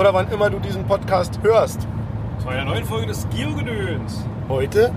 [0.00, 1.86] oder wann immer du diesen Podcast hörst.
[2.38, 4.24] Zu einer neuen Folge des Geogedöns.
[4.48, 4.92] Heute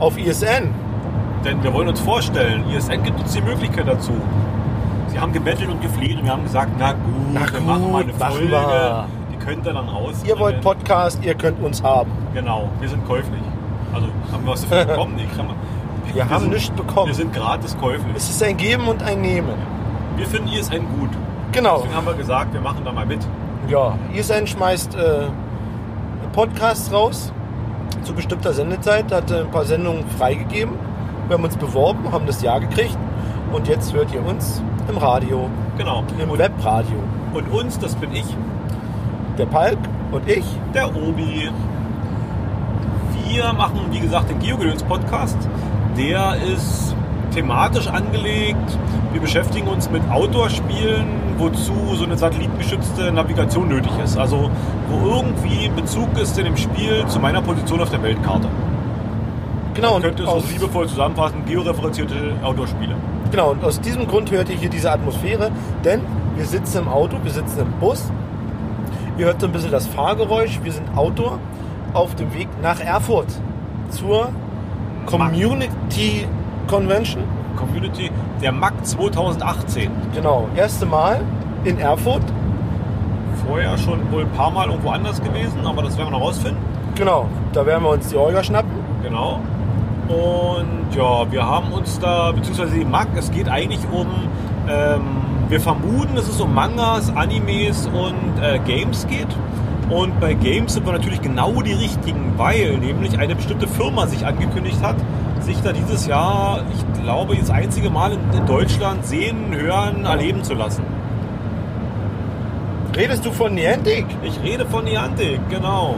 [0.00, 0.74] auf ISN.
[1.44, 4.12] Denn wir wollen uns vorstellen, ISN gibt uns die Möglichkeit dazu.
[5.08, 7.02] Sie haben gebettelt und gefleht und wir haben gesagt, na gut,
[7.34, 8.50] Na wir machen mal eine Folge.
[8.50, 9.04] wir.
[9.30, 10.14] Die könnt ihr dann raus.
[10.26, 12.10] Ihr wollt Podcast, ihr könnt uns haben.
[12.32, 13.42] Genau, wir sind käuflich.
[13.92, 15.16] Also haben wir was dafür bekommen?
[15.16, 15.54] Nee, man.
[16.14, 17.08] Wir haben sind, nichts bekommen.
[17.08, 18.16] Wir sind gratis käuflich.
[18.16, 19.54] Es ist ein Geben und ein Nehmen.
[20.16, 21.10] Wir finden ISN gut.
[21.52, 21.76] Genau.
[21.76, 23.20] Deswegen haben wir gesagt, wir machen da mal mit.
[23.68, 25.26] Ja, ISN schmeißt äh,
[26.32, 27.32] Podcasts raus
[28.02, 30.74] zu bestimmter Sendezeit, hat äh, ein paar Sendungen freigegeben.
[31.28, 32.96] Wir haben uns beworben, haben das Ja gekriegt
[33.52, 36.04] und jetzt hört ihr uns im Radio, Genau.
[36.22, 36.96] im Und, Webradio.
[37.34, 38.24] und uns, das bin ich,
[39.36, 39.78] Der Palk
[40.12, 40.44] und ich.
[40.72, 41.50] der Obi.
[43.28, 45.36] Wir machen, wie gesagt, den Geogedöns-Podcast.
[45.98, 46.94] Der ist
[47.34, 48.78] thematisch angelegt.
[49.12, 51.06] Wir beschäftigen uns mit Outdoor-Spielen,
[51.38, 54.16] wozu so eine satellitengeschützte Navigation nötig ist.
[54.16, 54.50] Also
[54.90, 58.48] wo irgendwie Bezug ist in dem Spiel zu meiner Position auf der Weltkarte.
[59.74, 62.94] Genau, Man und könnte es aus, liebevoll zusammenfassen, georeferenzierte Outdoor-Spiele.
[63.30, 65.50] genau, und aus diesem Grund hört ihr hier diese Atmosphäre,
[65.84, 66.00] denn
[66.34, 68.10] wir sitzen im Auto, wir sitzen im Bus.
[69.18, 70.60] Ihr hört so ein bisschen das Fahrgeräusch.
[70.62, 71.38] Wir sind Outdoor
[71.92, 73.26] auf dem Weg nach Erfurt
[73.90, 74.28] zur
[75.06, 76.26] Community
[76.66, 77.24] Convention.
[77.56, 78.10] Community,
[78.40, 79.90] der MAC 2018.
[80.14, 81.20] Genau, erste Mal
[81.64, 82.22] in Erfurt.
[83.46, 86.62] Vorher schon wohl ein paar Mal irgendwo anders gewesen, aber das werden wir noch rausfinden.
[86.94, 88.72] Genau, da werden wir uns die Olga schnappen.
[89.02, 89.40] Genau.
[90.08, 94.06] Und ja, wir haben uns da, beziehungsweise die MAC, es geht eigentlich um,
[94.68, 95.00] ähm,
[95.48, 99.28] wir vermuten, dass es um Mangas, Animes und äh, Games geht.
[99.90, 104.26] Und bei Games sind wir natürlich genau die richtigen, weil nämlich eine bestimmte Firma sich
[104.26, 104.96] angekündigt hat,
[105.46, 110.42] sich da dieses Jahr, ich glaube, das einzige Mal in, in Deutschland sehen, hören, erleben
[110.42, 110.82] zu lassen.
[112.94, 114.06] Redest du von Niantic?
[114.22, 115.96] Ich rede von Niantic, genau.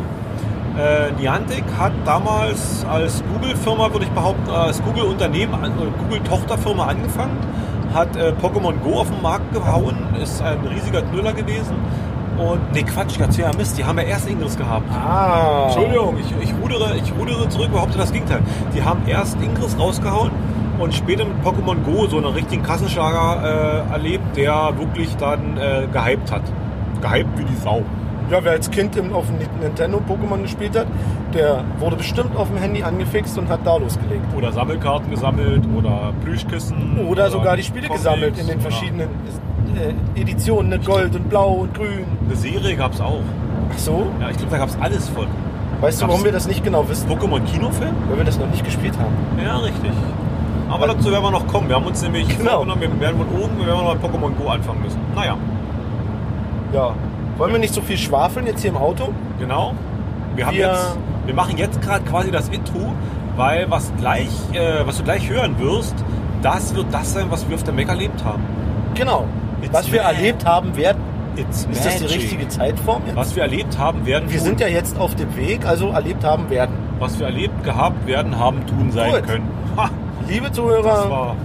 [0.77, 5.69] Äh, Niantic hat damals als Google-Firma, würde ich behaupten, als Google-Unternehmen, äh,
[6.05, 7.39] Google-Tochterfirma angefangen,
[7.95, 11.75] hat äh, Pokémon Go auf den Markt gehauen, ist ein riesiger Knüller gewesen.
[12.39, 14.89] Und, nee, Quatsch, ich erzähle ja Mist, die haben ja erst Ingress gehabt.
[14.93, 15.65] Ah.
[15.67, 18.41] Entschuldigung, ich, ich, rudere, ich rudere zurück, behaupte das Gegenteil.
[18.75, 20.31] Die haben erst Ingress rausgehauen
[20.79, 25.89] und später mit Pokémon Go so einen richtigen Kassenschlager äh, erlebt, der wirklich dann äh,
[25.93, 26.43] gehypt hat.
[27.03, 27.83] Gehypt wie die Sau.
[28.31, 30.87] Ja, wer als Kind im, auf dem Nintendo Pokémon gespielt hat,
[31.35, 34.23] der wurde bestimmt auf dem Handy angefixt und hat da losgelegt.
[34.37, 37.07] Oder Sammelkarten gesammelt oder Plüschkissen.
[37.09, 39.09] Oder sogar die Spiele Comics, gesammelt in den oder verschiedenen
[39.77, 40.79] äh, Editionen, ne?
[40.79, 42.05] Gold und Blau und Grün.
[42.27, 43.21] Eine Serie gab es auch.
[43.73, 44.07] Ach so?
[44.21, 45.27] Ja, ich glaube, da gab es alles von.
[45.81, 47.09] Weißt du, warum wir das nicht genau wissen?
[47.09, 47.95] Pokémon Kinofilm?
[48.09, 49.15] Weil wir das noch nicht gespielt haben.
[49.45, 49.93] Ja, richtig.
[50.71, 51.69] Aber dazu werden wir noch kommen.
[51.69, 52.67] Wir haben uns nämlich Genau.
[52.67, 54.99] wir werden von oben, wir werden mal Pokémon Go anfangen müssen.
[55.15, 55.37] Naja,
[56.73, 56.95] Ja.
[57.37, 59.09] Wollen wir nicht so viel schwafeln jetzt hier im Auto?
[59.39, 59.73] genau.
[60.35, 62.93] Wir, haben Wir- jetzt, wir machen jetzt gerade quasi das Intro,
[63.37, 65.95] weil was, gleich, äh, was du gleich hören wirst,
[66.43, 68.43] das wird das sein, was wir auf der Mac erlebt haben.
[68.95, 69.25] Genau.
[69.63, 71.03] It's Was wir erlebt haben werden.
[71.37, 72.19] It's Ist das die magic.
[72.21, 73.17] richtige Zeitform jetzt?
[73.17, 74.47] Was wir erlebt haben, werden Wir tun.
[74.47, 76.75] sind ja jetzt auf dem Weg, also erlebt haben werden.
[76.99, 79.27] Was wir erlebt, gehabt, werden, haben, tun, sein Gut.
[79.27, 79.49] können.
[79.77, 79.89] Ha,
[80.27, 81.37] Liebe das Zuhörer, war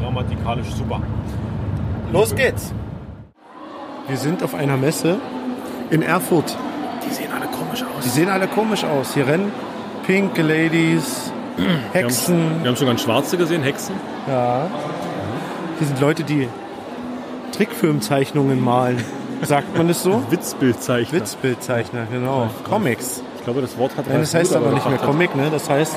[0.00, 1.00] grammatikalisch super.
[2.12, 2.72] los geht's.
[4.06, 5.16] Wir sind auf einer Messe
[5.90, 6.54] in Erfurt.
[7.08, 8.14] Die sehen alle komisch Die aus.
[8.14, 9.14] sehen alle komisch aus.
[9.14, 9.50] Hier rennen
[10.06, 11.32] pinke Ladies,
[11.94, 12.60] Hexen.
[12.62, 13.94] Wir haben schon ganz Schwarze gesehen, Hexen.
[14.28, 14.66] Ja.
[15.78, 16.48] Hier sind Leute, die
[17.56, 19.02] Trickfilmzeichnungen malen.
[19.42, 20.22] Sagt man das so?
[20.30, 21.18] Witzbildzeichner.
[21.20, 22.48] Witzbildzeichner, genau.
[22.68, 23.22] Comics.
[23.38, 25.48] Ich glaube, das Wort hat Nein, das heißt aber nicht mehr Comic, ne?
[25.50, 25.96] Das heißt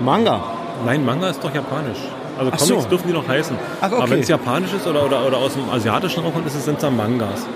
[0.00, 0.40] Manga.
[0.84, 1.98] Nein, Manga ist doch japanisch.
[2.38, 2.88] Also Ach Comics so.
[2.90, 3.56] dürfen die noch heißen.
[3.80, 3.96] Ach, okay.
[3.96, 6.64] Aber wenn es japanisch ist oder, oder, oder aus dem asiatischen Raum kommt, ist es
[6.64, 7.46] sind dann Mangas.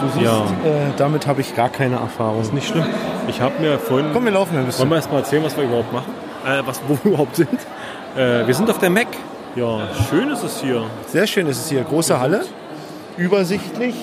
[0.00, 0.42] Du siehst, Ja.
[0.64, 2.40] äh, damit habe ich gar keine Erfahrung.
[2.42, 2.84] Ist nicht schlimm.
[3.26, 4.10] Ich habe mir vorhin...
[4.12, 4.88] Komm, wir laufen ein Wollen bisschen.
[4.90, 6.12] wir erst mal erzählen, was wir überhaupt machen?
[6.46, 7.48] Äh, was, wo wir überhaupt sind?
[8.16, 9.08] Äh, wir sind auf der Mac.
[9.56, 10.84] Ja, schön ist es hier.
[11.08, 11.82] Sehr schön ist es hier.
[11.82, 12.44] Große Halle.
[13.18, 13.94] Übersichtlich.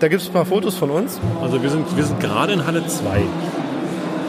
[0.00, 1.20] Da gibt es ein paar Fotos von uns.
[1.40, 3.22] Also wir sind, wir sind gerade in Halle 2.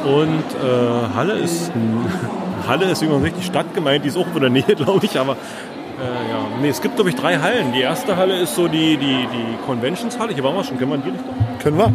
[0.06, 1.72] Und äh, Halle ist
[2.68, 5.20] Halle ist übrigens nicht die Stadt gemeint, die ist auch in der Nähe, glaube ich,
[5.20, 5.36] aber äh,
[6.32, 6.40] ja.
[6.62, 7.74] Nee, es gibt, glaube ich, drei Hallen.
[7.74, 10.34] Die erste Halle ist so die, die, die Conventions-Halle.
[10.34, 11.34] Hier waren wir schon, kennen wir in die Richtung?
[11.62, 11.92] Können wir?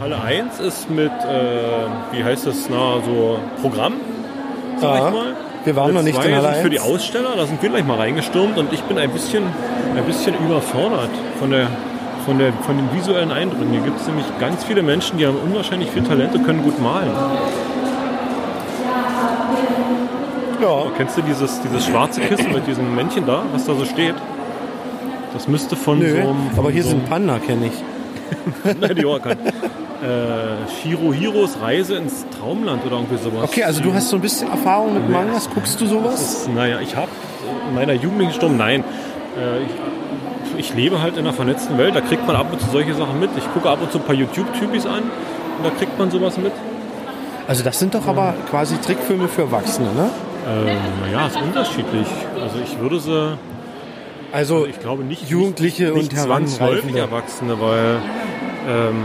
[0.00, 3.94] Halle 1 ist mit, äh, wie heißt das, na, so Programm,
[4.78, 5.08] sag Ja.
[5.08, 5.36] ich mal.
[5.64, 6.88] Wir waren noch nicht in Halle sind für die 1.
[6.88, 9.44] Aussteller, da sind wir gleich mal reingestürmt und ich bin ein bisschen,
[9.96, 11.68] ein bisschen überfordert von, der,
[12.26, 13.70] von, der, von den visuellen Eindrücken.
[13.70, 16.80] Hier gibt es nämlich ganz viele Menschen, die haben unwahrscheinlich viel Talent und können gut
[16.82, 17.12] malen.
[20.60, 20.84] Ja.
[20.96, 24.14] Kennst du dieses, dieses schwarze Kissen mit diesem Männchen da, was da so steht?
[25.32, 26.50] Das müsste von Nö, so einem.
[26.56, 28.74] aber hier so sind Panda, kenne ich.
[28.80, 29.36] Nein, die Orkan.
[30.02, 33.44] Äh, Shirohiros Reise ins Traumland oder irgendwie sowas.
[33.44, 35.48] Okay, also du hast so ein bisschen Erfahrung mit Mangas.
[35.54, 36.44] Guckst du sowas?
[36.44, 37.08] Das, naja, ich habe
[37.68, 38.82] in meiner jugendlichen Stunde, nein.
[39.38, 39.62] Äh,
[40.58, 42.94] ich, ich lebe halt in einer vernetzten Welt, da kriegt man ab und zu solche
[42.94, 43.30] Sachen mit.
[43.36, 46.52] Ich gucke ab und zu ein paar YouTube-Typis an und da kriegt man sowas mit.
[47.48, 50.10] Also das sind doch aber quasi Trickfilme für Erwachsene, ne?
[50.48, 52.06] Ähm, naja, ist unterschiedlich.
[52.40, 53.38] Also ich würde sie,
[54.32, 56.98] Also ich glaube nicht Jugendliche nicht, nicht und zwangsläufig Heranreifende.
[57.00, 57.96] Erwachsene, weil
[58.68, 58.96] ähm,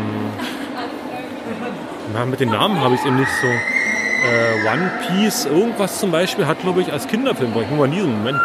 [2.13, 3.47] na, mit den Namen habe ich es eben nicht so.
[3.47, 8.17] Äh, One Piece, irgendwas zum Beispiel, hat glaube ich als Kinderfilm, ich muss mal niesen,
[8.17, 8.39] Moment.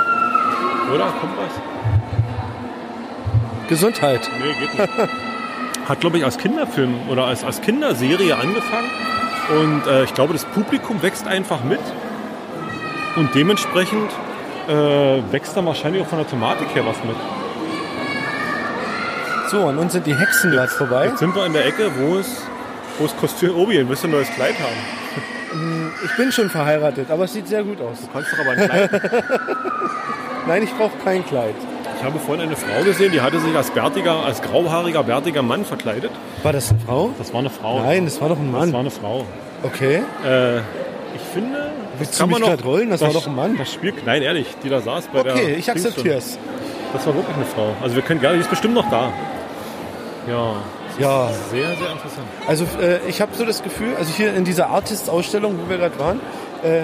[0.92, 1.06] Oder?
[1.20, 1.72] Kommt was?
[3.68, 4.30] Gesundheit.
[4.38, 5.08] Nee, geht nicht.
[5.88, 8.90] Hat, glaube ich, als Kinderfilm oder als, als Kinderserie angefangen.
[9.50, 11.80] Und äh, ich glaube, das Publikum wächst einfach mit.
[13.16, 14.10] Und dementsprechend
[14.68, 14.72] äh,
[15.32, 17.16] wächst dann wahrscheinlich auch von der Thematik her was mit.
[19.48, 21.06] So, an uns sind die Hexen gerade vorbei.
[21.06, 22.46] Jetzt sind wir in der Ecke, wo es,
[22.98, 25.92] wo es Kostüm Obi ein bisschen neues Kleid haben.
[26.04, 28.00] Ich bin schon verheiratet, aber es sieht sehr gut aus.
[28.00, 29.12] Du kannst doch aber ein Kleid.
[30.46, 31.54] Nein, ich brauche kein Kleid.
[31.98, 35.64] Ich habe vorhin eine Frau gesehen, die hatte sich als bärtiger, als grauhaariger, bärtiger Mann
[35.64, 36.10] verkleidet.
[36.42, 37.10] War das eine Frau?
[37.18, 37.80] Das war eine Frau.
[37.82, 38.76] Nein, das war doch ein das war Mann.
[38.80, 39.26] eine Frau.
[39.62, 40.02] Okay.
[40.26, 40.58] Äh,
[41.14, 42.90] ich finde, Willst du mich grad rollen?
[42.90, 43.56] Das war doch ein Mann.
[43.56, 45.34] Das Spiel, nein, ehrlich, die da saß bei der.
[45.34, 46.38] Okay, ich akzeptiere es.
[46.92, 47.74] Das war wirklich eine Frau.
[47.82, 49.12] Also wir können gerne, die ist bestimmt noch da.
[50.28, 50.56] Ja,
[50.98, 52.26] Ja, sehr, sehr interessant.
[52.46, 55.98] also äh, ich habe so das Gefühl, also hier in dieser Artist-Ausstellung, wo wir gerade
[55.98, 56.20] waren,
[56.62, 56.82] äh,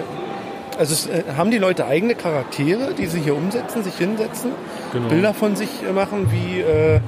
[0.78, 4.52] also es, äh, haben die Leute eigene Charaktere, die sie hier umsetzen, sich hinsetzen,
[4.92, 5.08] Genau.
[5.08, 7.00] Bilder von sich machen, wie, äh,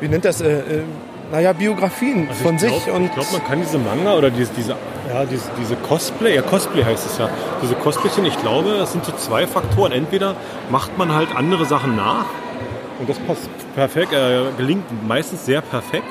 [0.00, 0.62] wie nennt das, äh, äh,
[1.30, 2.84] naja, Biografien Also von ich sich.
[2.84, 6.34] glaub, und ich glaube, man kann diese Manga oder diese, diese, ja, diese, diese Cosplay,
[6.34, 7.28] ja Cosplay heißt es ja,
[7.62, 9.92] diese Cosplaychen, ich glaube, das sind so zwei Faktoren.
[9.92, 10.34] Entweder
[10.70, 12.24] macht man halt andere Sachen nach
[12.98, 16.04] und das passt perfekt, äh, gelingt meistens sehr perfekt.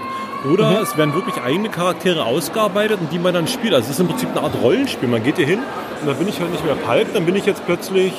[0.46, 0.78] Oder Mhm.
[0.84, 3.74] es werden wirklich eigene Charaktere ausgearbeitet und die man dann spielt.
[3.74, 5.10] Also es ist im Prinzip eine Art Rollenspiel.
[5.10, 5.60] Man geht hier hin
[6.02, 8.14] und dann bin ich halt nicht mehr Palp, dann bin ich jetzt plötzlich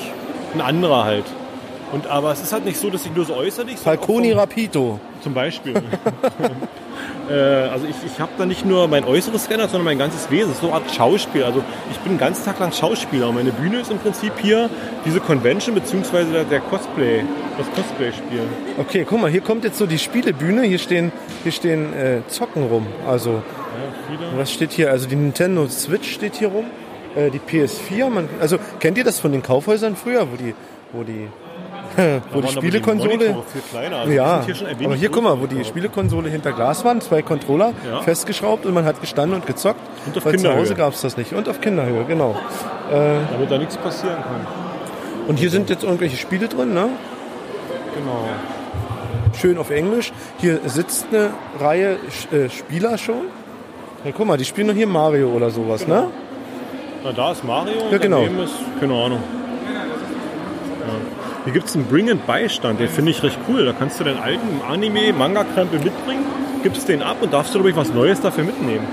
[0.53, 1.25] ein anderer halt.
[1.91, 3.77] Und aber es ist halt nicht so, dass ich nur so äußerlich.
[3.77, 4.99] Falconi Rapito.
[5.21, 5.73] zum Beispiel.
[7.29, 10.53] äh, also ich, ich habe da nicht nur mein äußeres geändert, sondern mein ganzes Wesen.
[10.53, 11.43] So eine Art Schauspiel.
[11.43, 13.29] Also ich bin den ganzen Tag lang Schauspieler.
[13.29, 14.69] Und meine Bühne ist im Prinzip hier
[15.05, 17.23] diese Convention beziehungsweise der, der Cosplay,
[17.57, 18.43] das Cosplay-Spiel.
[18.77, 20.63] Okay, guck mal, hier kommt jetzt so die Spielebühne.
[20.63, 21.11] Hier stehen,
[21.43, 22.85] hier stehen äh, Zocken rum.
[23.07, 23.41] Also,
[24.09, 24.91] Ja, was steht hier?
[24.91, 26.65] Also die Nintendo Switch steht hier rum.
[27.15, 28.09] Äh, die PS4.
[28.09, 30.53] Man, also kennt ihr das von den Kaufhäusern früher, wo die,
[30.93, 31.27] wo die,
[32.33, 33.35] wo die Spielekonsole.
[33.73, 34.55] Also ja, hier
[34.85, 35.63] aber hier guck mal, wo die.
[35.63, 38.01] Spielekonsole hinter Glas waren, zwei Controller Ja.
[38.01, 39.79] festgeschraubt und man hat gestanden und gezockt.
[40.05, 40.61] Und auf weil zu Kinderhöhe.
[40.61, 41.33] Hause gab es das nicht.
[41.33, 42.35] Und auf Kinderhöhe, genau.
[42.89, 44.47] Damit da nichts passieren kann.
[45.27, 46.89] Und hier sind jetzt irgendwelche Spiele drin, ne?
[47.95, 48.27] Genau.
[49.39, 50.11] Schön auf Englisch.
[50.39, 51.97] Hier sitzt eine Reihe
[52.31, 53.25] äh, Spieler schon.
[54.03, 56.07] Ja, guck mal, die spielen doch hier Mario oder sowas, ne?
[57.03, 58.23] Na, da ist Mario und Ja, genau.
[58.23, 59.19] ist, keine Ahnung.
[60.87, 60.93] Ja.
[61.45, 63.65] Hier gibt es einen Bring-and-Beistand, den finde ich recht cool.
[63.65, 66.25] Da kannst du deinen alten Anime-Manga-Krempel mitbringen,
[66.63, 68.85] gibst den ab und darfst du, glaube ich, was Neues dafür mitnehmen.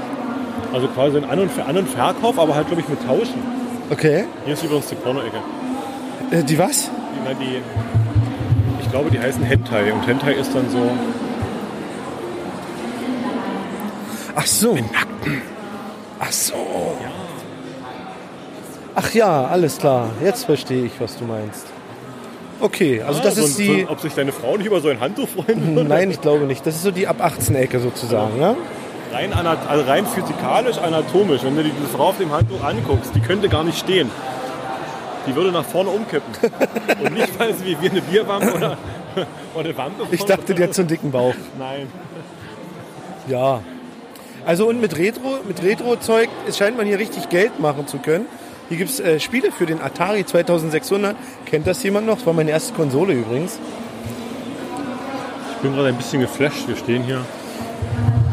[0.72, 3.42] Also quasi ein An- und, Ver An und Verkauf, aber halt, glaube ich, mit Tauschen.
[3.90, 4.24] Okay.
[4.44, 5.38] Hier ist übrigens die Porno-Ecke.
[6.30, 6.84] Äh, die was?
[6.84, 6.90] Die,
[7.24, 7.62] na, die,
[8.80, 10.90] ich glaube, die heißen Hentai und Hentai ist dann so...
[14.34, 14.76] Ach so.
[16.20, 16.96] Ach so.
[18.94, 20.10] Ach ja, alles klar.
[20.22, 21.66] Jetzt verstehe ich, was du meinst.
[22.60, 23.82] Okay, also das Ah, ist so, die.
[23.82, 25.88] So, ob sich deine Frau nicht über so ein Handtuch freuen würde?
[25.88, 26.66] Nein, ich glaube nicht.
[26.66, 28.56] Das ist so die ab 18 Ecke sozusagen, ja?
[29.12, 33.20] Rein, also rein physikalisch, anatomisch, wenn du dir diese Frau auf dem Handtuch anguckst, die
[33.20, 34.10] könnte gar nicht stehen.
[35.26, 36.32] Die würde nach vorne umkippen.
[37.04, 38.76] Und nicht, weil sie wie wir eine Bierwampe oder,
[39.54, 41.34] oder eine Wampe Ich dachte, die hat so einen dicken Bauch.
[41.58, 41.88] Nein.
[43.28, 43.60] Ja.
[44.44, 48.26] Also und mit Retro, mit Retro-Zeug es scheint man hier richtig Geld machen zu können.
[48.68, 51.14] Hier gibt es äh, Spiele für den Atari 2600.
[51.44, 52.16] Kennt das jemand noch?
[52.16, 53.58] Das war meine erste Konsole übrigens.
[55.56, 56.66] Ich bin gerade ein bisschen geflasht.
[56.68, 57.20] Wir stehen hier.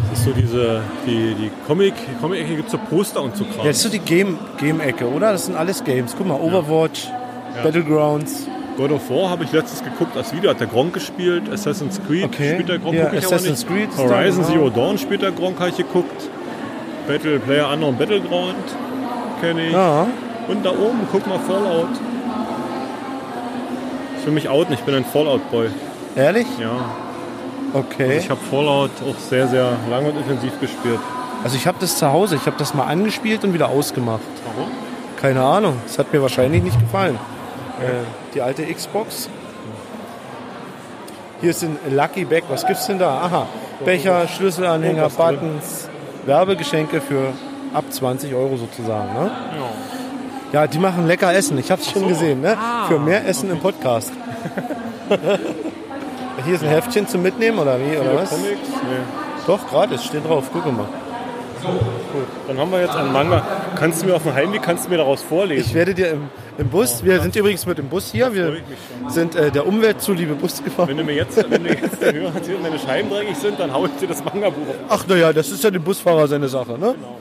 [0.09, 3.43] Das ist so diese, die, die Comic, die Comic-Ecke gibt es so Poster und so
[3.45, 3.57] Kram.
[3.59, 5.31] Ja, das ist so die Game- Game-Ecke, oder?
[5.31, 6.13] Das sind alles Games.
[6.17, 7.07] Guck mal, Overwatch,
[7.63, 8.47] Battlegrounds.
[8.77, 11.43] God of War habe ich letztens geguckt, als Video hat der Gronk gespielt.
[11.51, 12.53] Assassin's Creed Okay.
[12.53, 13.65] spielt der Gronk, Ja, Assassin's.
[13.65, 14.43] Creed Horizon.
[14.45, 16.29] Zero Dawn spielt der Gronk, habe ich geguckt.
[17.07, 18.55] Battle Player Unknown Battleground
[19.43, 19.73] kenne ich.
[19.73, 20.07] Ja.
[20.47, 21.89] Und da oben, guck mal, Fallout.
[24.15, 25.69] Ist für mich out, ich bin ein Fallout-Boy.
[26.15, 26.47] Ehrlich?
[26.59, 26.85] Ja.
[27.73, 28.17] Okay.
[28.19, 30.99] Ich habe Fallout auch sehr, sehr lange und intensiv gespielt.
[31.43, 32.35] Also ich habe das zu Hause.
[32.35, 34.21] Ich habe das mal angespielt und wieder ausgemacht.
[34.45, 34.71] Warum?
[35.19, 35.77] Keine Ahnung.
[35.85, 37.17] Es hat mir wahrscheinlich nicht gefallen.
[37.81, 39.29] Äh, die alte Xbox.
[41.41, 42.43] Hier ist ein Lucky Bag.
[42.47, 43.21] Was gibt's denn da?
[43.21, 43.47] Aha,
[43.83, 45.09] Becher, Schlüsselanhänger.
[45.09, 45.89] Buttons,
[46.25, 47.33] Werbegeschenke für
[47.73, 49.13] ab 20 Euro sozusagen.
[49.13, 49.31] Ne?
[50.51, 51.57] Ja, die machen lecker Essen.
[51.57, 52.41] Ich habe es schon gesehen.
[52.41, 52.55] Ne?
[52.57, 52.85] Ah.
[52.87, 54.11] Für mehr Essen im Podcast.
[56.45, 57.97] Hier ist ein Heftchen zum Mitnehmen oder wie?
[57.97, 58.29] Oder was?
[58.29, 58.49] Comics?
[58.67, 58.97] Nee.
[59.47, 60.49] Doch, gratis, steht drauf.
[60.51, 60.87] Guck mal.
[62.47, 63.45] Dann haben wir jetzt einen Manga.
[63.77, 65.65] Kannst du mir auf dem Heimweg, kannst du mir daraus vorlesen?
[65.65, 68.57] Ich werde dir im, im Bus, wir sind übrigens mit dem Bus hier, wir
[69.07, 70.97] sind äh, der Umwelt zuliebe Bus Wenn gefahren.
[70.97, 73.85] du mir jetzt, wenn du jetzt der Hörer erzählst, meine Scheiben dreckig sind, dann hau
[73.85, 74.75] ich dir das Manga-Buch auf.
[74.89, 76.95] Ach naja, das ist ja dem Busfahrer seine Sache, ne?
[76.95, 77.17] Genau.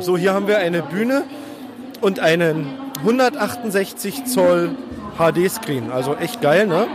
[0.00, 1.22] So, hier haben wir eine Bühne
[2.02, 2.66] und einen
[2.98, 4.76] 168 Zoll
[5.16, 5.90] HD-Screen.
[5.90, 6.86] Also echt geil, ne?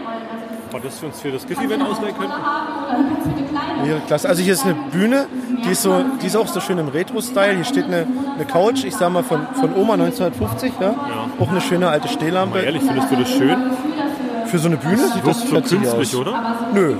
[0.73, 2.33] Ob das für uns für das GIF-Event ausleihen könnten?
[3.83, 4.29] Hier, klasse.
[4.29, 5.25] Also hier ist eine Bühne,
[5.65, 7.55] die ist, so, die ist auch so schön im Retro-Style.
[7.55, 8.05] Hier steht eine,
[8.35, 10.93] eine Couch, ich sag mal von, von Oma 1950, ja?
[11.39, 12.59] Auch eine schöne alte Stehlampe.
[12.59, 13.57] Ehrlich, findest du das schön?
[14.45, 16.15] Für so eine Bühne sieht das Wirkt so künstlich, aus.
[16.15, 16.55] oder?
[16.73, 16.95] Nö.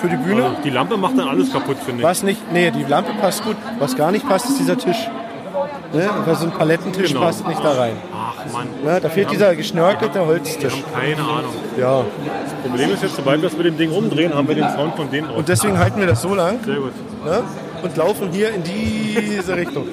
[0.00, 0.44] Für die Bühne?
[0.44, 2.06] Also, die Lampe macht dann alles kaputt, finde ich.
[2.06, 3.56] Was nicht, nee, die Lampe passt gut.
[3.78, 5.08] Was gar nicht passt, ist dieser Tisch.
[5.92, 6.08] Ne?
[6.24, 7.22] Weil so ein Palettentisch Genau.
[7.22, 7.92] passt nicht da rein.
[8.14, 9.00] Ach Mann, Ne?
[9.00, 10.84] Da fehlt dieser geschnörkelte Holztisch.
[10.94, 11.52] keine Ahnung.
[11.78, 12.04] Ja.
[12.44, 14.94] Das Problem ist jetzt, sobald wir das mit dem Ding umdrehen, haben wir den Sound
[14.96, 15.38] von denen raus.
[15.38, 16.92] Und deswegen halten wir das so lang Sehr gut.
[17.24, 17.42] ne?
[17.82, 19.86] und laufen hier in diese Richtung.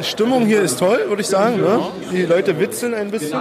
[0.00, 1.56] Die Stimmung hier ist toll, würde ich sagen.
[1.60, 1.80] Ne?
[2.12, 3.38] Die Leute witzeln ein bisschen.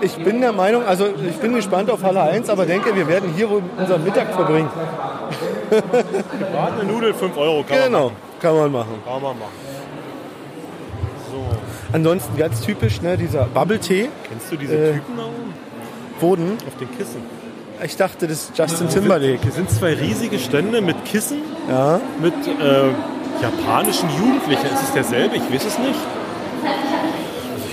[0.00, 3.32] Ich bin der Meinung, also ich bin gespannt auf Halle 1, aber denke, wir werden
[3.34, 4.68] hier wohl unseren Mittag verbringen.
[5.70, 8.16] Eine Nudel, 5 Euro, kann man Genau, machen.
[8.40, 8.94] kann man machen.
[9.04, 9.52] Kann man machen.
[11.30, 11.44] So,
[11.96, 14.92] Ansonsten ganz typisch, ne, dieser Bubble-Tee, kennst du diese Äh.
[14.94, 15.54] Typen da oben?
[16.20, 16.58] Boden.
[16.66, 17.22] Auf den Kissen.
[17.84, 19.38] Ich dachte, das ist Justin Timberlake.
[19.42, 21.38] Hier sind zwei riesige Stände mit Kissen,
[21.68, 22.00] Ja.
[22.20, 24.66] mit äh, japanischen Jugendlichen.
[24.66, 25.36] Ist es derselbe?
[25.36, 25.98] Ich weiß es nicht.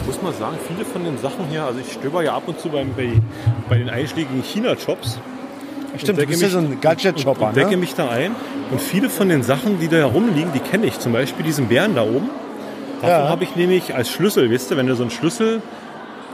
[0.10, 2.60] Ich muss mal sagen, viele von den Sachen hier, also ich stöber ja ab und
[2.60, 3.12] zu beim, bei,
[3.70, 5.20] bei den einschlägigen China-Shops.
[5.98, 7.78] Stimmt, du bist ja mich- so ein Gadget-Shopper, und decke ne?
[7.78, 8.36] mich da ein.
[8.72, 11.00] Und viele von den Sachen, die da herumliegen, die kenne ich.
[11.00, 12.30] Zum Beispiel diesen Bären da oben.
[13.02, 13.30] Davon Ja.
[13.30, 15.62] habe ich nämlich als Schlüssel, wisst ihr, wenn du so einen Schlüssel,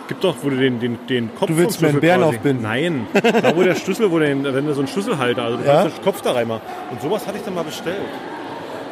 [0.07, 2.21] gibt doch, wo du den, den, den Kopf Du willst vom mir einen Schlüssel Bären
[2.21, 2.63] quasi- aufbinden.
[2.63, 3.07] Nein,
[3.41, 5.81] da wo der Schlüssel, wo den, wenn du so einen Schlüsselhalter, also du Ja.
[5.83, 6.61] kannst den Kopf da reinmachen.
[6.91, 7.97] Und sowas hatte ich dann mal bestellt,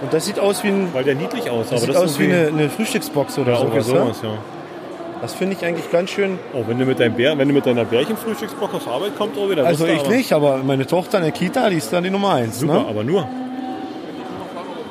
[0.01, 1.75] Und das sieht aus wie, ein, weil der niedlich aussah.
[1.75, 3.73] das aber sieht das aus wie eine, eine Frühstücksbox oder ja, sowas.
[3.87, 3.99] ne?
[3.99, 4.29] sowas, ja.
[5.23, 6.37] Das finde ich eigentlich ganz schön.
[6.53, 9.49] Oh, wenn du mit deinem Bär, wenn du mit deiner Bärchenfrühstücksbox auf Arbeit kommst, oh,
[9.49, 12.03] wieder Also du ich aber- nicht, aber meine Tochter in der Kita, die ist dann
[12.03, 12.59] die Nummer eins.
[12.59, 12.85] Super, Ne?
[12.89, 13.25] aber nur.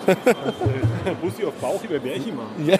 [1.21, 2.79] Bussi auf Bauch über Bärchen machen.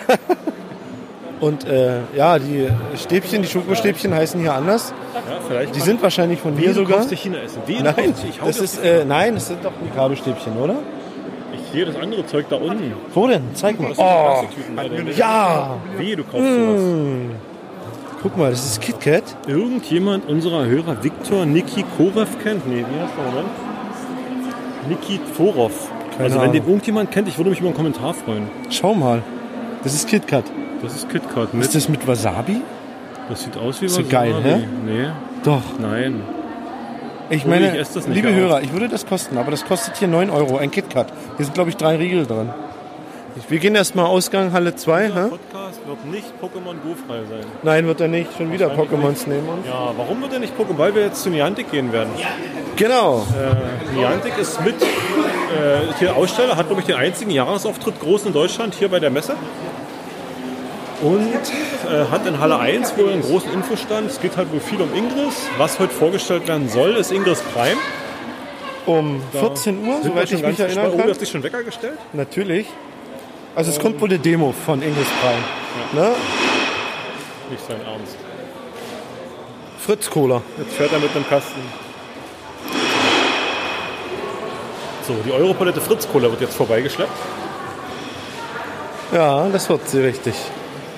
[1.41, 4.95] Und äh, ja, die Stäbchen, die Schokostäbchen heißen hier anders.
[5.15, 5.75] Ja, vielleicht.
[5.77, 7.05] Die sind wahrscheinlich von mir du sogar.
[7.05, 7.61] dir China essen.
[7.67, 10.77] Du Nein, ich hau das ist, äh, nein, das sind doch Mikado-Stäbchen, oder?
[11.73, 12.93] Sehe das andere Zeug da unten.
[13.15, 13.43] Wo denn?
[13.55, 13.93] Zeig mal.
[13.97, 14.45] Oh,
[15.17, 15.77] ja!
[15.99, 16.81] Wie, du kaufst sowas.
[18.23, 19.25] Guck mal, das ist KitKat.
[19.49, 22.69] Irgendjemand unserer Hörer Viktor Niki Korev kennt?
[22.69, 23.49] Nee, wie heißt der Moment?
[24.89, 25.91] Niki Forov.
[26.13, 28.49] Keine also wenn den irgendjemand kennt, ich würde mich über einen Kommentar freuen.
[28.71, 29.23] Schau mal.
[29.83, 30.45] Das ist KitKat.
[30.83, 31.65] Das ist KitKat mit.
[31.65, 32.61] Ist das mit Wasabi?
[33.29, 34.09] Das sieht aus wie So was.
[34.09, 34.69] geil, ne?
[34.85, 35.07] Nee,
[35.43, 35.63] Doch.
[35.81, 36.21] nein.
[37.31, 38.35] Ich meine, ich esse das nicht liebe auf.
[38.35, 41.13] Hörer, ich würde das kosten, aber das kostet hier 9 Euro, ein KitKat.
[41.37, 42.51] Hier sind, glaube ich, drei Riegel drin.
[43.49, 45.09] Wir gehen erstmal Ausgang Halle 2.
[45.09, 45.29] Der Hä?
[45.31, 47.47] Podcast wird nicht Pokémon Go frei sein.
[47.63, 48.37] Nein, wird er nicht.
[48.37, 49.67] Schon wieder Pokémons nehmen uns.
[49.67, 50.77] Ja, warum wird er nicht Pokémon?
[50.79, 52.11] Weil wir jetzt zu Niantic gehen werden.
[52.77, 53.27] Genau.
[53.39, 54.87] Äh, Niantic ist mit äh,
[55.99, 59.35] hier Aussteller, hat glaube ich den einzigen Jahresauftritt groß in Deutschland hier bei der Messe.
[61.03, 61.33] Und
[61.91, 64.09] äh, hat in Halle 1 wohl einen großen Infostand.
[64.09, 65.35] Es geht halt wohl viel um Ingress.
[65.59, 67.77] Was heute vorgestellt werden soll, ist Ingress Prime.
[68.87, 70.87] Um 14 Uhr, soweit ich mich erinnern.
[70.93, 71.07] Oh, kann.
[71.07, 71.99] du hast dich schon Wecker gestellt?
[72.13, 72.67] Natürlich.
[73.57, 76.05] Also es kommt wohl eine Demo von Ingress Prime.
[76.05, 76.15] Ne?
[77.51, 78.17] Nicht sein Ernst.
[79.79, 80.41] Fritz Cola.
[80.59, 81.61] Jetzt fährt er mit einem Kasten.
[85.07, 87.11] So, die Europalette Fritz Cola wird jetzt vorbeigeschleppt.
[89.13, 90.35] Ja, das wird sie richtig.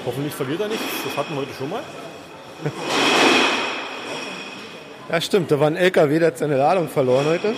[0.07, 0.85] Hoffentlich verliert er nichts.
[1.05, 1.83] Das hatten wir heute schon mal.
[5.11, 5.51] Ja, stimmt.
[5.51, 7.53] Da war ein LKW, der hat seine Ladung verloren heute.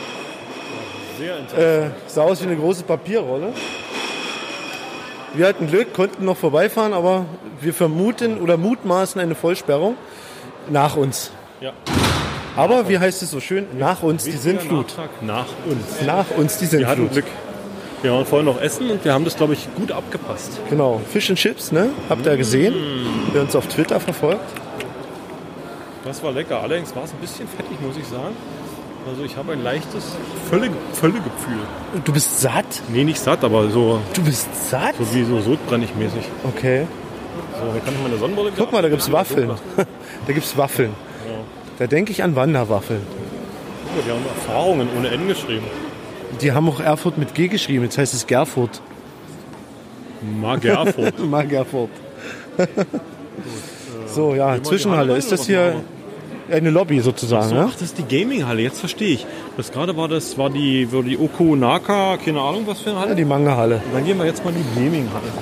[1.17, 1.63] Sehr interessant.
[1.63, 3.53] Äh, sah aus wie eine große Papierrolle.
[5.33, 7.27] Wir hatten Glück, konnten noch vorbeifahren, aber
[7.61, 9.97] wir vermuten oder mutmaßen eine Vollsperrung
[10.71, 11.31] nach uns.
[11.61, 11.73] ja.
[12.57, 13.67] Aber wie heißt es so schön?
[13.79, 14.95] Nach uns die Sintflut.
[15.21, 16.01] Nach uns.
[16.07, 17.13] Nach uns die Wir hatten Sintflut.
[17.13, 17.25] Glück.
[18.03, 20.61] Wir waren vorhin noch essen und wir haben das, glaube ich, gut abgepasst.
[20.71, 21.01] Genau.
[21.11, 21.91] Fish and Chips, ne?
[22.09, 22.75] Habt ihr gesehen?
[23.33, 24.41] Wer uns auf Twitter verfolgt.
[26.05, 26.61] Das war lecker.
[26.63, 28.37] Allerdings war es ein bisschen fettig, muss ich sagen.
[29.09, 30.17] Also ich habe ein leichtes
[30.51, 31.59] Völle, Völlegefühl.
[32.05, 32.65] Du bist satt?
[32.89, 34.95] Nee, nicht satt, aber so, Du bist satt?
[34.99, 36.25] so wie so sodbrennig mäßig.
[36.45, 36.87] Okay.
[37.53, 39.51] So, hier kann ich meine Sonnenbrille Guck mal, da gibt's Waffeln.
[40.27, 40.93] Da gibt es Waffeln.
[41.79, 43.03] Da denke ich an Wanderwaffeln.
[43.97, 45.67] Oh, die haben Erfahrungen ohne N geschrieben.
[46.41, 47.85] Die haben auch Erfurt mit G geschrieben.
[47.85, 48.81] Jetzt heißt es Gerfurt.
[50.41, 51.19] Magerfurt.
[51.27, 51.91] Mal Gerfurt.
[54.07, 55.17] so, ja, Zwischenhalle.
[55.17, 55.83] Ist das hier
[56.51, 57.49] eine Lobby sozusagen?
[57.49, 57.67] So, ne?
[57.69, 59.27] ach, das ist die Gaming-Halle, jetzt verstehe ich.
[59.57, 63.11] Das gerade war das, war die, war die Okunaka, keine Ahnung was für eine Halle.
[63.11, 63.81] Ja, die Manga-Halle.
[63.93, 65.33] Dann gehen wir jetzt mal in die Gaming-Halle.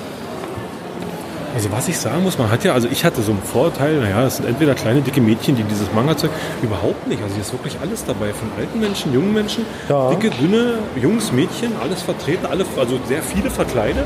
[1.55, 4.25] Also was ich sagen muss, man hat ja, also ich hatte so einen Vorteil, naja,
[4.27, 6.31] es sind entweder kleine, dicke Mädchen, die dieses Manga-Zeug
[6.63, 7.23] überhaupt nicht.
[7.23, 10.11] Also hier ist wirklich alles dabei, von alten Menschen, jungen Menschen, Ja.
[10.11, 14.05] dicke, dünne, Jungs, Mädchen, alles vertreten, alle, also sehr viele verkleidet.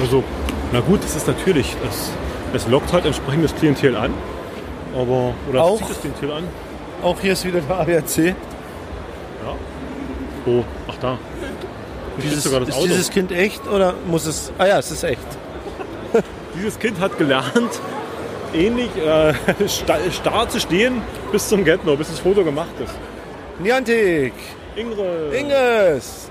[0.00, 0.24] Also,
[0.72, 2.10] na gut, das ist natürlich, es,
[2.54, 4.14] es lockt halt entsprechendes Klientel an.
[4.94, 6.44] Aber, oder Auch- es zieht das Klientel an.
[7.02, 8.34] Auch hier ist wieder der ADAC.
[10.46, 11.18] Oh, ach da.
[12.22, 14.50] Dieses, sogar das ist dieses Kind echt oder muss es...
[14.56, 15.20] Ah ja, es ist echt.
[16.56, 17.80] Dieses Kind hat gelernt,
[18.54, 19.32] ähnlich äh,
[19.68, 21.00] sta- starr zu stehen
[21.32, 22.94] bis zum Gentner, bis das Foto gemacht ist.
[23.60, 24.32] Niantic.
[24.76, 25.32] Ingrid.
[25.38, 26.30] Inges.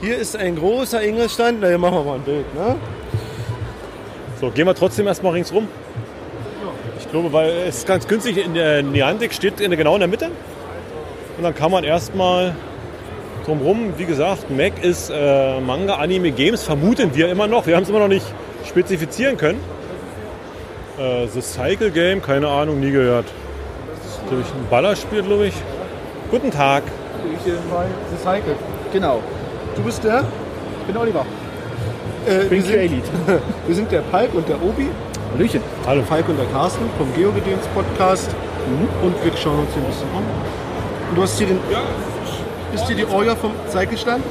[0.00, 1.58] Hier ist ein großer Inges-Stand.
[1.60, 2.76] Na, hier machen wir mal ein Bild, ne?
[4.40, 5.68] So, gehen wir trotzdem erstmal ringsrum.
[6.98, 10.00] Ich glaube, weil es ist ganz günstig, in der Niantic steht in der, genau in
[10.00, 10.26] der Mitte.
[11.36, 12.54] Und dann kann man erstmal
[13.44, 17.66] drumherum, wie gesagt, Mac ist äh, Manga, Anime, Games, vermuten wir immer noch.
[17.66, 18.24] Wir haben es immer noch nicht
[18.66, 19.60] spezifizieren können.
[20.98, 23.26] Äh, The Cycle Game, keine Ahnung, nie gehört.
[23.96, 25.54] Das ist, glaube ich, ein Ballerspiel, glaube ich.
[26.30, 26.82] Guten Tag.
[27.44, 28.56] The Cycle.
[28.92, 29.22] Genau.
[29.76, 30.24] Du bist der?
[30.80, 31.24] Ich bin Oliver.
[32.26, 33.08] Äh, Bin wir, sind, Elite.
[33.66, 34.88] wir sind der Palk und der Obi.
[35.32, 35.62] Hallöchen.
[35.86, 36.02] Hallo.
[36.02, 38.30] Falk und der Carsten vom Geogedöns Podcast.
[39.02, 40.24] Und wir schauen uns hier ein bisschen um.
[41.08, 41.58] Und du hast hier den.
[42.74, 44.22] Ist hier die Orga vom Cycle-Stand?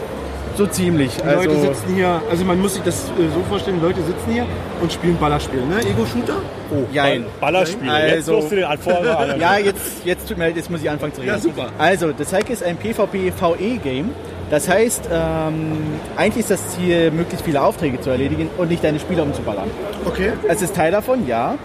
[0.60, 1.16] So ziemlich.
[1.16, 4.30] Die Also, Leute sitzen hier, also man muss sich das äh, so vorstellen, Leute sitzen
[4.30, 4.46] hier
[4.82, 5.80] und spielen Ballerspiel, ne?
[5.80, 6.34] Ego-Shooter?
[6.70, 7.24] Oh, Jein.
[7.40, 7.88] Ballerspiel.
[7.88, 8.96] Jetzt Also- musst du den Anfang.
[9.40, 11.32] ja, jetzt, jetzt tut mir leid, jetzt muss ich anfangen zu reden.
[11.32, 11.68] Ja, super.
[11.78, 14.10] Also, das Cycle ist ein PvP-VE-Game.
[14.50, 15.78] Das heißt, ähm,
[16.18, 19.70] eigentlich ist das Ziel, möglichst viele Aufträge zu erledigen und nicht deine Spieler umzuballern.
[20.06, 20.34] Okay.
[20.50, 21.56] Es ist Teil davon, ja.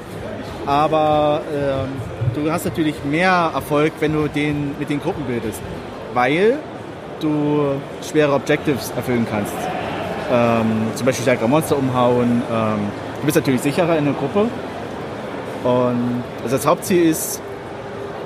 [0.67, 1.89] Aber ähm,
[2.45, 5.61] du hast natürlich mehr Erfolg, wenn du den mit den Gruppen bildest.
[6.15, 6.59] Weil
[7.25, 9.53] du schwere Objectives erfüllen kannst.
[10.31, 12.43] Ähm, zum Beispiel stärkere Monster umhauen.
[12.51, 12.79] Ähm,
[13.21, 14.47] du bist natürlich sicherer in der Gruppe.
[15.65, 17.41] Und also das Hauptziel ist,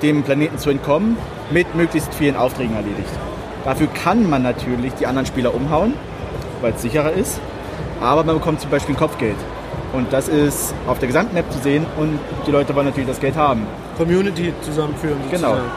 [0.01, 1.17] dem Planeten zu entkommen,
[1.51, 3.09] mit möglichst vielen Aufträgen erledigt.
[3.65, 5.93] Dafür kann man natürlich die anderen Spieler umhauen,
[6.61, 7.39] weil es sicherer ist.
[8.01, 9.35] Aber man bekommt zum Beispiel ein Kopfgeld.
[9.91, 13.35] Und das ist auf der Gesamtmap zu sehen und die Leute wollen natürlich das Geld
[13.35, 13.65] haben.
[13.97, 15.17] Community zusammenführen.
[15.31, 15.49] Genau.
[15.49, 15.71] sozusagen.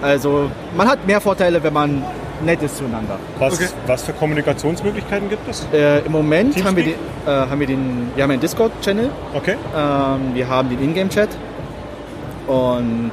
[0.00, 2.02] Also man hat mehr Vorteile, wenn man
[2.44, 3.18] nett ist zueinander.
[3.38, 3.68] Was, Okay.
[3.86, 5.66] was für Kommunikationsmöglichkeiten gibt es?
[5.72, 7.26] Äh, Im Moment haben wir, den, Teamspeak?
[7.26, 9.54] äh, haben wir den, wir haben einen Discord-Channel, Okay.
[9.76, 11.28] ähm, wir haben den Ingame-Chat
[12.46, 13.10] und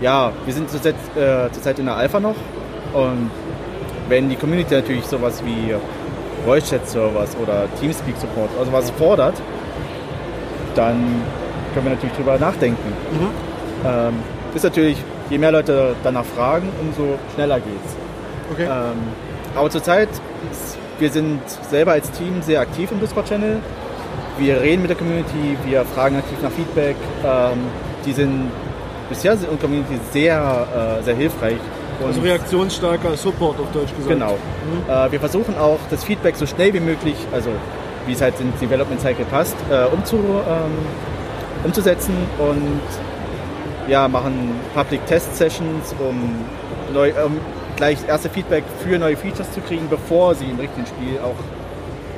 [0.00, 2.36] ja, wir sind zurzeit, äh, zurzeit in der Alpha noch
[2.94, 3.30] und
[4.08, 5.74] wenn die Community natürlich sowas wie
[6.46, 9.34] Voice-Chat-Servers oder Teamspeak-Support oder sowas fordert,
[10.74, 11.22] dann
[11.74, 12.92] können wir natürlich drüber nachdenken.
[13.84, 14.14] Ähm,
[14.54, 14.96] ist natürlich,
[15.28, 17.96] je mehr Leute danach fragen, umso schneller geht's.
[18.52, 18.64] Okay.
[18.64, 18.98] Ähm,
[19.54, 20.08] aber zurzeit,
[20.98, 23.58] wir sind selber als Team sehr aktiv im Discord-Channel.
[24.38, 26.96] Wir reden mit der Community, wir fragen aktiv nach Feedback.
[27.24, 27.58] Ähm,
[28.04, 28.50] die sind
[29.08, 31.58] bisher sind unsere Community sehr, äh, sehr hilfreich.
[32.00, 34.08] Und Also reaktionsstarker Support auf Deutsch gesagt.
[34.08, 34.36] Genau.
[34.88, 37.50] Äh, wir versuchen auch das Feedback so schnell wie möglich, also
[38.06, 40.72] wie es halt in Development Cycle passt, äh, umzu, ähm,
[41.64, 42.80] umzusetzen und
[43.88, 46.44] ja, machen Public Test Sessions, um,
[46.94, 47.40] neu, um
[47.78, 51.36] gleich erste Feedback für neue Features zu kriegen, bevor sie im richtigen Spiel auch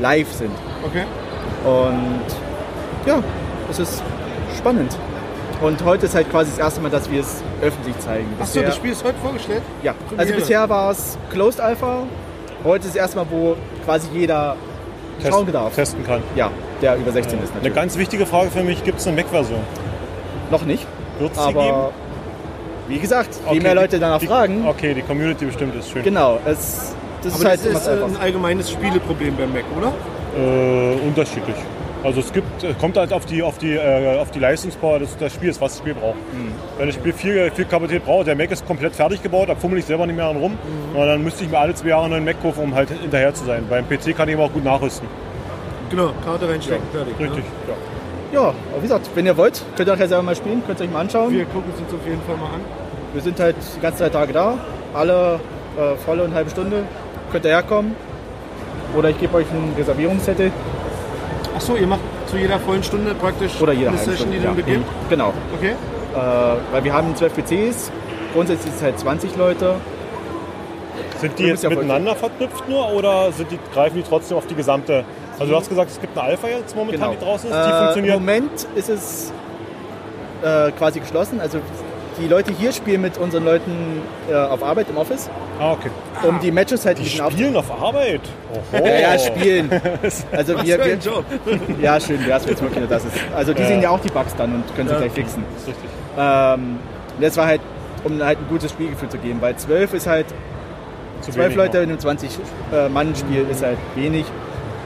[0.01, 0.51] live sind.
[0.85, 1.05] Okay.
[1.65, 2.25] Und
[3.07, 3.23] ja,
[3.71, 4.03] es ist
[4.57, 4.97] spannend.
[5.61, 8.27] Und heute ist halt quasi das erste Mal, dass wir es öffentlich zeigen.
[8.41, 9.63] Achso, das Spiel ist heute vorgestellt?
[9.83, 10.21] ja, Premiere.
[10.21, 12.05] also bisher war es Closed Alpha.
[12.65, 14.57] Heute ist erstmal, wo quasi jeder
[15.23, 15.75] schauen darf.
[15.75, 16.23] testen kann.
[16.35, 17.75] Ja, der über 16 ist Eine natürlich.
[17.75, 19.61] ganz wichtige Frage für mich, gibt es eine Mac-Version?
[20.51, 20.87] Noch nicht,
[21.19, 21.75] Wird es sie geben?
[22.91, 25.91] Wie gesagt, je Okay, mehr Leute die- danach die, fragen, Okay, die Community bestimmt ist
[25.91, 26.03] schön.
[26.03, 29.93] genau, es, das Aber ist halt das ist ein allgemeines Spieleproblem beim Mac, oder?
[30.37, 31.57] Äh, unterschiedlich.
[32.03, 35.17] Also es gibt, äh, kommt halt auf die, auf die, äh, auf die Leistungspower des,
[35.19, 36.15] des Spiels, was das Spiel braucht.
[36.33, 36.53] Mhm.
[36.79, 39.79] Wenn das Spiel viel, viel Kapazität braucht, der Mac ist komplett fertig gebaut, da fummel
[39.81, 40.53] ich selber nicht mehr dran rum.
[40.53, 40.99] Mhm.
[40.99, 43.35] Und dann müsste ich mir alle zwei Jahre einen neuen Mac kaufen, um halt hinterher
[43.35, 43.65] zu sein.
[43.69, 45.07] Beim PC kann ich aber auch gut nachrüsten.
[45.91, 47.19] Genau, Karte reinstecken, fertig.
[47.19, 47.27] ne?
[47.27, 47.45] Richtig.
[47.69, 47.75] Ja.
[48.33, 50.85] Ja, aber wie gesagt, wenn ihr wollt, könnt ihr nachher selber mal spielen, könnt ihr
[50.85, 51.33] euch mal anschauen.
[51.35, 52.61] Wir gucken es uns auf jeden Fall mal an.
[53.13, 54.59] Wir sind halt die ganzen drei Tage da,
[54.95, 55.41] alle
[55.77, 56.85] äh, volle und halbe Stunde.
[57.33, 57.95] Könnt ihr herkommen.
[58.97, 60.51] Oder ich gebe euch einen Reservierungszettel
[61.61, 64.39] Achso, ihr macht zu jeder vollen Stunde praktisch oder jeder eine Session, Stunde.
[64.39, 64.63] die dann ja.
[64.65, 64.87] beginnt?
[65.11, 65.35] Genau.
[65.59, 65.75] Okay.
[66.73, 67.93] weil wir haben zwölf PCs,
[68.33, 69.75] grundsätzlich ist es halt 20 Leute.
[71.21, 74.55] Sind die jetzt ja miteinander verknüpft nur oder sind die, greifen die trotzdem auf die
[74.55, 75.05] gesamte?
[75.39, 77.71] Also du hast gesagt, es gibt eine Alpha jetzt momentan, die draußen ist, die Äh,
[77.71, 78.15] Im funktioniert.
[78.15, 79.33] Moment ist es
[80.43, 81.41] äh, quasi geschlossen.
[81.41, 81.59] Also
[82.21, 85.29] die Leute hier spielen mit unseren Leuten äh, auf Arbeit im Office,
[85.59, 85.91] Ah, okay.
[86.27, 88.21] um die Matches halt Die spielen auf Arbeit.
[88.73, 88.85] Oho.
[88.87, 89.71] Ja, ja, spielen.
[90.33, 91.25] Also wir, für ein Job.
[91.83, 93.15] ja, schön, wäre es jetzt wirklich nur das ist.
[93.37, 93.69] Also die Ja.
[93.69, 95.45] sehen ja auch die Bugs dann und können sie gleich fixen.
[95.59, 95.91] ist richtig.
[96.19, 96.79] Ähm,
[97.21, 97.61] das war halt,
[98.05, 100.27] um halt ein gutes Spielgefühl zu geben, weil 12 ist halt,
[101.21, 101.85] Zu 12 wenig Leute noch.
[101.85, 104.25] in einem 20-Mann-Spiel ist halt wenig.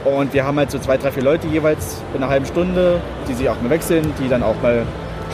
[0.05, 3.33] Und wir haben halt so zwei, drei, vier Leute jeweils in einer halben Stunde, die
[3.35, 4.83] sich auch mal wechseln, die dann auch mal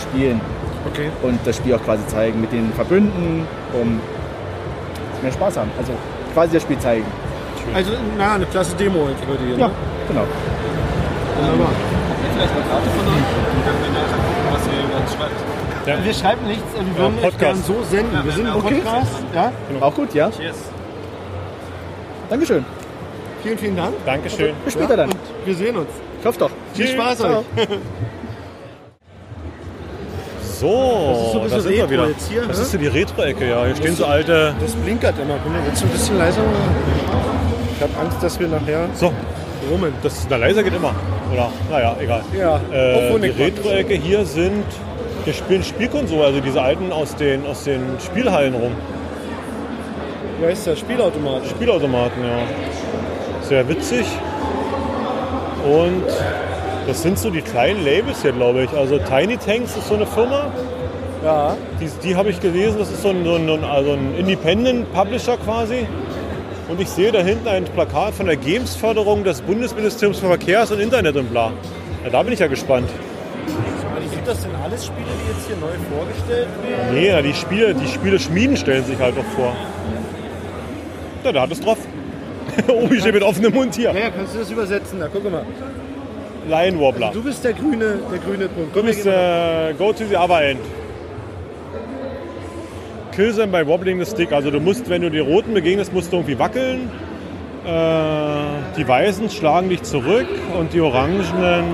[0.00, 0.40] spielen
[0.86, 1.10] Okay.
[1.22, 4.00] und das Spiel auch quasi zeigen mit den Verbünden, um
[5.22, 5.70] mehr Spaß haben.
[5.78, 5.92] Also
[6.34, 7.04] quasi das Spiel zeigen.
[7.74, 9.16] Also, na, eine klasse Demo heute
[9.46, 9.56] hier.
[9.58, 9.72] Ja, Ne?
[10.08, 10.22] genau.
[11.38, 11.68] Wunderbar.
[12.34, 13.22] Vielleicht eine Karte von euch,
[13.54, 16.04] dann können wir nachher gucken, was ihr über uns schreibt.
[16.04, 17.66] Wir schreiben nichts, wir würden Ja, es gern Podcast.
[17.66, 18.24] so senden.
[18.24, 18.74] Wir sind ein Okay.
[18.82, 19.12] Podcast.
[19.34, 19.52] Ja?
[19.80, 20.30] Auch gut, ja?
[20.30, 20.56] Cheers.
[22.30, 22.64] Dankeschön.
[23.42, 23.94] Vielen, vielen Dank.
[24.06, 24.54] Dankeschön.
[24.64, 25.10] Bis später dann.
[25.10, 25.88] Und wir sehen uns.
[26.20, 26.50] Ich hoffe doch.
[26.74, 27.38] Viel Spaß Ciao.
[27.56, 27.68] euch.
[30.60, 32.08] So, ist so ein bisschen da sind wir wieder.
[32.08, 32.62] jetzt hier, das ne?
[32.64, 33.64] ist die Retro-Ecke, ja.
[33.64, 34.54] Hier stehen so alte.
[34.60, 35.36] Das blinkert immer.
[35.64, 36.42] Willst du ein bisschen leiser?
[37.76, 39.10] Ich habe Angst, dass wir nachher So,
[39.70, 39.94] rummen.
[40.02, 40.94] das na, leiser geht immer.
[41.32, 41.50] Oder?
[41.70, 42.20] Naja, egal.
[42.38, 43.28] Ja, Äh, die.
[43.42, 44.64] Retro-Ecke hier sind.
[45.24, 48.72] Hier spielen Spielkonsolen, also diese alten aus den, aus den Spielhallen rum.
[50.40, 50.76] Wie heißt der?
[50.76, 51.46] Spielautomat.
[51.46, 52.38] Spielautomaten, ja.
[53.42, 54.04] Sehr witzig.
[55.64, 56.04] Und
[56.90, 58.70] das sind so die kleinen Labels hier, glaube ich.
[58.72, 60.50] Also Tiny Tanks ist so eine Firma.
[61.24, 61.56] Ja.
[61.80, 65.36] Die, die habe ich gelesen, das ist so ein, so ein, also ein Independent Publisher
[65.36, 65.86] quasi.
[66.68, 70.80] Und ich sehe da hinten ein Plakat von der Games-Förderung des Bundesministeriums für Verkehrs und
[70.80, 71.52] Internet und bla.
[72.02, 72.90] Ja, da bin ich ja gespannt.
[74.10, 76.94] Sind das denn alles Spiele, die jetzt hier neu vorgestellt werden?
[76.94, 79.54] Nee, na, die Spiele, die Spiele schmieden stellen sich halt doch vor.
[81.22, 81.78] Ja, da hat es drauf.
[82.68, 83.92] Obi steht mit offenem Mund hier.
[83.92, 84.98] Naja, kannst du das übersetzen?
[84.98, 85.44] Da guck mal.
[86.48, 87.10] Lion Wobbler.
[87.12, 88.74] Du bist der grüne, der grüne Punkt.
[88.74, 90.60] Du bist äh, go to the other end.
[93.12, 94.32] Kill them by wobbling the stick.
[94.32, 96.90] Also du musst, wenn du die Roten begegnest, musst du irgendwie wackeln.
[97.66, 101.64] Äh, die Weißen schlagen dich zurück und die Orangenen.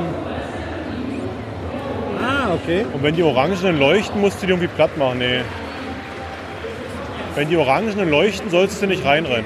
[2.20, 2.85] ah, okay.
[2.92, 5.18] Und wenn die Orangenen leuchten, musst du die irgendwie platt machen.
[5.18, 5.42] Nee.
[7.35, 9.44] Wenn die Orangenen leuchten, sollst du nicht reinrennen.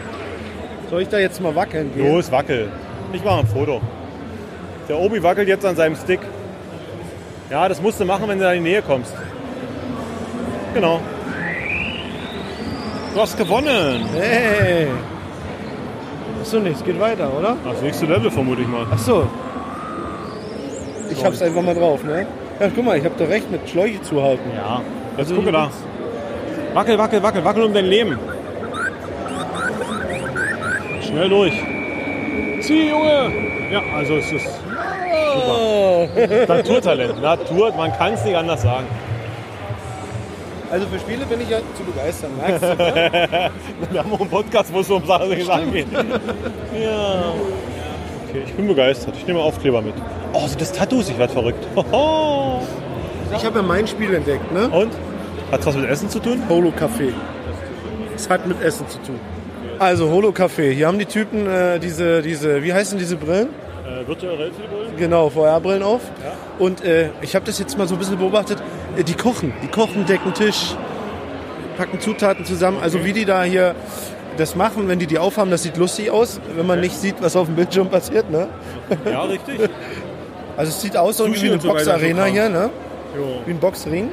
[0.89, 2.11] Soll ich da jetzt mal wackeln gehen?
[2.13, 2.69] Los, wackel.
[3.13, 3.81] Ich mache ein Foto.
[4.89, 6.21] Der Obi wackelt jetzt an seinem Stick.
[7.51, 9.15] Ja, das musst du machen, wenn du da in die Nähe kommst.
[10.75, 11.01] Genau.
[13.15, 14.05] Du hast gewonnen.
[14.15, 14.87] Hey!
[16.41, 17.57] Achso, nicht, es geht weiter, oder?
[17.65, 18.87] Das nächste Level vermute ich mal.
[18.91, 19.29] Ach so.
[21.11, 22.27] Ich hab's einfach mal drauf, ne?
[22.61, 24.51] Ja, guck mal, ich hab da recht mit Schläuche zuhalten.
[24.55, 24.81] Ja.
[25.17, 25.71] Jetzt Also gucke da.
[26.73, 28.17] Wackel, wackel, wackel, wackel um dein Leben.
[31.03, 31.53] Schnell durch.
[32.61, 33.33] Zieh, Junge!
[33.73, 34.60] Ja, also es ist
[35.35, 36.09] Oh.
[36.49, 37.21] Naturtalent.
[37.21, 38.87] Natur, man kann es nicht anders sagen.
[40.71, 42.67] Also für Spiele bin ich ja zu begeistern, merkst du?
[42.77, 43.51] ne?
[43.91, 45.47] Wir haben auch einen Podcast, wo es um Sachen geht.
[45.93, 47.33] Ja.
[48.29, 49.15] Okay, ich bin begeistert.
[49.17, 49.95] Ich nehme Aufkleber mit.
[50.33, 51.09] Oh, sind das Tattoos?
[51.09, 51.67] Ich werde verrückt.
[53.37, 54.69] Ich habe ja mein Spiel entdeckt, ne?
[54.69, 54.93] Und?
[55.53, 56.43] Hat was mit Essen zu tun?
[56.49, 57.13] Holo Café.
[58.17, 59.21] Es hat mit Essen zu tun.
[59.79, 60.73] Also Holo Café.
[60.73, 63.51] Hier haben die Typen äh, diese, diese, wie heißen diese Brillen?
[63.91, 66.01] Äh, virtuelle Realität Genau, VR-Brillen auf.
[66.59, 68.63] Und äh, ich habe das jetzt mal so ein bisschen beobachtet.
[68.97, 70.75] Äh, die kochen, die kochen, decken Tisch,
[71.77, 72.79] packen Zutaten zusammen.
[72.81, 73.75] Also wie die da hier
[74.37, 77.37] das machen, wenn die die aufhaben, das sieht lustig aus, wenn man nicht sieht, was
[77.37, 78.31] auf dem Bildschirm passiert.
[78.31, 78.49] Ne?
[79.05, 79.61] Ja, richtig.
[80.57, 82.69] Also es sieht aus so wie eine Boxarena hier, ne?
[83.17, 83.41] Jo.
[83.47, 84.11] wie ein Boxring.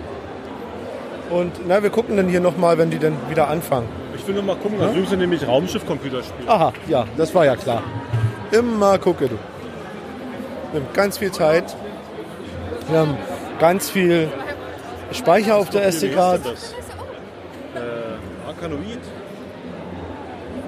[1.30, 3.90] Und na, wir gucken dann hier nochmal, wenn die dann wieder anfangen.
[4.16, 6.50] Ich will nur mal gucken, da drüben sind nämlich Raumschiff-Computerspiele.
[6.50, 7.84] Aha, ja, das war ja klar.
[8.52, 9.36] Immer gucke du.
[10.74, 11.76] Nimmt ganz viel Zeit.
[12.90, 13.18] Wir haben
[13.60, 14.30] ganz viel
[15.12, 16.42] Speicher auf der SD-Card.
[16.46, 16.74] das?
[17.76, 19.00] Äh, Arkanoid.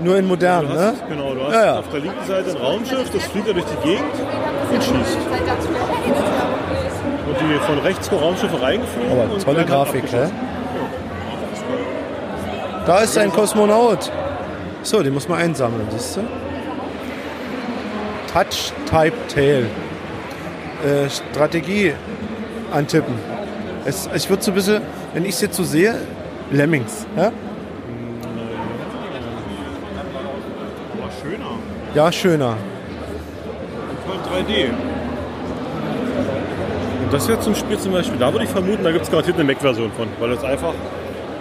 [0.02, 0.94] Nur in modern, ne?
[0.94, 1.80] hast, Genau, du hast Ja, ja.
[1.80, 4.14] auf der linken Seite ein Raumschiff, das fliegt ja durch die Gegend
[4.72, 5.18] und schießt.
[7.28, 9.12] Und die von rechts kommen Raumschiffe reingeflogen.
[9.12, 10.30] Aber tolle Grafik, hä?
[12.86, 14.10] Da ist ein Kosmonaut.
[14.84, 16.22] So, den muss man einsammeln, siehst du?
[18.34, 19.66] Touch Type Tail.
[20.86, 21.94] Äh, Strategie
[22.72, 23.14] antippen.
[23.86, 24.82] Es, ich würde so ein bisschen,
[25.14, 25.96] wenn ich es jetzt so sehe,
[26.52, 27.06] Lemmings.
[27.18, 27.32] Ja,
[30.98, 31.50] Aber schöner.
[31.94, 32.58] ja schöner.
[34.06, 34.70] Voll 3D.
[37.04, 39.36] Und das wäre zum Spiel zum Beispiel, da würde ich vermuten, da gibt es garantiert
[39.38, 40.74] eine Mac-Version von, weil das einfach,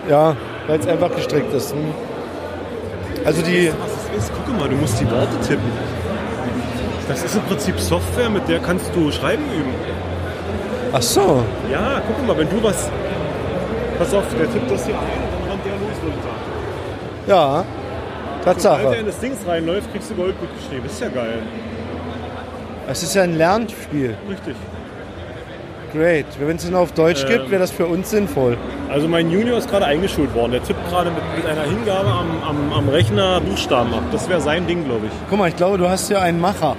[0.09, 1.73] Ja, weil es einfach gestrickt ist.
[1.73, 1.79] Hm.
[3.25, 5.71] Also die, was das ist, guck mal, du musst die Worte tippen.
[7.09, 9.73] Das ist im Prinzip Software, mit der kannst du Schreiben üben.
[10.93, 12.91] ach so, Ja, guck mal, wenn du was,
[13.99, 17.27] pass auf, der tippt das hier ein und dann der los, würde ich sagen.
[17.27, 17.65] ja,
[18.41, 18.95] Sobald er Tatsache.
[18.97, 20.83] in das Dings reinläuft, kriegst du Gold gut geschrieben.
[20.85, 21.39] Das ist ja geil.
[22.91, 24.17] Es ist ja ein Lernspiel.
[24.31, 24.55] Richtig.
[25.93, 26.27] Great.
[26.39, 27.29] Wenn es ihn auf Deutsch Ähm.
[27.31, 28.57] gibt, wäre das für uns sinnvoll.
[28.91, 30.53] Also mein Junior ist gerade eingeschult worden.
[30.53, 34.03] Der tippt gerade mit, mit einer Hingabe am, am, am Rechner Buchstaben ab.
[34.13, 35.13] Das wäre sein Ding, glaube ich.
[35.29, 36.77] Guck mal, ich glaube, du hast ja einen Macher.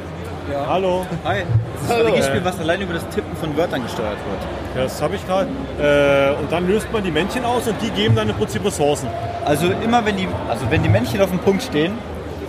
[0.68, 1.06] Hallo.
[1.26, 1.44] Hi.
[1.74, 4.76] Das ist ein Strategiespiel, was allein über das Tippen von Wörtern gesteuert wird.
[4.76, 5.50] Ja, das habe ich gerade.
[5.80, 9.08] Äh, und dann löst man die Männchen aus und die geben dann im Prinzip Ressourcen.
[9.46, 11.94] Also immer wenn die, also wenn die Männchen auf dem Punkt stehen,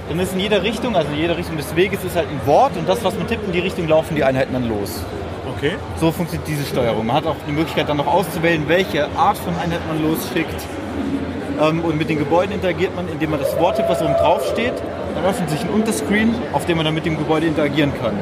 [0.08, 2.76] dann ist in jeder Richtung, also in jeder Richtung des Weges ist halt ein Wort
[2.76, 5.04] und das, was man tippt, in die Richtung laufen die Einheiten dann los.
[5.56, 5.72] Okay.
[6.00, 7.06] So funktioniert diese Steuerung.
[7.06, 10.66] Man hat auch die Möglichkeit dann noch auszuwählen, welche Art von Einheit man losschickt.
[11.60, 14.46] Ähm, und mit den Gebäuden interagiert man, indem man das Wort tippt, was oben drauf
[14.50, 14.74] steht.
[15.14, 18.14] Dann öffnet sich ein Unterscreen, auf dem man dann mit dem Gebäude interagieren kann.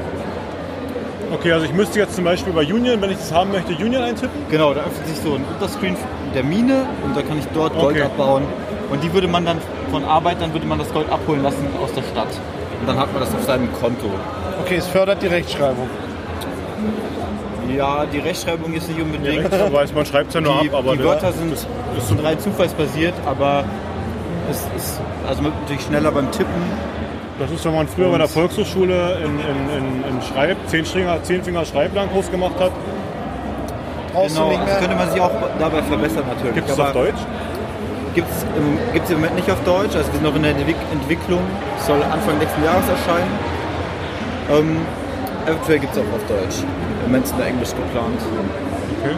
[1.33, 4.03] Okay, also ich müsste jetzt zum Beispiel bei Union, wenn ich das haben möchte, Union
[4.03, 4.31] eintippen.
[4.51, 5.95] Genau, da öffnet sich so ein Unterscreen
[6.35, 8.05] der Mine und da kann ich dort Gold Okay.
[8.05, 8.45] abbauen.
[8.91, 9.59] Und die würde man dann
[9.91, 12.29] von Arbeitern würde man das Gold abholen lassen aus der Stadt.
[12.81, 14.07] Und dann hat man das auf seinem Konto.
[14.63, 15.89] Okay, es fördert die Rechtschreibung.
[17.77, 19.53] Ja, die Rechtschreibung ist nicht unbedingt.
[19.53, 21.55] Ja, weiß, man schreibt es ja nur Die, ab, aber die Wörter sind,
[22.01, 23.65] sind rein zufallsbasiert, aber
[24.51, 26.63] es ist also man wird natürlich schneller beim Tippen.
[27.39, 31.23] Das ist, wenn man früher bei der Volkshochschule in, in, in, in Schreib, zehn, Stringer,
[31.23, 32.73] zehn Finger Schreiblernkurs gemacht hat.
[34.13, 36.55] Brauchst Genau, du nicht das könnte man sich auch dabei verbessern natürlich.
[36.55, 37.21] Gibt es das auf Deutsch?
[38.15, 40.53] Gibt es im, gibt's im Moment nicht auf Deutsch, also wir sind noch in der
[40.53, 41.43] Entwick Entwicklung,
[41.87, 43.31] soll Anfang nächsten Jahres erscheinen.
[44.51, 44.77] Ähm,
[45.47, 46.65] eventuell gibt es auch auf Deutsch.
[47.05, 48.19] Im Moment ist nur Englisch geplant.
[48.99, 49.15] Okay.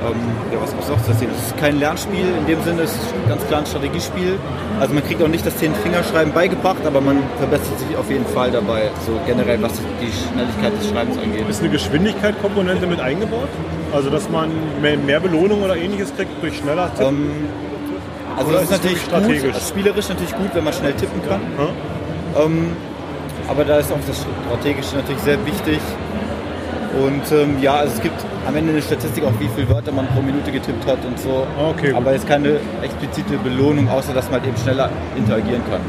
[0.00, 0.16] Ähm,
[0.52, 1.30] ja, was gibt's noch zu erzählen?
[1.36, 4.38] Es ist kein Lernspiel, in dem Sinne es ist ganz klar ein Strategiespiel.
[4.80, 8.50] Also man kriegt auch nicht das Zehn-Fingerschreiben beigebracht, aber man verbessert sich auf jeden Fall
[8.50, 11.48] dabei, so generell was die Schnelligkeit des Schreibens angeht.
[11.48, 13.48] Ist eine Geschwindigkeitskomponente mit eingebaut?
[13.92, 17.16] Also, dass man mehr, mehr Belohnung oder ähnliches kriegt durch schneller Tippen?
[17.16, 17.48] Ähm,
[18.36, 21.40] also das ist natürlich gut, also spielerisch natürlich gut, wenn man schnell tippen kann.
[21.40, 21.68] Hm?
[22.42, 22.76] Ähm,
[23.48, 25.80] aber da ist auch das Strategische natürlich sehr wichtig.
[26.98, 30.06] Und ähm, ja, also es gibt am Ende eine Statistik auch, wie viele Wörter man
[30.08, 31.46] pro Minute getippt hat und so.
[31.70, 31.96] Okay, gut.
[31.96, 35.80] aber es ist keine explizite Belohnung, außer dass man halt eben schneller interagieren kann.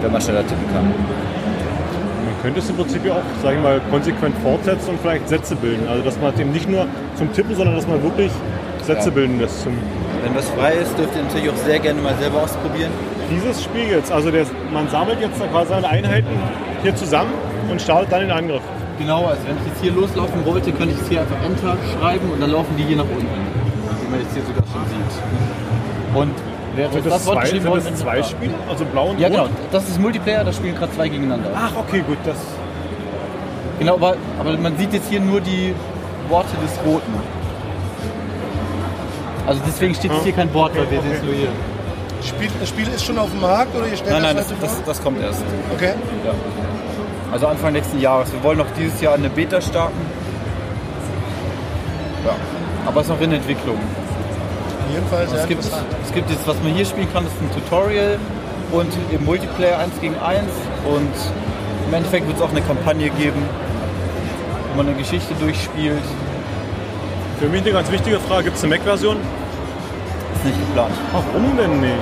[0.00, 0.84] Wenn man schneller tippen kann.
[0.86, 5.54] Man könnte es im Prinzip ja auch, sage ich mal, konsequent fortsetzen und vielleicht Sätze
[5.56, 5.86] bilden.
[5.88, 6.86] Also, dass man es eben nicht nur
[7.16, 8.30] zum Tippen, sondern dass man wirklich
[8.82, 9.14] Sätze Ja.
[9.14, 9.62] bilden lässt.
[9.62, 9.72] Zum
[10.24, 12.90] Wenn das frei ist, dürft ihr natürlich auch sehr gerne mal selber ausprobieren.
[13.30, 16.28] dieses Spiel jetzt, also der, man sammelt jetzt quasi seine Einheiten
[16.82, 17.32] hier zusammen
[17.70, 18.62] und startet dann den Angriff.
[18.98, 22.30] Genau, also wenn ich jetzt hier loslaufen wollte, könnte ich jetzt hier einfach Enter schreiben
[22.30, 23.26] und dann laufen die hier nach unten.
[23.26, 26.16] Wie man jetzt hier sogar schon sieht.
[26.16, 26.32] Und
[26.76, 28.54] wäre Sind das, Wort zwei, sind das zwei Spiele?
[28.70, 29.36] Also blau und Ja, rot?
[29.36, 29.48] genau.
[29.70, 31.50] Das ist Multiplayer, da spielen gerade zwei gegeneinander.
[31.54, 32.18] Ach, okay, gut.
[32.24, 32.36] Das,
[33.78, 35.74] Genau, aber, aber man sieht jetzt hier nur die
[36.30, 37.12] Worte des Roten.
[39.46, 41.48] Also deswegen steht jetzt hier kein Wort, weil wir sehen es nur hier.
[42.26, 44.58] Spiel, das Spiel ist schon auf dem Markt oder ihr stellt Nein, nein, das das,
[44.60, 44.82] das, vor?
[44.86, 45.42] das kommt erst.
[45.74, 45.92] Okay.
[47.32, 48.32] Also Anfang nächsten Jahres.
[48.32, 49.98] Wir wollen noch dieses Jahr eine Beta starten.
[52.24, 52.32] Ja.
[52.86, 53.78] Aber es ist noch in Entwicklung.
[54.92, 55.86] Jedenfalls sehr Es gibt, interessant.
[56.04, 58.18] es gibt jetzt, was man hier spielen kann, ist ein Tutorial
[58.72, 60.42] und im Multiplayer 1 gegen 1
[60.88, 61.10] und
[61.88, 63.42] im Endeffekt wird es auch eine Kampagne geben,
[64.70, 66.02] wo man eine Geschichte durchspielt.
[67.40, 68.44] für mich eine ganz wichtige Frage.
[68.44, 69.16] Gibt es eine Mac-Version?
[70.36, 70.94] Ist nicht geplant.
[71.12, 71.92] Warum denn nicht?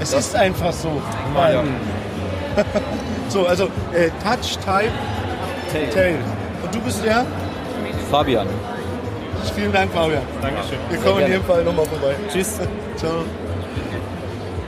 [0.00, 1.00] Es ist einfach so.
[1.34, 1.68] Mann.
[3.28, 4.92] So, also äh, Touch, Type,
[5.94, 6.16] Tail.
[6.64, 7.24] Und du bist der?
[8.10, 8.48] Fabian.
[9.54, 10.22] Vielen Dank, Fabian.
[10.42, 10.78] Dankeschön.
[10.90, 12.14] Wir kommen in jedem Fall nochmal vorbei.
[12.28, 12.58] Tschüss.
[12.96, 13.24] Ciao.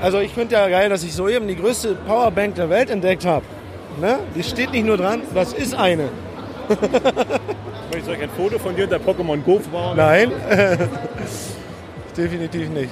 [0.00, 3.44] Also ich finde ja geil, dass ich soeben die größte Powerbank der Welt entdeckt habe.
[4.00, 4.18] Ne?
[4.35, 6.09] Die steht nicht nur dran, das ist eine.
[6.68, 9.96] Soll ich euch ein Foto von dir und der Pokémon Go fahren?
[9.96, 10.33] Nein,
[12.16, 12.90] definitiv nicht.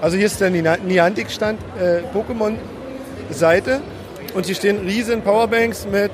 [0.00, 2.02] Also hier ist der Niantic-Stand, äh,
[3.28, 3.80] Pokémon-Seite
[4.34, 6.10] und hier stehen riesen Powerbanks mit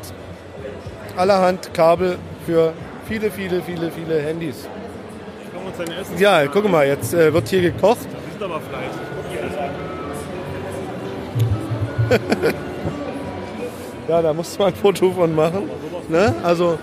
[1.16, 2.72] allerhand Kabel für
[3.08, 4.68] viele, viele, viele, viele Handys.
[6.18, 7.98] Ja, guck mal, jetzt äh, wird hier gekocht.
[8.26, 9.00] Die sind aber fleißig.
[14.06, 15.70] Ja, da musst du mal ein Foto von machen.
[16.10, 16.34] Ne?
[16.42, 16.78] Also,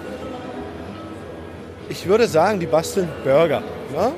[1.88, 3.62] ich würde sagen, die basteln Burger.
[3.94, 4.12] Ne?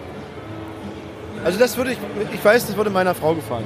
[1.43, 1.97] Also das würde ich,
[2.33, 3.65] ich weiß, das würde meiner Frau gefallen.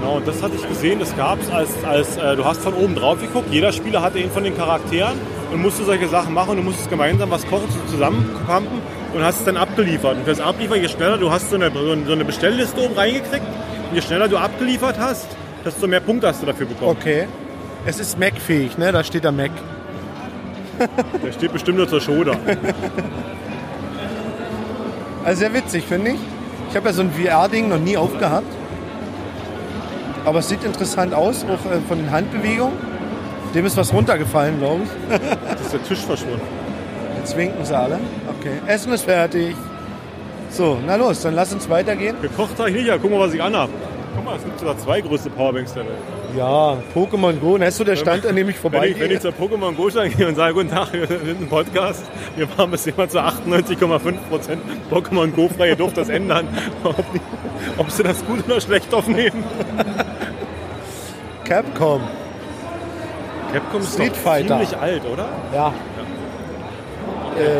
[0.00, 2.72] Genau, und das hatte ich gesehen, das gab es als, als äh, du hast von
[2.74, 5.18] oben drauf geguckt, jeder Spieler hatte einen von den Charakteren
[5.52, 6.56] und musste solche Sachen machen.
[6.56, 8.80] Du musstest gemeinsam was kochen, zusammenpumpen
[9.12, 10.18] und hast es dann abgeliefert.
[10.18, 13.44] Und fürs Abliefern, je schneller du hast so eine, so eine Bestellliste oben reingekriegt,
[13.90, 15.26] und je schneller du abgeliefert hast,
[15.64, 16.96] desto mehr Punkte hast du dafür bekommen.
[16.96, 17.26] Okay.
[17.84, 18.92] Es ist Mac-fähig, ne?
[18.92, 19.50] Da steht da Mac.
[21.24, 22.36] Der steht bestimmt nur zur Show da.
[25.24, 26.20] Also sehr witzig, finde ich.
[26.70, 28.46] Ich habe ja so ein VR-Ding noch nie aufgehabt.
[30.28, 32.74] Aber es sieht interessant aus, auch äh, von den Handbewegungen.
[33.54, 35.20] Dem ist was runtergefallen, glaube ich.
[35.50, 36.42] Das ist der Tisch verschwunden.
[37.16, 37.98] Jetzt winken sie alle.
[38.38, 39.56] Okay, Essen ist fertig.
[40.50, 42.14] So, na los, dann lass uns weitergehen.
[42.20, 43.70] Gekocht habe ich nicht, aber guck mal, was ich anhab.
[44.14, 45.96] Guck mal, es gibt sogar zwei größte Powerbanks der Welt.
[46.36, 49.14] Ja, Pokémon Go, das ist so der Stand, an dem ich Wenn ich, wenn vorbeigehe.
[49.14, 52.04] ich zur Pokémon Go Stand gehe und sage, guten Tag, wir sind ein Podcast,
[52.36, 54.58] wir waren bis immer zu 98,5%
[54.90, 56.46] Pokémon Go frei, ihr dürft das ändern.
[56.84, 57.02] Ob,
[57.78, 59.42] ob sie das gut oder schlecht aufnehmen.
[61.48, 62.02] Capcom.
[63.52, 64.48] Capcom ist Street doch Fighter.
[64.48, 65.28] ziemlich alt, oder?
[65.54, 65.72] Ja,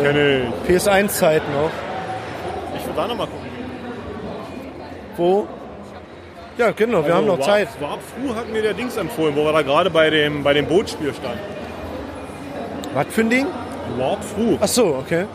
[0.03, 0.69] Kenne ich.
[0.75, 1.71] PS1-Zeiten noch.
[2.77, 3.47] Ich würde da nochmal gucken.
[5.15, 5.47] Wo?
[6.57, 7.69] Ja, genau, wir haben noch Warp- Zeit.
[7.79, 10.65] Warp Fu hat mir der Dings empfohlen, wo wir da gerade bei dem, bei dem
[10.67, 11.39] Bootspiel standen.
[12.93, 13.47] Was für ein Ding?
[13.97, 14.57] Warp Fu.
[14.59, 15.25] Ach so, okay.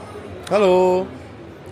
[0.51, 1.07] Hallo.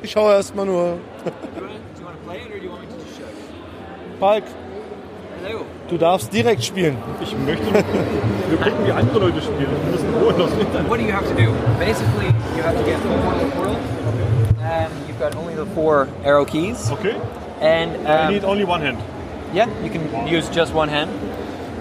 [0.03, 0.97] Ich schaue erst mal nur.
[1.25, 4.19] Do you want to play it or do you want me to just show you?
[4.19, 4.43] Palk,
[5.45, 5.65] Hello.
[5.89, 6.97] Du darfst direkt spielen.
[7.23, 7.65] Ich möchte.
[7.73, 9.67] Wir gucken, wie andere Leute spielen.
[9.85, 10.91] Wir müssen holen aus dem Internet.
[10.91, 11.53] What do you have to do?
[11.79, 13.77] Basically, you have to get from one to the portal.
[14.63, 17.17] Um, you've got only the four arrow keys, Okay.
[17.61, 18.99] and I um, need only one hand.
[19.53, 21.11] yeah, you can use just one hand.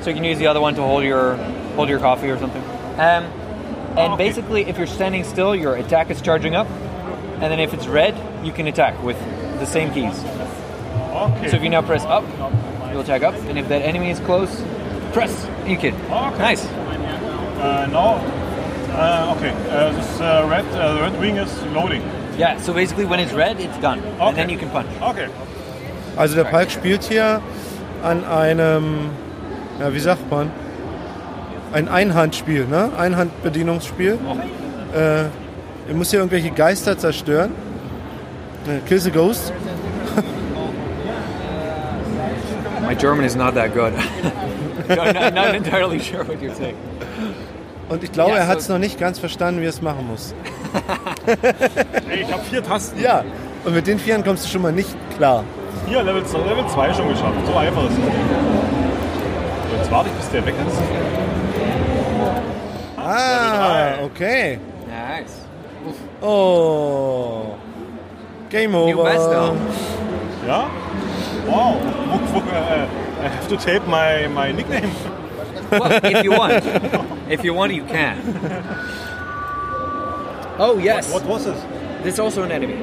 [0.03, 1.35] So you can use the other one to hold your
[1.75, 2.61] hold your coffee or something.
[2.97, 3.25] Um,
[3.97, 4.27] and Okay.
[4.29, 6.67] basically, if you're standing still, your attack is charging up,
[7.39, 9.17] and then if it's red, you can attack with
[9.59, 10.23] the same keys.
[11.13, 11.49] Okay.
[11.49, 12.23] So if you now press up,
[12.91, 14.63] you'll attack up, and if that enemy is close,
[15.13, 15.47] press.
[15.65, 15.93] You can.
[15.95, 16.37] Okay.
[16.39, 16.65] Nice.
[16.65, 18.15] Uh, now,
[18.93, 22.01] uh, okay, uh, this uh, red, uh, red wing is loading.
[22.37, 22.59] Yeah.
[22.59, 24.27] So basically, when it's red, it's done, Okay.
[24.29, 24.87] and then you can punch.
[25.01, 25.27] Okay.
[26.17, 27.41] Also der Palk spielt hier
[28.03, 29.11] an einem,
[29.79, 30.51] ja wie sagt man,
[31.73, 32.89] ein Einhandspiel, ne?
[32.97, 34.19] Einhandbedienungsspiel.
[34.93, 35.29] Äh, er
[35.93, 37.51] muss hier irgendwelche Geister zerstören.
[38.67, 39.53] Äh, Kill the Ghost.
[42.91, 43.93] My German is not that good.
[44.89, 46.75] I'm not, not entirely sure what you're saying.
[47.87, 49.81] Und ich glaube, Ja, er hat es so- noch nicht ganz verstanden, wie er es
[49.81, 50.33] machen muss.
[51.25, 52.99] Hey, ich habe vier Tasten.
[52.99, 53.23] Ja,
[53.63, 55.45] und mit den Vieren kommst du schon mal nicht klar.
[55.87, 57.37] Hier, Level 2 Level zwei schon geschafft.
[57.45, 57.95] So einfach ist es.
[57.97, 60.81] So, Jetzt warte ich, bis der weg ist.
[62.97, 64.59] Ah, okay.
[64.89, 65.45] Nice.
[66.21, 67.55] Oh.
[68.49, 69.13] Game over.
[70.45, 70.69] Ja?
[71.47, 71.73] Wow.
[71.79, 72.51] Wo, wo,
[73.21, 74.91] I have to tape my, my nickname.
[75.71, 76.63] Well, if you want,
[77.29, 78.17] if you want, you can.
[80.59, 81.61] Oh yes, What was this?
[82.03, 82.75] this is also an enemy.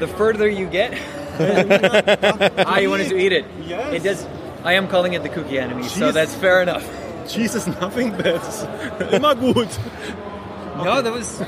[0.00, 0.92] The further you get,
[2.66, 3.44] ah, you wanted to eat it.
[3.64, 3.94] Yes.
[3.94, 4.26] It does.
[4.64, 6.84] I am calling it the cookie enemy, so that's fair enough.
[7.24, 8.42] Is nothing bad.
[9.12, 9.78] Immer gut.
[10.76, 11.42] No, that was.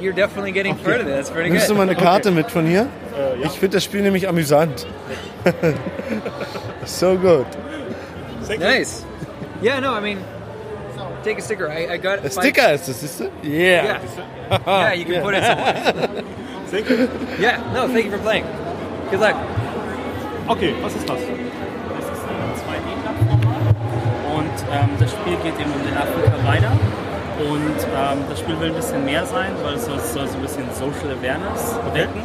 [0.00, 1.04] You're definitely getting further.
[1.04, 1.78] That's pretty Nimmst du good.
[1.78, 2.88] mal eine Karte mit von hier?
[3.16, 3.46] Äh, ja.
[3.46, 4.86] Ich finde das Spiel nämlich amüsant.
[6.86, 7.46] so you.
[8.58, 9.04] Nice.
[9.62, 10.18] Yeah, no, I mean,
[11.22, 11.68] take a sticker.
[11.70, 13.24] I, I got five- Sticker ist das, siehst du?
[13.42, 13.98] Yeah.
[14.50, 14.60] Yeah.
[14.66, 16.24] yeah, you can put it somewhere.
[16.70, 17.08] Thank you.
[17.38, 18.44] Yeah, no, thank you for playing.
[19.10, 19.36] Good luck.
[20.48, 21.18] Okay, was ist das?
[21.18, 26.72] Das ist ein 2D-Plattformer und ähm, das Spiel geht eben um den Afrika weiter.
[27.34, 30.42] Und ähm, das Spiel will ein bisschen mehr sein, weil es soll, soll so ein
[30.42, 32.22] bisschen Social Awareness wecken.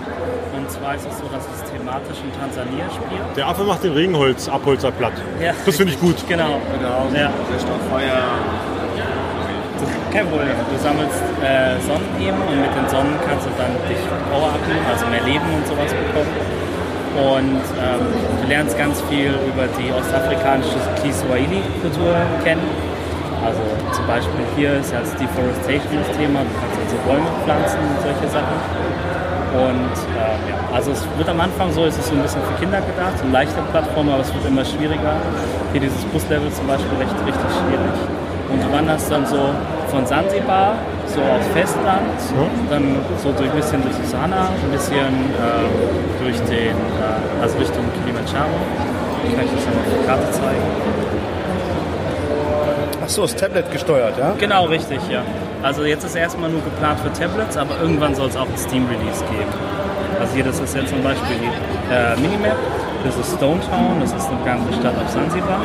[0.56, 3.36] Und zwar ist es so, dass es thematisch in Tansania spielt.
[3.36, 5.14] Der Affe macht den Regenholz-Abholzer platt.
[5.42, 5.54] Ja.
[5.66, 6.16] Das finde ich gut.
[6.28, 6.62] Genau.
[7.16, 7.32] Ja.
[10.14, 10.58] Kein Problem.
[10.70, 15.06] Du sammelst äh, Sonnen eben und mit den Sonnen kannst du dann dich power-upen, also
[15.08, 16.34] mehr Leben und sowas bekommen.
[17.18, 18.02] Und ähm,
[18.42, 22.89] du lernst ganz viel über die ostafrikanische Kiswahili-Kultur kennen.
[23.46, 23.62] Also
[23.92, 26.44] zum Beispiel hier ist ja das Deforestation das Thema.
[26.44, 28.58] Du kannst also Bäume pflanzen und solche Sachen.
[29.50, 32.54] Und ähm, ja, also es wird am Anfang so, es ist so ein bisschen für
[32.62, 35.18] Kinder gedacht, so eine leichte Plattform, aber es wird immer schwieriger.
[35.72, 37.98] Hier dieses Buslevel zum Beispiel recht richtig schwierig.
[38.50, 39.50] Und du wanderst dann so
[39.90, 40.74] von Sansibar,
[41.08, 42.14] so aufs Festland,
[42.70, 45.70] dann so durch ein bisschen durch Susana, ein bisschen ähm,
[46.22, 48.54] durch den, äh, also Richtung Kilimanjaro.
[49.26, 50.99] Ich kann euch das dann auf der Karte zeigen.
[53.10, 54.36] Ach so, ist Tablet gesteuert, ja?
[54.38, 55.24] Genau, richtig, ja.
[55.64, 59.26] Also jetzt ist erstmal nur geplant für Tablets, aber irgendwann soll es auch ein Steam-Release
[59.26, 59.50] geben.
[60.20, 61.50] Also hier, das ist jetzt zum Beispiel die
[61.92, 62.56] äh, Minimap
[63.04, 65.58] Das ist Stone Town, das ist eine ganze Stadt auf Sansibar.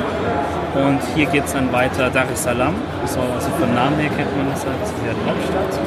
[0.72, 2.76] Und hier geht es dann weiter Dar es Salaam.
[3.02, 3.20] Also
[3.60, 5.84] vom Namen her kennt man das halt, ist ja die Hauptstadt.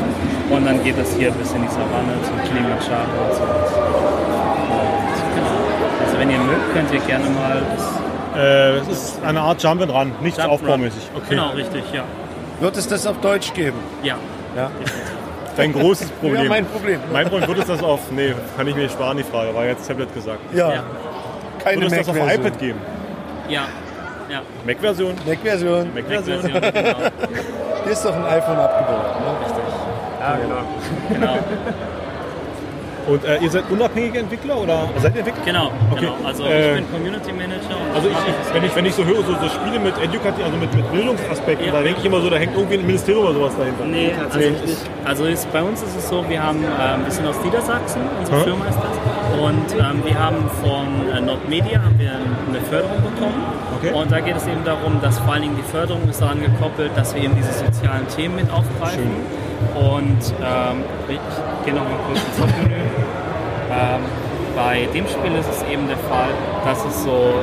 [0.52, 3.42] Und dann geht es hier bis in die Savanne zum Kilimanjaro und so.
[3.42, 5.58] Und genau.
[6.06, 8.07] Also wenn ihr mögt, könnt ihr gerne mal das
[8.38, 11.10] Äh, es ist eine Art Jump and Run, nichts Jump aufbaumäßig.
[11.16, 11.26] Okay.
[11.30, 12.04] Genau, richtig, ja.
[12.60, 13.78] Wird es das auf Deutsch geben?
[14.04, 14.18] Ja.
[14.56, 14.70] Ja.
[15.58, 16.44] Dein großes Problem.
[16.44, 17.00] Ja, mein Problem.
[17.12, 18.12] Mein Problem wird es das auf.
[18.12, 19.56] Nee, kann ich mir sparen, die Frage.
[19.56, 20.40] War jetzt Tablet gesagt.
[20.54, 20.72] Ja.
[20.72, 20.84] Ja.
[21.64, 22.80] Keine Wird es das auf iPad geben?
[23.50, 23.64] Ja.
[24.30, 24.42] Ja.
[24.66, 25.16] Mac-Version?
[25.26, 25.94] Mac-Version.
[25.96, 26.42] Mac-Version.
[26.42, 26.98] Version, genau.
[27.84, 29.06] Hier ist doch ein iPhone abgebaut.
[29.20, 29.38] Ne?
[31.14, 31.38] genau.
[33.08, 35.44] Und äh, ihr seid unabhängige Entwickler oder seid ihr Entwickler?
[35.46, 36.02] Genau, Okay.
[36.02, 36.16] genau.
[36.26, 39.06] Also Äh, ich bin Community Manager und Also ich, ich, wenn, ich, wenn ich so
[39.06, 41.72] höre, so, so Spiele mit Educativ, also mit, mit Bildungsaspekten, Ja.
[41.74, 43.86] da denke ich immer so, da hängt irgendwie ein Ministerium oder sowas dahinter.
[43.86, 44.40] Nee, also,
[45.06, 48.38] also ist, bei uns ist es so, wir haben, ähm, wir sind aus Niedersachsen, unsere
[48.40, 48.44] Hm?
[48.44, 49.40] Firma ist das.
[49.40, 53.40] Und ähm, wir haben von äh, Nordmedia haben wir eine Förderung bekommen.
[53.78, 53.94] Okay.
[53.94, 56.92] Und da geht es eben darum, dass vor allen Dingen die Förderung ist daran gekoppelt,
[56.96, 59.12] dass wir eben diese sozialen Themen mit aufgreifen.
[59.76, 62.76] Und ähm, ich gehe noch mal kurz ins Hauptmenü.
[63.72, 64.02] Ähm,
[64.56, 66.30] bei dem Spiel ist es eben der Fall,
[66.66, 67.36] dass es so,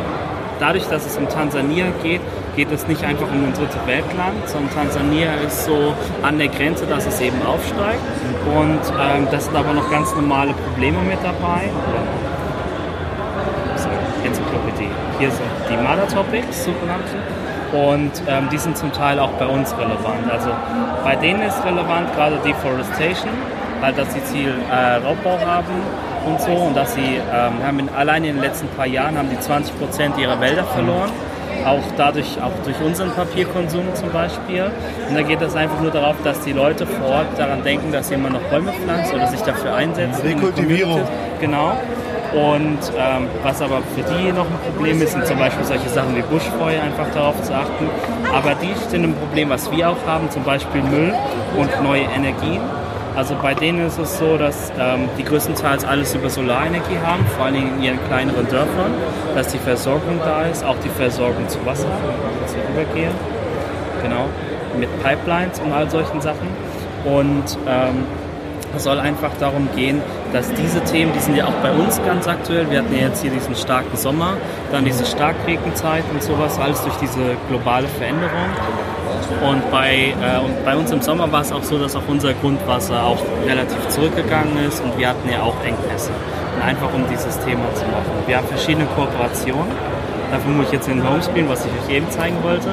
[0.58, 2.20] dadurch, dass es um Tansania geht,
[2.56, 6.86] geht es nicht einfach um ein dritte Weltland, sondern Tansania ist so an der Grenze,
[6.86, 8.00] dass es eben aufsteigt.
[8.46, 11.68] Und ähm, das sind aber noch ganz normale Probleme mit dabei.
[13.76, 13.88] So,
[14.24, 14.90] Enzyklopädie.
[15.18, 17.33] Hier sind die Mother Topics, sogenannte.
[17.74, 20.30] Und ähm, die sind zum Teil auch bei uns relevant.
[20.30, 20.50] Also
[21.02, 23.32] bei denen ist relevant gerade Deforestation,
[23.82, 25.82] halt, dass sie Ziel äh, Raubbau haben
[26.24, 26.52] und so.
[26.52, 29.76] Und dass sie ähm, haben in, allein in den letzten paar Jahren haben die 20
[29.78, 31.10] Prozent ihrer Wälder verloren.
[31.66, 34.70] Auch dadurch, auch durch unseren Papierkonsum zum Beispiel.
[35.08, 38.10] Und da geht es einfach nur darauf, dass die Leute vor Ort daran denken, dass
[38.10, 40.22] immer noch Bäume pflanzen oder sich dafür einsetzen.
[40.22, 41.02] Rekultivierung.
[41.40, 41.72] Genau.
[42.34, 46.16] Und ähm, was aber für die noch ein Problem ist, sind zum Beispiel solche Sachen
[46.16, 47.88] wie Buschfeuer, einfach darauf zu achten.
[48.34, 51.14] Aber die sind ein Problem, was wir auch haben, zum Beispiel Müll
[51.56, 52.60] und neue Energien.
[53.14, 57.46] Also bei denen ist es so, dass ähm, die größtenteils alles über Solarenergie haben, vor
[57.46, 58.92] allem in ihren kleineren Dörfern,
[59.36, 63.12] dass die Versorgung da ist, auch die Versorgung zu Wasser, wir übergehen.
[64.02, 64.26] Genau,
[64.76, 66.48] mit Pipelines und all solchen Sachen.
[67.04, 68.04] Und ähm,
[68.74, 70.02] es soll einfach darum gehen,
[70.34, 72.68] dass diese Themen, die sind ja auch bei uns ganz aktuell.
[72.68, 74.36] Wir hatten ja jetzt hier diesen starken Sommer,
[74.72, 78.50] dann diese Starkregenzeit und sowas, alles durch diese globale Veränderung.
[79.48, 82.34] Und bei, äh, und bei uns im Sommer war es auch so, dass auch unser
[82.34, 86.10] Grundwasser auch relativ zurückgegangen ist und wir hatten ja auch Engpässe.
[86.56, 88.26] Und einfach um dieses Thema zu machen.
[88.26, 89.70] Wir haben verschiedene Kooperationen.
[90.32, 92.72] Dafür muss ich jetzt in Home spielen, was ich euch eben zeigen wollte.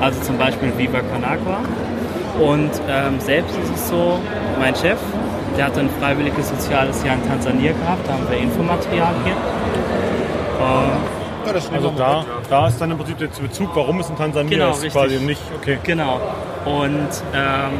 [0.00, 1.58] Also zum Beispiel Viva Con Agua.
[2.40, 4.20] Und ähm, selbst ist es so,
[4.60, 4.98] mein Chef,
[5.56, 9.36] der hatte ein freiwilliges soziales Jahr in Tansania gehabt, da haben wir Infomaterialien.
[10.60, 10.90] Ähm,
[11.46, 14.48] Ja, das Also da, da ist dann im Prinzip der Bezug, warum es in Tansania
[14.50, 14.92] Genau, ist, richtig.
[14.92, 15.42] quasi nicht.
[15.60, 15.78] Okay.
[15.82, 16.20] Genau.
[16.64, 17.72] Und ähm,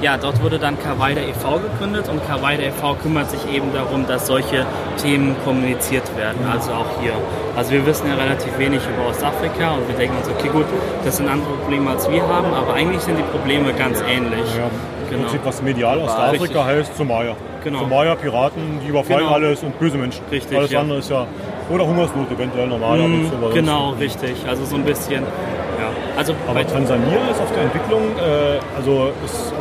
[0.00, 1.58] ja, dort wurde dann Kawaida e.V.
[1.60, 2.94] gegründet und Kawaida e.V.
[3.02, 4.66] kümmert sich eben darum, dass solche
[5.00, 7.12] Themen kommuniziert werden, also auch hier.
[7.56, 10.66] Also wir wissen ja relativ wenig über Ostafrika und wir denken uns, okay gut,
[11.04, 14.44] das sind andere Probleme als wir haben, aber eigentlich sind die Probleme ganz ähnlich.
[14.56, 15.22] Ja, Im Genau.
[15.24, 16.40] Prinzip, was medial aus Richtig.
[16.50, 17.36] Afrika heißt, Somalia.
[17.62, 17.78] Genau.
[17.80, 19.34] Somalia, Piraten, die überfallen Genau.
[19.34, 20.22] alles und böse Menschen.
[20.30, 20.80] Richtig, Alles ja.
[20.80, 21.26] andere ist ja.
[21.70, 22.98] Oder Hungersnot eventuell normal.
[22.98, 24.34] Mhm, sonst- genau, richtig.
[24.48, 25.88] Also so ein bisschen, ja.
[26.18, 29.52] Also Aber Tansania ist auf der Entwicklung, äh, also ist,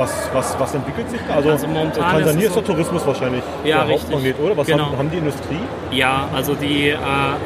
[0.00, 1.34] was, was, was entwickelt sich da?
[1.34, 4.02] Also, Also momentan Tansania ist es ist, so- der Tourismus wahrscheinlich Ja, der richtig.
[4.04, 4.56] Hauptmagnet, oder?
[4.56, 4.86] Was Genau.
[4.86, 5.60] haben, haben die Industrie?
[5.92, 6.96] Ja, also die äh,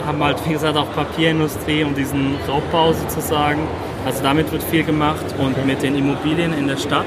[0.07, 3.61] haben halt, wie gesagt, auch Papierindustrie und diesen Raubbau sozusagen.
[4.07, 7.07] Also damit wird viel gemacht und mit den Immobilien in der Stadt.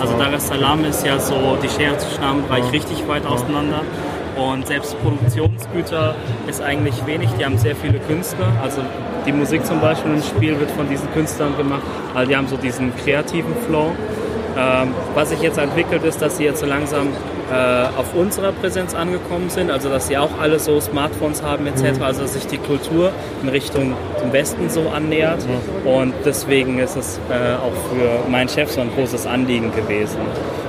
[0.00, 3.26] Also Dar es Salaam ist ja so, die Schere zwischen Arm und Reich richtig weit
[3.26, 3.82] auseinander.
[4.36, 6.14] Und selbst Produktionsgüter
[6.48, 7.28] ist eigentlich wenig.
[7.38, 8.46] Die haben sehr viele Künstler.
[8.62, 8.80] Also
[9.26, 11.82] die Musik zum Beispiel im Spiel wird von diesen Künstlern gemacht.
[12.14, 13.92] Also die haben so diesen kreativen Flow.
[14.56, 17.08] Ähm, was sich jetzt entwickelt ist, dass sie jetzt so langsam
[17.50, 22.00] äh, auf unserer Präsenz angekommen sind, also dass sie auch alle so Smartphones haben etc.,
[22.00, 25.44] also dass sich die Kultur in Richtung dem Westen so annähert.
[25.84, 30.18] Und deswegen ist es äh, auch für meinen Chef so ein großes Anliegen gewesen.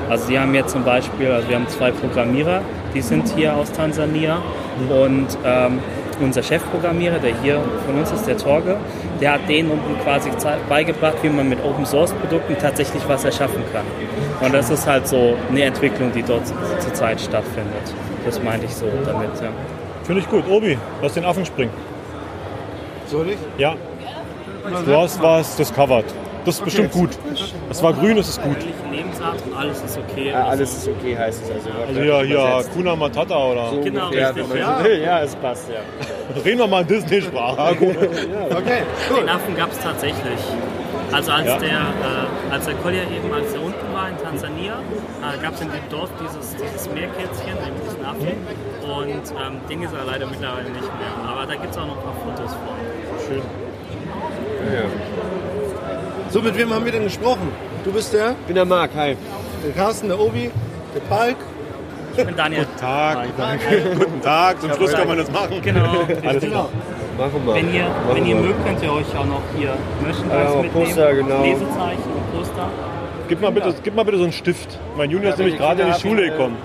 [0.09, 2.61] Also sie haben jetzt zum Beispiel, also wir haben zwei Programmierer,
[2.93, 4.41] die sind hier aus Tansania.
[4.89, 5.79] Und ähm,
[6.23, 8.77] unser Chefprogrammierer, der hier von uns ist, der Torge,
[9.19, 10.29] der hat denen unten quasi
[10.69, 13.85] beigebracht, wie man mit Open Source Produkten tatsächlich was erschaffen kann.
[14.45, 16.43] Und das ist halt so eine Entwicklung, die dort
[16.79, 17.93] zurzeit stattfindet.
[18.25, 19.49] Das meinte ich so damit, ja.
[20.03, 20.43] Finde ich gut.
[20.49, 21.71] Obi, lass den Affen springen.
[23.07, 23.37] Soll ich?
[23.57, 23.75] Ja.
[24.85, 26.05] Du hast was discovered.
[26.45, 27.09] Das ist bestimmt gut.
[27.69, 28.57] Das war grün, das ist gut.
[28.91, 30.29] Lebensart und alles ist okay.
[30.31, 31.69] Ja, alles ist okay, heißt es also.
[31.87, 33.69] Also hier, hier Kuna Matata oder.
[33.69, 34.77] So Genau, ungefähr, richtig, ja.
[34.79, 35.01] so will.
[35.01, 35.81] Ja, es passt, ja.
[36.45, 37.75] Reden wir mal in Disney-Sprache.
[38.51, 38.81] Okay,
[39.17, 40.39] Den Affen gab es tatsächlich.
[41.11, 41.57] Also als Ja.
[41.57, 44.73] der, äh, als der Collier eben, als er unten war in Tansania,
[45.21, 48.37] äh, gab es in dem Dorf dieses, dieses Meerkätzchen, eben diesen Affen.
[48.81, 51.13] Und ähm, den ist er leider mittlerweile nicht mehr.
[51.27, 53.27] Aber da gibt es auch noch ein paar Fotos von.
[53.27, 53.41] Schön.
[56.31, 57.51] So, mit wem haben wir denn gesprochen?
[57.83, 59.15] Du bist der, Ich bin der Marc, hi.
[59.63, 60.49] der Carsten, der Obi,
[60.95, 61.35] der Palk.
[62.15, 62.65] Ich bin Daniel.
[62.79, 63.95] Tag, danke.
[63.97, 65.61] Guten Tag, zum Schluss kann man das machen.
[65.61, 66.03] Genau.
[66.25, 66.69] Alles klar.
[67.17, 67.55] Machen wir.
[67.55, 70.71] Wenn ihr, wenn ihr mögt, könnt ihr euch auch noch hier Merchandise Ja, mitnehmen.
[70.73, 71.43] Poster, genau.
[71.43, 72.69] Lesezeichen und Poster.
[73.27, 74.77] Gib mal, bitte, gib mal bitte so einen Stift.
[74.97, 76.57] Mein Junior ist nämlich gerade in die Schule gekommen.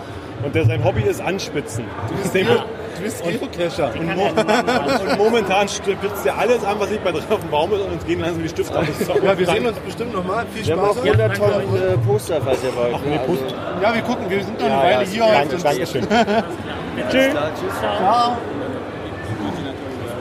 [0.45, 1.85] Und der, sein Hobby ist Anspitzen.
[2.25, 2.49] Deswegen-
[2.97, 3.92] Du bist Geocacher.
[3.94, 5.09] Er jetzt machen.
[5.11, 7.92] Und momentan spitzt er alles an, was nicht bei drauf auf dem Baum ist und
[7.92, 8.86] uns gehen langsam die Stifte aus.
[9.22, 10.47] Ja, wir sehen uns bestimmt nochmal.
[10.55, 11.05] Viel Wir haben auch Spaß.
[11.05, 12.94] 100 Tonnen äh, Poster, falls ihr wollt.
[12.94, 13.42] Ach nee, Post.
[13.82, 14.24] Ja, wir gucken.
[14.30, 15.32] Wir sind noch eine Ja, Weile ja, hier.
[15.32, 16.07] danke, und- Dankeschön.
[17.11, 17.34] Tschüss.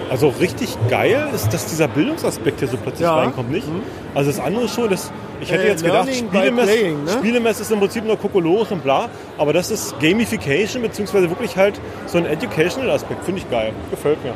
[0.09, 3.15] Also richtig geil ist, dass dieser Bildungsaspekt hier so plötzlich Ja.
[3.15, 3.67] reinkommt, nicht?
[4.13, 5.11] Also das andere schon, das,
[5.41, 7.11] ich hätte Äh, jetzt gedacht, learning by Spielemess, playing, ne?
[7.11, 11.79] Spielemess ist im Prinzip nur Kokolores und bla, aber das ist Gamification, beziehungsweise wirklich halt
[12.07, 14.33] so ein Educational Aspekt, finde ich geil, gefällt mir.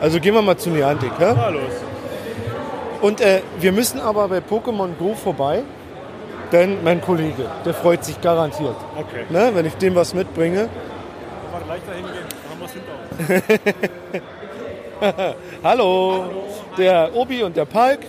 [0.00, 1.12] Also gehen wir mal zu Niantic.
[1.20, 1.34] Ja?
[1.36, 1.62] Na los.
[3.00, 5.62] Und äh, wir müssen aber bei Pokémon Go vorbei.
[6.52, 8.76] Denn mein Kollege, der freut sich garantiert.
[8.96, 9.24] Okay.
[9.30, 10.68] Ne, wenn ich dem was mitbringe.
[11.50, 12.72] Mal gleich dahin gehen, haben wir es
[15.00, 15.34] hinter uns.
[15.64, 16.24] Hallo,
[16.78, 18.00] der Obi und der Palk.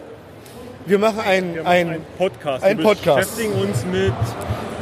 [0.85, 2.63] Wir machen ein, Wir ein, machen einen Podcast.
[2.63, 3.35] ein Wir Podcast.
[3.35, 4.13] beschäftigen uns mit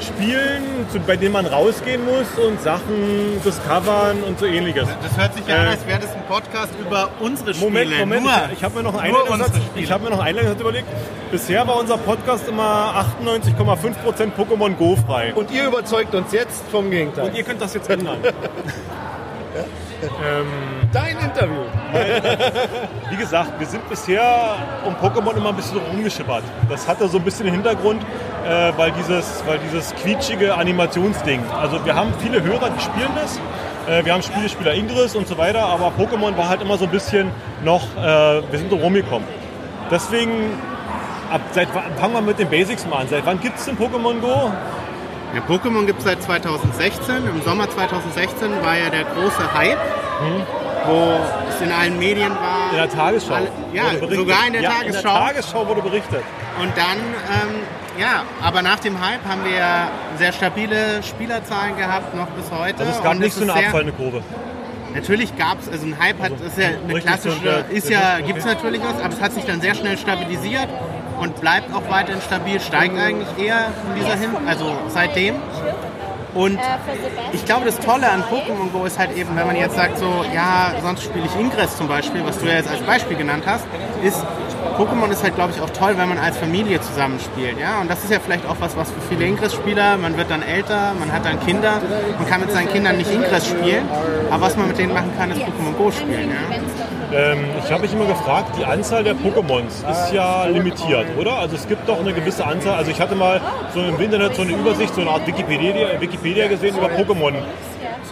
[0.02, 4.86] Spielen, zu, bei denen man rausgehen muss und Sachen discovern und so ähnliches.
[5.02, 7.70] Das hört sich ja Äh, an, als wäre das ein Podcast über unsere Spiele.
[7.72, 8.34] Moment, Moment, Nur.
[8.52, 9.62] ich, ich habe mir noch einen Spiele.
[9.76, 10.88] ich habe mir noch einen Einleitungssatz überlegt.
[11.32, 15.32] Bisher war unser Podcast immer 98,5% Pokémon Go frei.
[15.34, 17.30] und ihr überzeugt uns jetzt vom Gegenteil.
[17.30, 18.18] Und ihr könnt das jetzt ändern.
[20.92, 21.63] Dein Interview.
[23.10, 26.44] Wie gesagt, wir sind bisher um Pokémon immer ein bisschen rumgeschippert.
[26.70, 28.02] Das hatte so ein bisschen den Hintergrund,
[28.46, 31.42] äh, weil, dieses, weil dieses quietschige Animationsding.
[31.60, 33.40] Also wir haben viele Hörer, die spielen das.
[33.88, 36.92] Äh, wir haben Spielespieler Ingress und so weiter, aber Pokémon war halt immer so ein
[36.92, 37.30] bisschen
[37.64, 39.28] noch, äh, wir sind so rumgekommen.
[39.92, 40.32] Deswegen,
[41.32, 43.08] ab, seit, fangen wir mit den Basics mal an.
[43.10, 44.52] Seit wann gibt es denn Pokémon Go?
[45.34, 47.28] Ja, Pokémon gibt es seit 2016.
[47.28, 49.80] Im Sommer 2016 war ja der große Hype,
[50.86, 51.20] wo
[51.50, 52.72] es in allen Medien war.
[52.72, 53.34] In der Tagesschau.
[53.36, 53.84] Alle- ja,
[54.16, 54.88] sogar in der ja, Tagesschau.
[54.88, 56.24] In der Tagesschau wurde berichtet.
[56.62, 57.56] Und dann, ähm,
[58.00, 62.80] ja, aber nach dem Hype haben wir ja sehr stabile Spielerzahlen gehabt, noch bis heute.
[62.80, 64.22] Also es gab Und nicht so eine abfallende Kurve.
[64.94, 68.40] Natürlich gab es, also ein Hype hat, ist ja eine klassische, ein- ist ja, gibt
[68.40, 70.68] es natürlich was, aber es hat sich dann sehr schnell stabilisiert
[71.20, 75.36] und bleibt auch weiterhin stabil, steigt eigentlich eher in dieser Hin, also seitdem.
[76.34, 76.60] Und
[77.32, 80.26] ich glaube, das Tolle an Pokémon Go ist halt eben, wenn man jetzt sagt so,
[80.34, 83.66] ja, sonst spiele ich Ingress zum Beispiel, was du ja jetzt als Beispiel genannt hast,
[84.04, 84.26] ist,
[84.78, 87.60] Pokémon ist halt, glaube ich, auch toll, wenn man als Familie zusammenspielt.
[87.60, 87.82] Ja?
[87.82, 90.94] Und das ist ja vielleicht auch was, was für viele Ingress-Spieler, man wird dann älter,
[91.00, 91.82] man hat dann Kinder,
[92.18, 93.88] man kann mit seinen Kindern nicht Ingress spielen,
[94.30, 96.30] aber was man mit denen machen kann, ist Pokémon Go spielen.
[96.30, 96.58] Ja?
[97.14, 101.38] Ähm, ich habe mich immer gefragt, die Anzahl der Pokémons ist ja limitiert, oder?
[101.38, 102.76] Also es gibt doch eine gewisse Anzahl.
[102.76, 103.40] Also ich hatte mal
[103.74, 107.34] so im Internet so eine Übersicht, so eine Art Wikipedia, Wikipedia gesehen über Pokémon.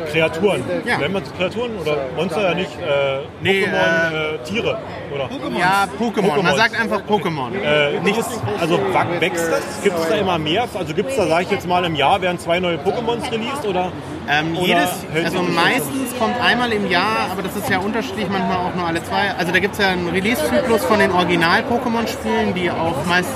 [0.05, 0.63] Kreaturen.
[0.85, 0.99] Ja.
[0.99, 2.71] Wir es Kreaturen oder Monster ja nicht?
[2.79, 4.77] Äh, Nee, Pokémon, äh, Tiere,
[5.13, 5.29] oder?
[5.57, 6.41] Ja, Pokémon.
[6.43, 7.51] Man sagt einfach Pokémon.
[7.61, 8.79] Äh, nichts, also
[9.19, 9.83] wächst das?
[9.83, 10.67] Gibt es da immer mehr?
[10.73, 13.65] Also gibt es da, sage ich jetzt mal, im Jahr werden zwei neue Pokémons released
[13.65, 13.91] oder?
[14.29, 14.89] Ähm, Oder jedes,
[15.25, 19.03] also meistens kommt einmal im Jahr, aber das ist ja unterschiedlich, manchmal auch nur alle
[19.03, 19.31] zwei.
[19.37, 23.29] Also da gibt es ja einen Release-Zyklus von den Original-Pokémon-Spielen, die auch meist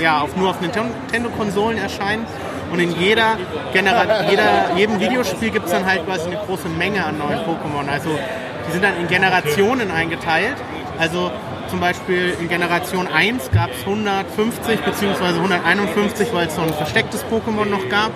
[0.00, 2.26] ja, auf, nur auf Nintendo-Konsolen erscheinen.
[2.70, 3.36] Und in jeder,
[3.72, 7.88] Genera jeder jedem Videospiel gibt es dann halt quasi eine große Menge an neuen Pokémon.
[7.90, 8.10] Also
[8.66, 10.56] die sind dann in Generationen eingeteilt.
[10.98, 11.30] Also
[11.68, 15.24] zum Beispiel in Generation 1 gab es 150 bzw.
[15.36, 18.10] 151, weil es so ein verstecktes Pokémon noch gab.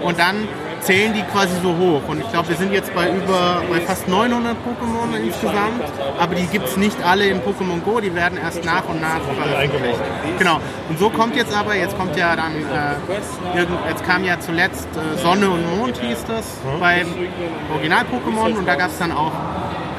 [0.00, 0.46] Und dann
[0.82, 2.02] zählen die quasi so hoch.
[2.08, 5.84] Und ich glaube, wir sind jetzt bei über bei fast 900 Pokémon insgesamt.
[6.18, 9.20] Aber die gibt es nicht alle in Pokémon Go, die werden erst nach und nach
[9.20, 10.00] veröffentlicht.
[10.38, 10.60] Genau.
[10.88, 15.18] Und so kommt jetzt aber, jetzt kommt ja dann, äh, jetzt kam ja zuletzt äh,
[15.18, 16.44] Sonne und Mond hieß das
[16.80, 17.06] beim
[17.72, 19.32] Original-Pokémon und da gab es dann auch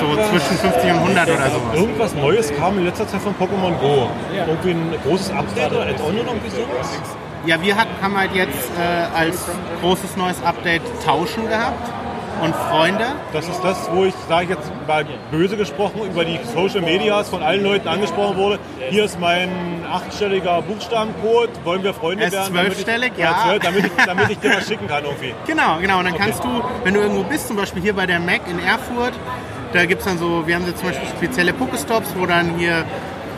[0.00, 1.76] so zwischen 50 und 100 oder sowas.
[1.76, 4.08] Irgendwas Neues kam in letzter Zeit von Pokémon Go.
[4.34, 6.98] Irgendwie ein großes Update oder Add-on oder irgendwie sowas?
[7.46, 9.46] Ja, wir hatten, haben halt jetzt äh, als
[9.80, 11.90] großes neues Update Tauschen gehabt.
[12.42, 13.04] und Freunde.
[13.32, 17.28] Das ist das, wo ich, sage ich jetzt mal böse gesprochen, über die Social Medias
[17.28, 18.58] von allen Leuten angesprochen wurde.
[18.90, 22.54] Hier ist mein achtstelliger Buchstabencode, wollen wir Freunde ist werden?
[22.54, 23.40] zwölfstellig, ja.
[23.44, 25.34] zwölf, damit, ich, damit ich dir was schicken kann irgendwie.
[25.46, 25.98] Genau, genau.
[25.98, 28.58] Und dann kannst du, wenn du irgendwo bist, zum Beispiel hier bei der Mac in
[28.60, 29.14] Erfurt,
[29.72, 32.84] da gibt es dann so, wir haben jetzt zum Beispiel spezielle Pokestops, wo dann hier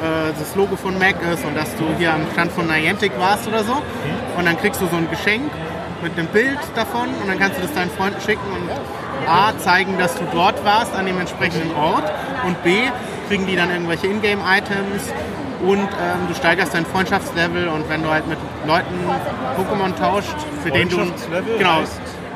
[0.00, 3.46] äh, das Logo von Mac ist und dass du hier am Stand von Niantic warst
[3.46, 3.82] oder so.
[4.36, 5.50] Und dann kriegst du so ein Geschenk
[6.02, 8.70] mit einem Bild davon und dann kannst du das deinen Freunden schicken und
[9.28, 12.10] A, zeigen, dass du dort warst an dem entsprechenden Ort
[12.46, 12.88] und B,
[13.28, 15.12] kriegen die dann irgendwelche Ingame-Items
[15.62, 18.94] und ähm, du steigerst dein Freundschaftslevel und wenn du halt mit Leuten
[19.58, 20.96] Pokémon tauscht, für den du...
[21.58, 21.80] Genau.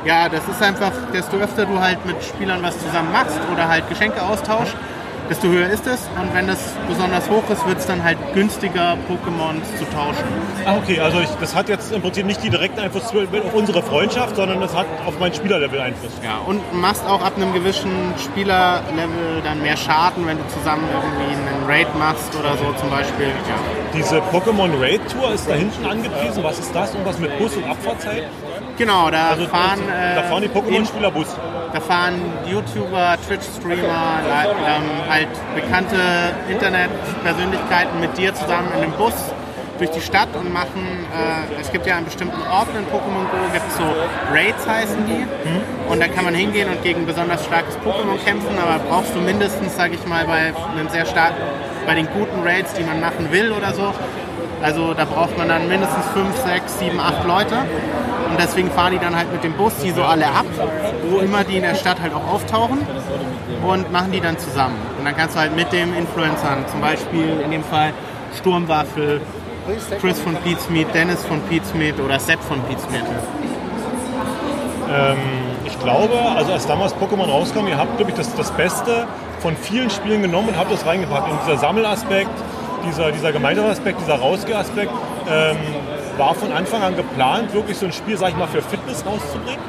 [0.05, 3.89] Ja, das ist einfach, desto öfter du halt mit Spielern was zusammen machst oder halt
[3.89, 4.75] Geschenke austauscht,
[5.29, 6.07] desto höher ist es.
[6.21, 10.23] Und wenn das besonders hoch ist, wird es dann halt günstiger, Pokémons zu tauschen.
[10.65, 13.81] Ah, okay, also ich, das hat jetzt im Prinzip nicht die direkten Einfluss auf unsere
[13.81, 16.11] Freundschaft, sondern das hat auf mein Spielerlevel Einfluss.
[16.23, 17.91] Ja, und machst auch ab einem gewissen
[18.23, 23.27] Spielerlevel dann mehr Schaden, wenn du zusammen irgendwie einen Raid machst oder so zum Beispiel.
[23.27, 23.55] Ja.
[23.95, 26.43] Diese Pokémon Raid Tour ist da hinten angepriesen.
[26.43, 26.91] Was ist das?
[26.93, 28.23] Irgendwas mit Bus und Abfahrtzeit?
[28.77, 29.79] Genau, da Also fahren...
[29.87, 31.27] da äh, fahren die Pokémon-Spieler Bus.
[31.75, 35.97] Da fahren YouTuber, Twitch-Streamer, ähm, halt bekannte
[36.47, 39.13] Internetpersönlichkeiten mit dir zusammen in einem Bus
[39.77, 43.51] durch die Stadt und machen, äh, es gibt ja an bestimmten Orten in Pokémon Go,
[43.51, 43.83] gibt es so
[44.31, 45.27] Raids heißen die.
[45.91, 49.75] Und da kann man hingehen und gegen besonders starkes Pokémon kämpfen, aber brauchst du mindestens,
[49.75, 51.43] sage ich mal, bei einem sehr starken,
[51.85, 53.93] bei den guten Raids, die man machen will oder so,
[54.65, 57.55] also da braucht man dann mindestens 5, 6, 7, 8 Leute.
[57.55, 60.45] Und deswegen fahren die dann halt mit dem Bus die so alle ab,
[61.09, 62.79] wo immer die in der Stadt halt auch auftauchen
[63.65, 64.75] und machen die dann zusammen.
[64.97, 67.93] Und dann kannst du halt mit den Influencern, zum Beispiel in dem Fall
[68.39, 69.21] Sturmwaffel,
[70.01, 71.71] Chris von Pete's Dennis von Pete's
[72.03, 72.83] oder Sepp von Pete's.
[74.91, 75.17] Ähm,
[75.65, 79.07] ich glaube, also als damals Pokémon rauskam, ihr habt, glaube ich, das, das Beste
[79.39, 81.29] von vielen Spielen genommen und habt das reingepackt.
[81.31, 82.31] Und dieser Sammelaspekt,
[82.85, 84.91] dieser, dieser Gemeinschaftsaspekt, dieser Rausgeaspekt,
[85.29, 85.57] ähm,
[86.17, 89.59] war von Anfang an geplant, wirklich so ein Spiel, sag ich mal, für Fitness rauszubringen.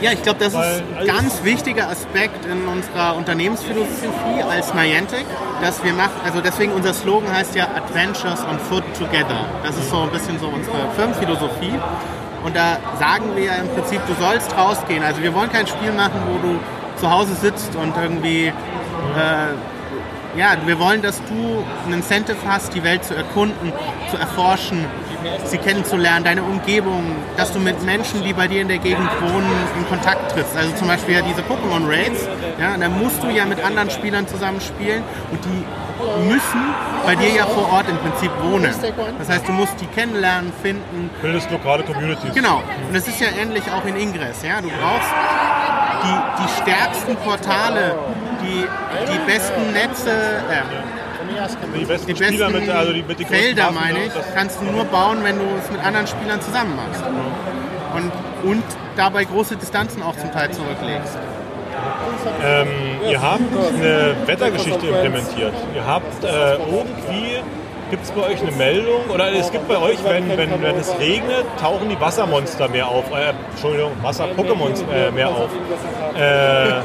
[0.00, 4.74] Ja, ich glaube, das ist Weil ein alles- ganz wichtiger Aspekt in unserer Unternehmensphilosophie als
[4.74, 5.24] Niantic,
[5.62, 9.44] dass wir machen, also deswegen unser Slogan heißt ja Adventures on Foot Together.
[9.64, 11.78] Das ist so ein bisschen so unsere Firmenphilosophie.
[12.44, 15.04] Und da sagen wir ja im Prinzip, du sollst rausgehen.
[15.04, 16.58] Also wir wollen kein Spiel machen, wo du
[16.96, 18.52] zu Hause sitzt und irgendwie äh,
[20.36, 23.72] ja, wir wollen, dass du ein Incentive hast, die Welt zu erkunden,
[24.10, 24.86] zu erforschen,
[25.44, 27.04] sie kennenzulernen, deine Umgebung,
[27.36, 30.56] dass du mit Menschen, die bei dir in der Gegend wohnen, in Kontakt trittst.
[30.56, 32.28] Also zum Beispiel ja diese Pokémon Raids,
[32.58, 36.62] ja, da musst du ja mit anderen Spielern zusammenspielen und die müssen
[37.04, 38.72] bei dir ja vor Ort im Prinzip wohnen.
[39.18, 42.32] Das heißt, du musst die kennenlernen, finden, Bildest lokale Communities.
[42.34, 42.62] Genau.
[42.88, 44.42] Und es ist ja ähnlich auch in Ingress.
[44.42, 44.60] Ja?
[44.60, 45.10] Du brauchst
[46.02, 47.94] die, die stärksten Portale,
[48.42, 53.36] die, die besten Netze, äh, Die besten die Spieler besten mit, also die, mit größten
[53.36, 54.06] Felder, meine ne?
[54.06, 57.02] ich, kannst du nur bauen, wenn du es mit anderen Spielern zusammen machst.
[57.94, 58.64] Und, und
[58.96, 61.18] dabei große Distanzen auch zum Teil zurücklegst.
[62.44, 62.68] Ähm,
[63.08, 63.40] ihr habt
[63.74, 65.54] eine Wettergeschichte implementiert.
[65.74, 67.42] Ihr habt äh, irgendwie,
[67.90, 70.92] gibt es bei euch eine Meldung, oder es gibt bei euch, wenn, wenn, wenn es
[70.98, 75.50] regnet, tauchen die Wassermonster mehr auf, äh, Entschuldigung, Wasser-Pokémons äh, mehr auf.
[76.16, 76.82] Äh,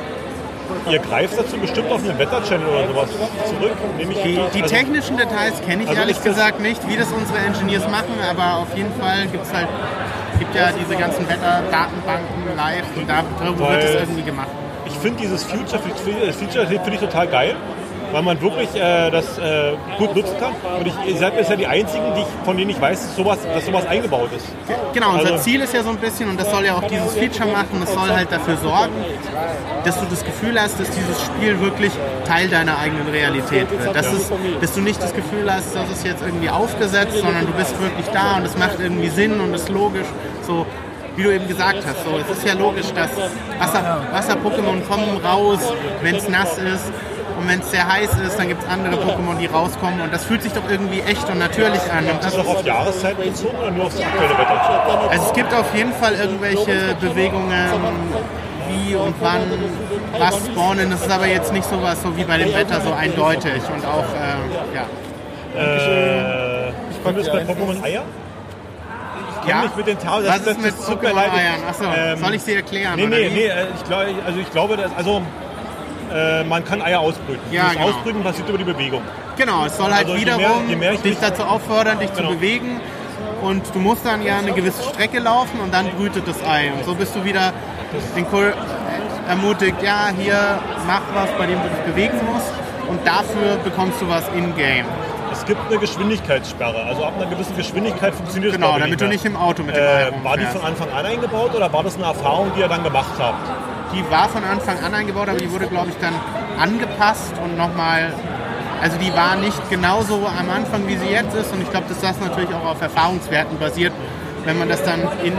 [0.90, 3.10] ihr greift dazu bestimmt auf einen Wetter-Channel oder sowas
[3.46, 4.06] zurück, Die,
[4.54, 8.16] die Also, technischen Details kenne ich also ehrlich gesagt nicht, wie das unsere Engineers machen,
[8.30, 9.68] aber auf jeden Fall gibt es halt
[10.40, 14.50] gibt ja diese ganzen Wetterdatenbanken live und da darüber wird es irgendwie gemacht.
[14.86, 17.56] Ich finde dieses Future, Feature finde ich total geil,
[18.12, 20.54] weil man wirklich äh, das äh, gut nutzen kann.
[20.80, 23.38] Und ich, ihr seid bisher die einzigen, die ich, von denen ich weiß, dass sowas,
[23.54, 24.46] dass sowas eingebaut ist.
[24.94, 27.14] Genau, unser Also- Ziel ist ja so ein bisschen, und das soll ja auch dieses
[27.14, 28.94] Feature machen, das soll halt dafür sorgen,
[29.84, 31.92] dass du das Gefühl hast, dass dieses Spiel wirklich
[32.26, 33.96] Teil deiner eigenen Realität wird.
[33.96, 34.32] Dass, es,
[34.62, 38.08] dass du nicht das Gefühl hast, dass es jetzt irgendwie aufgesetzt, sondern du bist wirklich
[38.14, 40.08] da und es macht irgendwie Sinn und ist logisch.
[40.46, 40.66] So,
[41.16, 43.10] wie du eben gesagt hast, so, es ist ja logisch, dass
[43.60, 45.60] Wasser- Wasser-Pokémon kommen raus,
[46.02, 46.92] wenn es nass ist.
[47.38, 50.02] Und wenn es sehr heiß ist, dann gibt es andere Pokémon, die rauskommen.
[50.02, 52.06] Und das fühlt sich doch irgendwie echt und natürlich an.
[52.06, 55.12] Und Ist das das auch auf Jahreszeiten bezogen oder nur aufs aktuelle Wetter?
[55.12, 57.70] also es gibt auf jeden Fall irgendwelche Bewegungen,
[58.70, 59.42] wie und wann
[60.18, 60.90] was spawnen.
[60.90, 64.04] Das ist aber jetzt nicht sowas so wie bei dem Wetter so eindeutig und auch
[64.04, 64.86] äh, ja.
[65.62, 68.04] Äh, ich jetzt bei Pokémon Eier.
[69.48, 69.64] Ja?
[69.78, 70.26] mit den Tagen.
[70.28, 71.64] Was ist mit Pokémon-Eiern?
[71.70, 72.96] Achso, Ähm, soll ich sie erklären?
[72.98, 75.22] Nee, nee, nee, äh, ich glaube, also ich glaube, dass, also
[76.14, 77.42] äh, man kann Eier ausbrüten.
[77.52, 77.88] Ja, das genau.
[77.88, 79.02] Ausbrüten passiert über die Bewegung.
[79.38, 82.14] Genau, es soll halt Also je mehr- wiederum je mehr ich dich dazu auffordern, dich
[82.14, 82.30] Genau.
[82.30, 82.80] zu bewegen.
[83.42, 86.72] Und du musst dann ja eine gewisse Strecke laufen und dann brütet das Ei.
[86.76, 87.54] Und so bist du wieder,
[88.16, 88.54] encour-
[89.30, 92.52] ermutigt, ja, hier mach was, bei dem du dich bewegen musst
[92.90, 94.86] und dafür bekommst du was in-game.
[95.32, 96.84] Es gibt eine Geschwindigkeitssperre.
[96.86, 99.14] Also ab einer gewissen Geschwindigkeit funktioniert es Genau, glaube ich, damit du mehr.
[99.14, 101.96] nicht im Auto mit dem äh, War die von Anfang an eingebaut oder war das
[101.96, 103.38] eine Erfahrung, die ihr dann gemacht habt?
[103.94, 106.14] Die war von Anfang an eingebaut, aber die wurde, glaube ich, dann
[106.60, 108.14] angepasst und nochmal.
[108.82, 111.52] Also die war nicht genauso am Anfang, wie sie jetzt ist.
[111.52, 113.92] Und ich glaube, dass das natürlich auch auf Erfahrungswerten basiert.
[114.46, 115.34] Wenn man das dann in,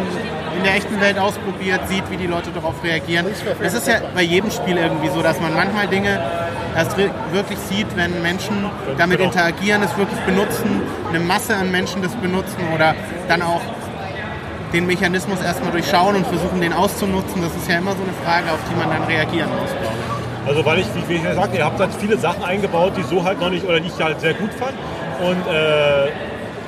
[0.57, 3.27] in der echten Welt ausprobiert, sieht, wie die Leute darauf reagieren.
[3.63, 6.21] Es ist ja bei jedem Spiel irgendwie so, dass man manchmal Dinge
[6.77, 8.67] erst wirklich sieht, wenn Menschen
[8.99, 9.31] damit Genau.
[9.31, 12.95] interagieren, es wirklich benutzen, eine Masse an Menschen das benutzen oder
[13.29, 13.61] dann auch
[14.73, 17.43] den Mechanismus erstmal durchschauen und versuchen, den auszunutzen.
[17.43, 19.71] Das ist ja immer so eine Frage, auf die man dann reagieren muss.
[20.47, 23.23] Also weil ich, wie ich ja sagte, ihr habt halt viele Sachen eingebaut, die so
[23.23, 24.75] halt noch nicht, oder die ich halt sehr gut fand.
[25.21, 26.11] Und äh,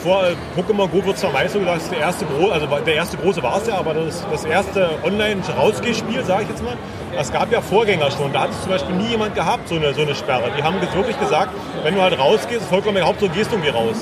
[0.00, 2.66] vor äh, Pokémon Go wird zwar meist so gesagt, das ist der erste, Gro also
[2.66, 6.76] der erste große war es ja, aber das, das erste Online-Rausgehspiel, sage ich jetzt mal.
[7.18, 9.92] Es gab ja Vorgänger schon, da hat es zum Beispiel nie jemand gehabt, so eine,
[9.94, 10.50] so eine Sperre.
[10.56, 11.50] Die haben wirklich gesagt,
[11.82, 13.96] wenn du halt rausgehst, vollkommen egal, Hauptsache gehst du irgendwie raus.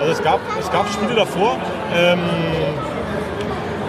[0.00, 1.56] Also es gab, es gab Spiele davor,
[1.96, 2.20] ähm,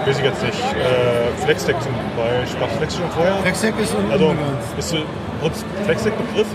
[0.07, 3.35] weiß ich jetzt nicht, äh, Flexdeck zum Beispiel, es Flexdeck schon vorher?
[3.41, 4.35] Flexdeck ist un Also
[4.77, 4.97] ist so
[5.41, 6.47] kurz Flexdeck Begriff.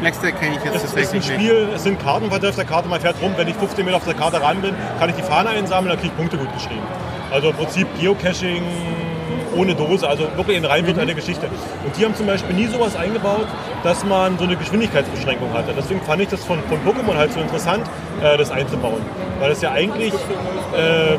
[0.00, 1.40] Flexdeck kenne ich jetzt Es ist ein tatsächlich nicht.
[1.40, 4.04] Spiel, es sind Karten auf der Karte, man fährt rum, wenn ich 15 Meter auf
[4.04, 6.82] der Karte ran bin, kann ich die Fahne einsammeln, dann kriege ich Punkte gut geschrieben.
[7.32, 8.62] Also im Prinzip Geocaching
[9.56, 11.46] ohne Dose, also wirklich eine rein virtuelle Geschichte.
[11.84, 13.46] Und die haben zum Beispiel nie sowas eingebaut,
[13.82, 15.72] dass man so eine Geschwindigkeitsbeschränkung hatte.
[15.76, 17.84] Deswegen fand ich das von, von Pokémon halt so interessant,
[18.22, 19.00] äh, das einzubauen.
[19.38, 21.16] Weil es ja eigentlich äh,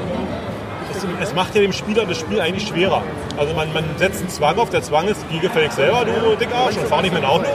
[1.19, 3.01] es, es macht ja dem Spieler das Spiel eigentlich schwerer.
[3.37, 6.77] Also man, man setzt einen Zwang auf, der Zwang ist, geh gefällig selber, du Dickarsch,
[6.77, 7.49] und fahr nicht dem Auto,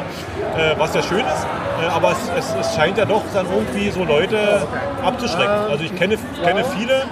[0.56, 1.46] äh, was ja schön ist.
[1.80, 4.66] Äh, aber es, es, es scheint ja doch dann irgendwie so Leute
[5.04, 5.70] abzuschrecken.
[5.70, 7.04] Also ich kenne, kenne viele,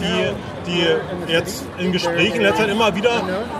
[0.00, 3.10] die, die jetzt in Gesprächen letzter Zeit immer wieder,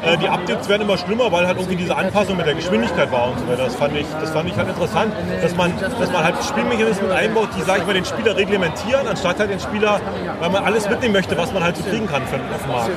[0.02, 3.28] äh, die Updates werden immer schlimmer, weil halt irgendwie diese Anpassung mit der Geschwindigkeit war
[3.28, 3.64] und so weiter.
[3.64, 5.12] Das fand ich, das fand ich halt interessant,
[5.42, 9.38] dass man, dass man halt Spielmechanismen einbaut, die, sag ich mal, den Spieler reglementieren, anstatt
[9.38, 10.00] halt den Spieler,
[10.40, 12.90] weil man alles mitnehmen möchte, was man halt so kriegen kann für, dem Markt.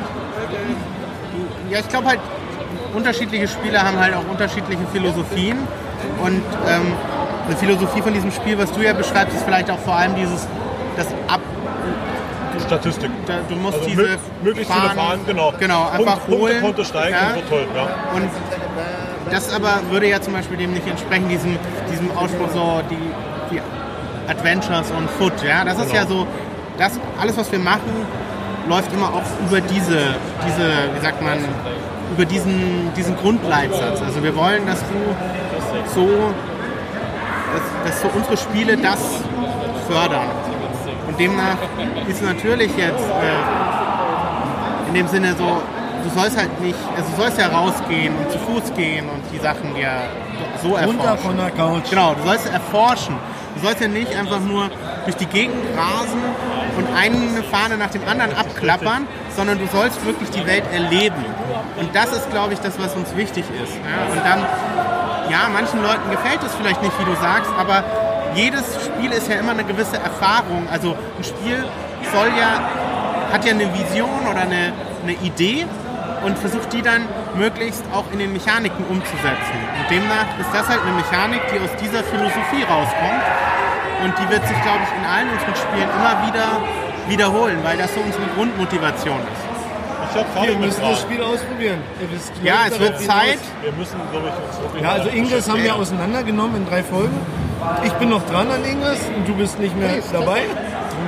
[1.69, 2.19] Ja, ich glaube halt,
[2.95, 5.57] unterschiedliche Spiele haben halt auch unterschiedliche Philosophien.
[6.23, 6.93] Und ähm,
[7.47, 10.47] eine Philosophie von diesem Spiel, was du ja beschreibst, ist vielleicht auch vor allem dieses,
[10.95, 11.41] das Ab...
[12.65, 13.09] Statistik.
[13.47, 15.53] Du musst Also diese mö- möglichst viele fahren, genau.
[15.59, 16.61] Genau, einfach Punkt, holen.
[16.61, 17.33] Punktekonto steigen, ja.
[17.35, 17.87] so toll, ja.
[18.13, 18.29] Und
[19.31, 21.57] das aber würde ja zum Beispiel dem nicht entsprechen, diesem,
[21.91, 22.97] diesem Ausspruch so, die,
[23.51, 23.61] die
[24.29, 25.33] Adventures on Foot.
[25.43, 25.63] Ja?
[25.63, 25.95] Das ist Genau.
[25.95, 26.27] ja so,
[26.77, 28.05] das, alles was wir machen,
[28.67, 29.97] läuft immer auch über diese,
[30.45, 31.37] diese wie sagt man,
[32.12, 34.01] über diesen, diesen Grundleitsatz.
[34.01, 35.16] Also wir wollen, dass du
[35.93, 36.07] so,
[37.53, 38.99] dass, dass so unsere Spiele das
[39.88, 40.28] fördern.
[41.07, 41.57] Und demnach
[42.07, 45.62] ist natürlich jetzt äh, in dem Sinne so,
[46.03, 49.39] du sollst halt nicht, also du sollst ja rausgehen und zu Fuß gehen und die
[49.39, 50.03] Sachen ja
[50.62, 51.18] so Runter erforschen.
[51.18, 51.89] von der Couch.
[51.89, 53.16] Genau, du sollst erforschen.
[53.55, 54.70] Du sollst ja nicht einfach nur
[55.05, 56.22] durch die Gegend rasen
[56.78, 61.26] und eine Fahne nach dem anderen abklappern, sondern du sollst wirklich die Welt erleben.
[61.80, 63.73] Und das ist, glaube ich, das, was uns wichtig ist.
[63.73, 64.11] Ja?
[64.11, 64.45] Und dann,
[65.30, 67.84] ja, manchen Leuten gefällt es vielleicht nicht, wie du sagst, aber
[68.36, 70.67] jedes Spiel ist ja immer eine gewisse Erfahrung.
[70.71, 71.63] Also ein Spiel
[72.11, 72.61] soll ja,
[73.32, 74.73] hat ja eine Vision oder eine,
[75.03, 75.65] eine Idee
[76.25, 79.57] und versucht die dann möglichst auch in den Mechaniken umzusetzen.
[79.80, 83.23] Und demnach ist das halt eine Mechanik, die aus dieser Philosophie rauskommt.
[84.03, 86.47] Und die wird sich, glaube ich, in allen unseren Spielen immer wieder
[87.09, 89.49] wiederholen, weil das so unsere Grundmotivation ist.
[90.12, 91.01] Ich hab Wir müssen das.
[91.01, 91.80] Spiel ausprobieren.
[92.43, 92.99] Ja, es wird.
[93.01, 93.39] Zeit.
[93.62, 97.18] Wir müssen, glaube ich, uns Ja, also mal Ingress haben wir auseinandergenommen in drei Folgen.
[97.84, 100.41] Ich bin noch dran an Ingress und du bist nicht mehr dabei.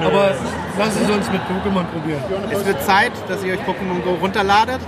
[0.03, 0.31] Aber
[0.77, 2.21] lass es uns mit Pokémon probieren.
[2.51, 4.79] Es wird Zeit, dass ihr euch Pokémon Go runterladet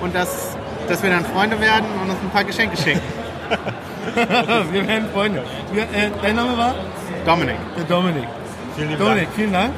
[0.00, 0.56] und dass,
[0.88, 3.02] dass wir dann Freunde werden und uns ein paar Geschenke schenken.
[4.72, 5.42] wir werden Freunde.
[5.72, 6.74] Wir, äh, dein Name war?
[7.24, 7.56] Dominik.
[7.76, 8.24] Der Dominik.
[8.76, 9.36] Vielen lieben Dominik, Dank.
[9.36, 9.72] vielen Dank.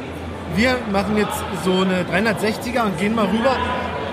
[0.55, 3.57] Wir machen jetzt so eine 360er und gehen mal rüber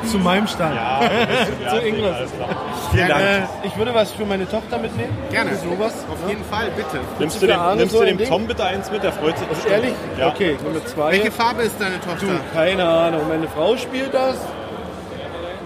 [0.10, 0.76] zu meinem Stand.
[0.76, 1.02] Ja,
[1.70, 2.16] Zu Ingress.
[2.16, 2.50] alles klar.
[2.92, 3.22] Vielen Dank.
[3.22, 5.16] Äh, ich würde was für meine Tochter mitnehmen.
[5.30, 5.52] Gerne.
[5.52, 5.94] Für sowas.
[6.10, 7.00] Auf jeden Fall, bitte.
[7.20, 8.28] Nimmst du dem, nimmst so du dem Ding?
[8.30, 9.04] Tom bitte eins mit?
[9.04, 9.74] Der freut sich bestimmt.
[9.74, 9.94] Ehrlich?
[10.18, 10.30] Ja.
[10.30, 11.12] Okay, Nummer zwei.
[11.12, 12.26] Welche Farbe ist deine Tochter?
[12.26, 13.22] Du, keine Ahnung.
[13.28, 14.38] Meine Frau spielt das.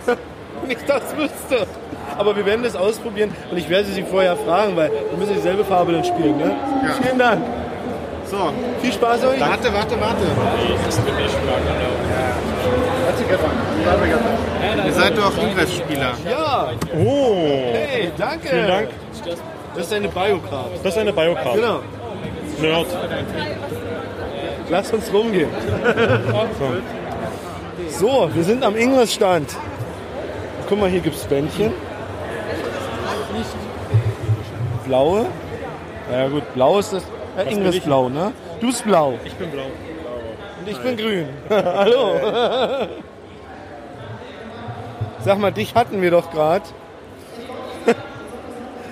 [0.62, 1.68] Wenn ich das wüsste.
[2.18, 5.64] Aber wir werden das ausprobieren und ich werde sie vorher fragen, weil wir müssen dieselbe
[5.66, 6.38] Farbe dann spielen.
[6.38, 6.56] Ne?
[6.84, 6.94] Ja.
[7.02, 7.42] Vielen Dank.
[8.34, 9.40] So, Viel Spaß euch.
[9.40, 10.26] warte, warte, warte.
[14.88, 16.14] Ihr seid doch Ingress-Spieler.
[16.28, 16.72] Ja.
[16.98, 17.36] Oh,
[17.74, 18.48] Hey, danke.
[18.48, 18.90] vielen Dank.
[19.76, 20.72] Das ist eine Biocard.
[20.84, 21.54] Das ist eine Biocard.
[21.54, 21.80] Genau.
[22.60, 22.88] Nerd.
[24.72, 25.50] Lass uns rumgehen.
[27.90, 29.56] so, wir sind am Ingress-Stand.
[30.68, 31.72] Guck mal, hier gibt es Bändchen.
[34.88, 35.28] Blaue.
[36.12, 37.04] Ja gut, blau ist das.
[37.36, 38.32] Ja, Ingrid ist blau, ne?
[38.60, 39.18] Du bist blau.
[39.26, 39.66] Ich bin blau.
[40.60, 41.28] Und ich bin grün.
[41.50, 42.16] Hallo.
[45.20, 46.66] Sag mal, dich hatten wir doch gerade.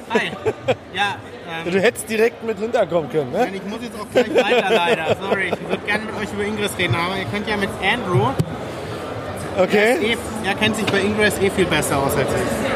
[0.09, 0.31] Hi.
[0.93, 1.15] Ja,
[1.65, 3.47] ähm, Du hättest direkt mit hinterkommen können, ne?
[3.53, 5.15] ich muss jetzt auch gleich weiter leider.
[5.21, 8.29] Sorry, ich würde gerne mit euch über Ingress reden, aber ihr könnt ja mit Andrew.
[9.57, 10.13] Okay.
[10.13, 12.71] Eh, er kennt sich bei Ingress eh viel besser aus als ich.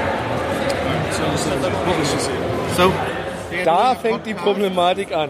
[2.78, 2.92] So.
[3.66, 5.30] Da fängt die Problematik an.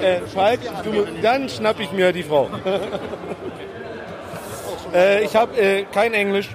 [0.00, 2.48] Äh, Falk, du, dann schnapp ich mir die Frau.
[4.94, 6.50] äh, ich habe äh, kein Englisch.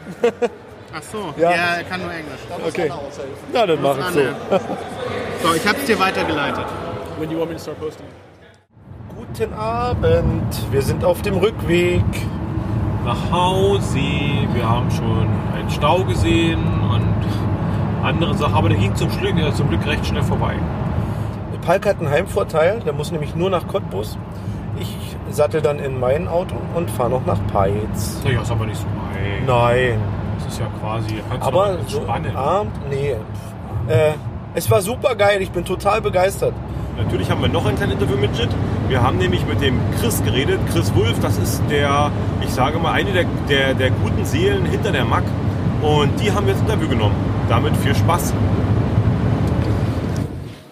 [0.95, 1.51] Ach so, Ja.
[1.51, 1.75] ja.
[1.77, 2.39] er kann nur Englisch.
[2.67, 2.91] Okay.
[3.51, 4.21] Na, dann mach ich so.
[5.41, 6.65] So, ich hab's dir weitergeleitet.
[7.19, 8.05] When you want me to start posting?
[9.15, 10.71] Guten Abend.
[10.71, 12.03] Wir sind auf dem Rückweg.
[13.03, 13.97] Nach Hause.
[13.97, 17.25] Wir haben schon einen Stau gesehen und
[18.03, 18.53] andere Sachen.
[18.53, 20.55] Aber der ging zum Glück, äh, zum Glück recht schnell vorbei.
[21.65, 22.81] Palk hat einen Heimvorteil.
[22.85, 24.17] Der muss nämlich nur nach Cottbus.
[24.79, 28.21] Ich sattel dann in mein Auto und fahre noch nach Peitz.
[28.23, 29.47] Naja, ist aber nicht so weit.
[29.47, 29.99] Nein.
[30.37, 31.21] Das ist ja quasi.
[31.39, 32.01] Aber so.
[32.07, 33.11] Abend, nee.
[33.87, 34.13] Äh,
[34.55, 35.41] es war super geil.
[35.41, 36.53] Ich bin total begeistert.
[36.97, 38.49] Natürlich haben wir noch ein kleines Interview mit Jit.
[38.87, 40.59] Wir haben nämlich mit dem Chris geredet.
[40.71, 44.91] Chris Wulff, das ist der, ich sage mal, eine der, der, der guten Seelen hinter
[44.91, 45.23] der Mac.
[45.81, 47.15] Und die haben wir ins Interview genommen.
[47.49, 48.33] Damit viel Spaß.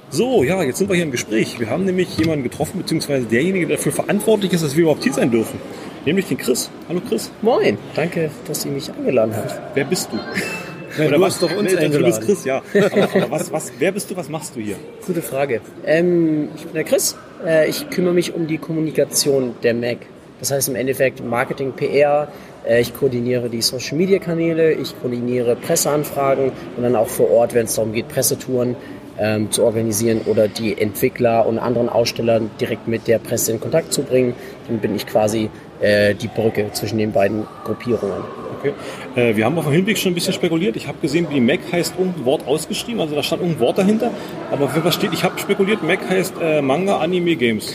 [0.09, 1.59] So, ja, jetzt sind wir hier im Gespräch.
[1.59, 5.13] Wir haben nämlich jemanden getroffen, beziehungsweise derjenige, der dafür verantwortlich ist, dass wir überhaupt hier
[5.13, 5.59] sein dürfen.
[6.05, 6.69] Nämlich den Chris.
[6.89, 7.31] Hallo Chris.
[7.41, 9.59] Moin, danke, dass ihr mich eingeladen habt.
[9.73, 10.17] Wer bist du?
[11.09, 12.05] du hast doch uns nee, Du eingeladen.
[12.05, 12.61] bist Chris, ja.
[12.73, 14.75] Aber, aber was, was, wer bist du, was machst du hier?
[15.05, 15.61] Gute Frage.
[15.85, 17.15] Ähm, ich bin der Chris.
[17.45, 19.99] Äh, ich kümmere mich um die Kommunikation der Mac.
[20.39, 22.27] Das heißt im Endeffekt Marketing, PR.
[22.67, 27.53] Äh, ich koordiniere die Social Media Kanäle, ich koordiniere Presseanfragen und dann auch vor Ort,
[27.53, 28.75] wenn es darum geht, Pressetouren
[29.17, 33.93] ähm, zu organisieren oder die Entwickler und anderen Aussteller direkt mit der Presse in Kontakt
[33.93, 34.33] zu bringen.
[34.67, 35.49] Dann bin ich quasi
[35.79, 38.23] äh, die Brücke zwischen den beiden Gruppierungen.
[38.59, 38.73] Okay.
[39.15, 40.75] Äh, wir haben auf dem Hinweg schon ein bisschen spekuliert.
[40.75, 43.01] Ich habe gesehen, wie Mac heißt irgendein Wort ausgeschrieben.
[43.01, 44.11] Also da stand irgendein Wort dahinter.
[44.51, 47.73] Aber für was steht, ich habe spekuliert, Mac heißt äh, Manga Anime Games.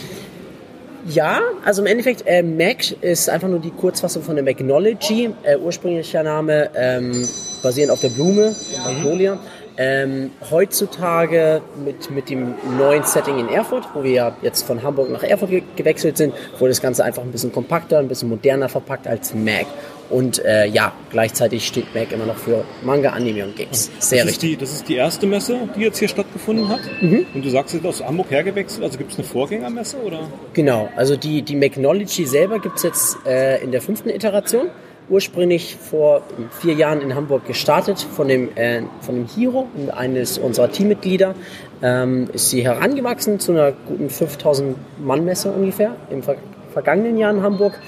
[1.09, 5.29] Ja, also im Endeffekt, äh, Mac ist einfach nur die Kurzfassung von der Magnology.
[5.43, 7.27] Äh, ursprünglicher Name ähm,
[7.63, 8.53] basierend auf der Blume,
[8.83, 9.39] Magnolia.
[9.77, 15.09] Ähm, heutzutage mit, mit dem neuen Setting in Erfurt, wo wir ja jetzt von Hamburg
[15.09, 18.67] nach Erfurt ge gewechselt sind, wurde das Ganze einfach ein bisschen kompakter, ein bisschen moderner
[18.67, 19.67] verpackt als Mac.
[20.09, 23.91] Und äh, ja, gleichzeitig steht Mac immer noch für Manga, Anime und Games.
[23.99, 24.33] Sehr das richtig.
[24.33, 26.79] ist, die, das ist die erste Messe, die jetzt hier stattgefunden hat.
[27.01, 27.25] Mhm.
[27.33, 28.83] Und du sagst, du bist aus Hamburg hergewechselt.
[28.83, 29.97] Also gibt es eine Vorgängermesse?
[29.97, 30.19] Oder?
[30.53, 34.69] Genau, also die, die Magnology selber gibt es jetzt äh, in der fünften Iteration.
[35.09, 36.21] Ursprünglich vor
[36.59, 41.33] vier Jahren in Hamburg gestartet von dem, äh, von dem Hiro, eines unserer Teammitglieder.
[41.81, 46.35] Ähm, ist sie herangewachsen zu einer guten 5000 Mann Messe ungefähr im ver
[46.73, 47.79] vergangenen Jahr in Hamburg.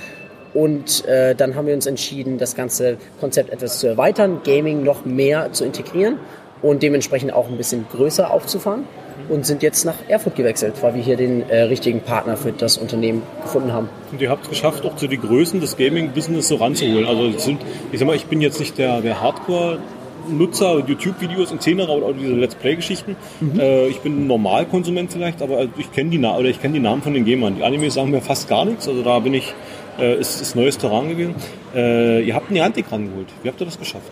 [0.53, 5.05] Und äh, dann haben wir uns entschieden, das ganze Konzept etwas zu erweitern, Gaming noch
[5.05, 6.17] mehr zu integrieren
[6.61, 8.85] und dementsprechend auch ein bisschen größer aufzufahren
[9.29, 12.77] und sind jetzt nach Erfurt gewechselt, weil wir hier den äh, richtigen Partner für das
[12.77, 13.89] Unternehmen gefunden haben.
[14.11, 17.05] Und ihr habt es geschafft, auch zu den Größen des Gaming-Business so ranzuholen.
[17.05, 21.89] Also sind, ich sag mal, ich bin jetzt nicht der, der Hardcore-Nutzer, YouTube-Videos in Zehner
[21.89, 23.15] oder, diese Let's Play-Geschichten.
[23.57, 26.79] Äh, ich bin ein Normalkonsument vielleicht, aber ich kenne die, Na- oder ich kenn die
[26.79, 27.57] Namen von den Gamern.
[27.57, 28.87] Die Animes sagen mir fast gar nichts.
[28.87, 29.53] Also da bin ich,
[29.99, 31.35] äh, ist, ist neues Terrain gewesen.
[31.75, 33.27] Äh, ihr habt Niantic rangeholt.
[33.43, 34.11] Wie habt ihr das geschafft?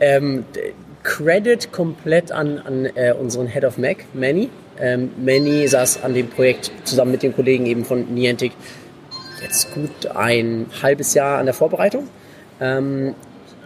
[0.00, 0.44] Ähm,
[1.02, 4.50] Credit komplett an, an äh, unseren Head of Mac, Manny.
[4.80, 8.52] Ähm, Manny saß an dem Projekt zusammen mit den Kollegen eben von Niantic
[9.42, 12.08] jetzt gut ein halbes Jahr an der Vorbereitung.
[12.60, 13.14] Ähm,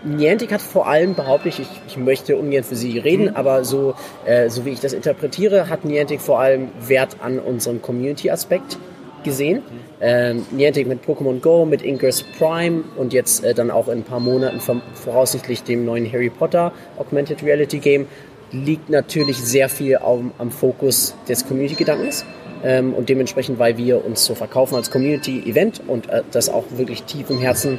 [0.05, 3.95] Niantic hat vor allem, behaupte ich, ich, möchte ungern für sie reden, aber so,
[4.25, 8.79] äh, so wie ich das interpretiere, hat Niantic vor allem Wert an unserem Community-Aspekt
[9.27, 9.63] gesehen.
[10.01, 14.05] Ähm, Niantic mit Pokémon Go, mit Ingress Prime und jetzt äh, dann auch in ein
[14.05, 14.61] paar Monaten
[14.95, 18.07] voraussichtlich dem neuen Harry Potter Augmented Reality Game
[18.53, 22.25] liegt natürlich sehr viel am, am Fokus des Community-Gedankens.
[22.65, 27.03] Ähm, und dementsprechend, weil wir uns so verkaufen als Community-Event und äh, das auch wirklich
[27.03, 27.79] tief im Herzen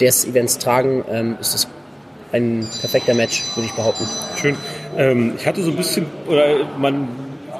[0.00, 1.68] des Events tragen, ähm, ist es
[2.32, 4.04] ein perfekter Match, würde ich behaupten.
[4.36, 4.56] Schön.
[4.96, 7.08] Ähm, ich hatte so ein bisschen, oder man,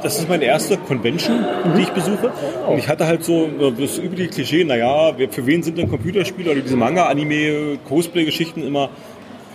[0.03, 1.45] das ist meine erste Convention,
[1.77, 2.33] die ich besuche.
[2.69, 6.51] Und ich hatte halt so äh, das übliche Klischee, naja, für wen sind denn Computerspiele
[6.53, 8.91] oder diese Manga, Anime, Cosplay-Geschichten immer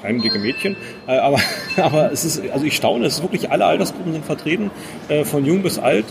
[0.02, 0.76] kleine dicke Mädchen.
[1.08, 1.39] Äh, aber,
[1.78, 4.72] aber es ist, also ich staune, es ist wirklich alle Altersgruppen sind vertreten,
[5.10, 6.06] äh, von jung bis alt.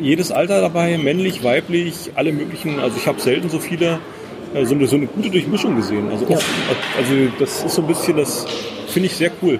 [0.00, 2.80] Jedes Alter dabei, männlich, weiblich, alle möglichen.
[2.80, 4.00] Also ich habe selten so viele
[4.62, 6.08] so, eine, so eine gute Durchmischung gesehen.
[6.10, 6.36] Also, Ja.
[6.36, 6.46] oft,
[6.96, 8.46] also das ist so ein bisschen, das
[8.88, 9.58] finde ich sehr cool.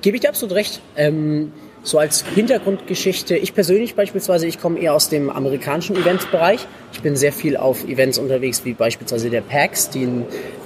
[0.00, 0.80] Gebe ich dir absolut recht.
[0.96, 1.52] Ähm,
[1.86, 6.66] so als Hintergrundgeschichte, ich persönlich beispielsweise, ich komme eher aus dem amerikanischen Eventbereich.
[6.92, 10.08] Ich bin sehr viel auf Events unterwegs, wie beispielsweise der PAX, die,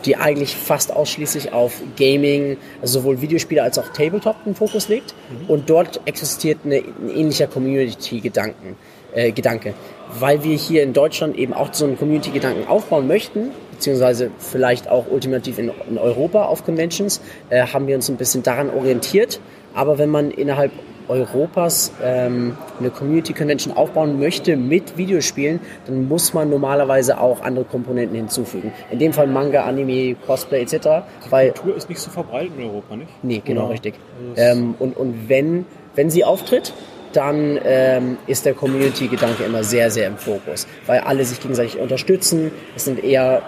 [0.06, 5.14] die eigentlich fast ausschließlich auf Gaming, also sowohl Videospiele als auch Tabletop den Fokus legt.
[5.46, 8.76] Und dort existiert eine, ein ähnlicher Community-Gedanken.
[9.12, 9.74] Äh, Gedanke.
[10.20, 15.10] Weil wir hier in Deutschland eben auch so einen Community-Gedanken aufbauen möchten, beziehungsweise vielleicht auch
[15.10, 19.40] ultimativ in, in Europa auf Conventions, äh, haben wir uns ein bisschen daran orientiert.
[19.74, 20.70] Aber wenn man innerhalb
[21.10, 27.64] Europas ähm, eine Community Convention aufbauen möchte mit Videospielen, dann muss man normalerweise auch andere
[27.64, 28.72] Komponenten hinzufügen.
[28.90, 31.04] In dem Fall Manga, Anime, Cosplay etc.
[31.28, 33.10] Weil Kultur ist nicht so verbreitet in Europa, nicht?
[33.22, 33.68] Nee, genau Ja.
[33.68, 33.94] richtig.
[34.36, 36.72] Das- Ähm, und und wenn, wenn sie auftritt,
[37.12, 42.52] dann ähm, ist der Community-Gedanke immer sehr, sehr im Fokus, weil alle sich gegenseitig unterstützen.
[42.76, 43.42] Es sind eher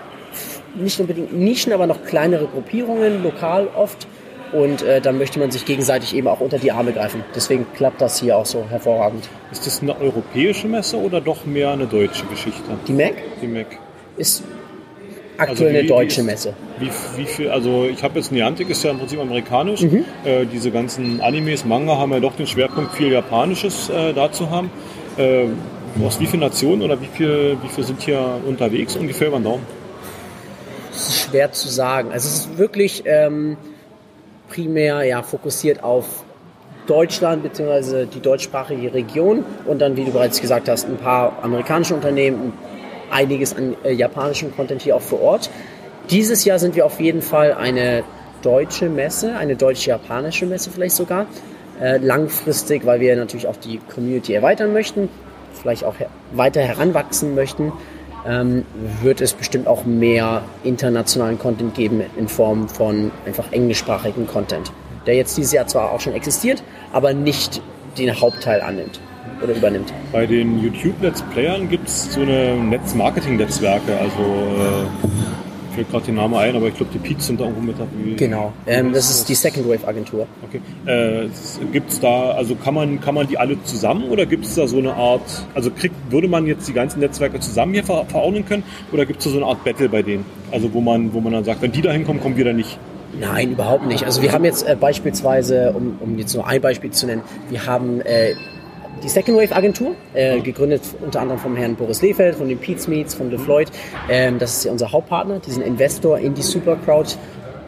[0.75, 4.09] nicht unbedingt Nischen, aber noch kleinere Gruppierungen, lokal oft.
[4.53, 7.25] Und äh, dann möchte man sich gegenseitig eben auch unter die Arme greifen.
[7.35, 9.29] Deswegen klappt das hier auch so hervorragend.
[9.51, 12.63] Ist das eine europäische Messe oder doch mehr eine deutsche Geschichte?
[12.87, 13.67] Die MAC Die Mac.
[14.19, 14.43] ist
[15.39, 16.55] Also aktuell wie- eine wie deutsche ist- Messe.
[16.79, 19.81] Wie, wie viel, also ich habe jetzt Niantic, ist ja im Prinzip amerikanisch.
[19.83, 20.05] Mhm.
[20.25, 24.51] Äh, diese ganzen Animes, Manga haben ja doch den Schwerpunkt, viel Japanisches äh, da zu
[24.51, 24.71] haben.
[25.17, 25.47] Äh,
[26.05, 28.97] aus wie vielen Nationen oder wie viel, wie viel sind hier unterwegs?
[28.97, 29.63] Ungefähr über den Daumen.
[30.91, 32.11] Das ist schwer zu sagen.
[32.13, 33.57] Also es ist wirklich ähm,
[34.53, 36.25] primär ja, fokussiert auf
[36.87, 38.07] Deutschland bzw.
[38.07, 42.53] die deutschsprachige Region und dann, wie du bereits gesagt hast, ein paar amerikanische Unternehmen,
[43.11, 45.51] einiges an äh, japanischem Content hier auch vor Ort.
[46.11, 48.03] Dieses Jahr sind wir auf jeden Fall eine
[48.43, 51.27] deutsche Messe, eine deutsch-japanische Messe vielleicht sogar.
[51.81, 55.09] Äh, langfristig, weil wir natürlich auch die Community erweitern möchten,
[55.55, 57.73] vielleicht auch her weiter heranwachsen möchten,
[58.27, 58.65] ähm,
[59.03, 64.73] wird es bestimmt auch mehr internationalen Content geben in Form von einfach englischsprachigen Content,
[65.07, 66.63] der jetzt dieses Jahr zwar auch schon existiert,
[66.93, 67.61] aber nicht
[67.99, 69.01] den Hauptteil annimmt
[69.43, 69.93] oder übernimmt.
[70.13, 73.99] Bei den YouTube-Let's Playern gibt es so eine Netz-Marketing-Netzwerke.
[73.99, 74.87] Also äh,
[75.73, 78.15] fällt gerade der Name ein, aber ich glaube, die Peaks sind da irgendwo mit dabei.
[78.17, 80.27] Genau, ähm, das ist die Second Wave Agentur.
[80.43, 80.61] Okay.
[80.87, 81.29] Äh,
[81.73, 84.67] gibt es da, also kann man, kann man die alle zusammen oder gibt es da
[84.67, 85.23] so eine Art,
[85.55, 88.63] also kriegt, würde man jetzt die ganzen Netzwerke zusammen hier ver verordnen können
[88.93, 90.25] oder gibt es da so eine Art Battle bei denen?
[90.51, 92.79] Also wo man, wo man dann sagt, wenn die da hinkommen, kommen wir da nicht.
[93.19, 94.05] Nein, überhaupt nicht.
[94.05, 97.67] Also wir haben jetzt äh, beispielsweise, um, um jetzt nur ein Beispiel zu nennen, wir
[97.67, 98.35] haben äh,
[99.03, 102.89] die Second Wave Agentur, äh, gegründet unter anderem vom Herrn Boris Lehfeld, von den Pete's
[102.89, 103.71] Meets, von LeFloid.
[104.09, 107.17] Ähm, das ist ja unser Hauptpartner, diesen Investor in die Supercrowd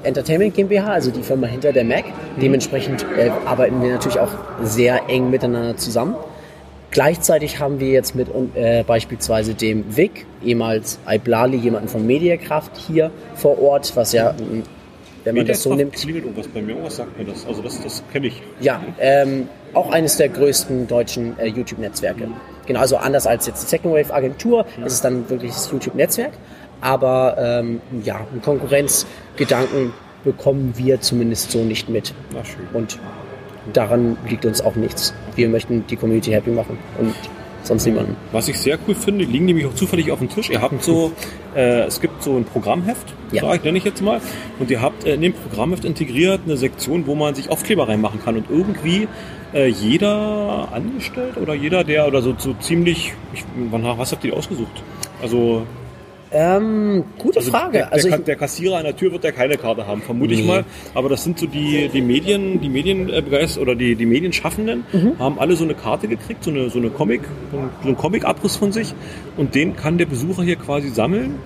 [0.05, 2.05] Entertainment GmbH, also die Firma hinter der Mac.
[2.41, 4.33] Dementsprechend äh, arbeiten wir natürlich auch
[4.63, 6.15] sehr eng miteinander zusammen.
[6.91, 13.11] Gleichzeitig haben wir jetzt mit äh, beispielsweise dem Vic, ehemals Iblali, jemanden von Mediakraft hier
[13.35, 14.63] vor Ort, was ja, m,
[15.25, 17.47] wenn man das so nimmt, klingelt irgendwas bei mir, irgendwas sagt mir das.
[17.47, 18.43] Also das, das kenne ich.
[18.61, 22.29] ja, ähm, auch eines der größten deutschen äh, YouTube-Netzwerke.
[22.67, 26.33] Genau, also anders als jetzt die Second Wave Agentur, ist es dann wirklich das YouTube-Netzwerk.
[26.81, 29.93] Aber ähm, ja, einen Konkurrenzgedanken
[30.25, 32.15] bekommen wir zumindest so nicht mit.
[32.33, 32.67] Na schön.
[32.73, 32.99] Und
[33.73, 35.15] daran liegt uns auch nichts.
[35.37, 37.15] Wir möchten die Community happy machen und
[37.67, 38.17] sonst niemanden.
[38.33, 40.51] Was ich sehr cool finde, die liegen nämlich auch zufällig auf dem Tisch.
[40.51, 41.13] Ihr habt so,
[41.57, 43.43] äh, es gibt so ein Programmheft, Ja.
[43.43, 44.21] sag ich, nenne ich jetzt mal.
[44.59, 48.21] Und ihr habt äh, in dem Programmheft integriert eine Sektion, wo man sich Aufkleber reinmachen
[48.23, 48.37] kann.
[48.37, 49.09] Und irgendwie
[49.53, 54.35] äh, jeder angestellt oder jeder, der oder so, so ziemlich, ich, wann, was habt ihr
[54.37, 54.83] ausgesucht?
[55.23, 55.67] Also,
[56.37, 57.73] Ähm, gute also Frage.
[57.79, 60.35] Der, also der, ich, der Kassierer an der Tür wird ja keine Karte haben, vermute
[60.35, 60.47] ich Nee.
[60.49, 60.65] mal.
[60.93, 65.19] Aber das sind so die, die Medien, die Medienbegeist oder die, die Medienschaffenden Mhm.
[65.21, 67.21] haben alle so eine Karte gekriegt, so eine, so eine Comic,
[67.53, 68.93] so ein- so ein Comic-Abriss von sich.
[69.37, 71.37] Und den kann der Besucher hier quasi sammeln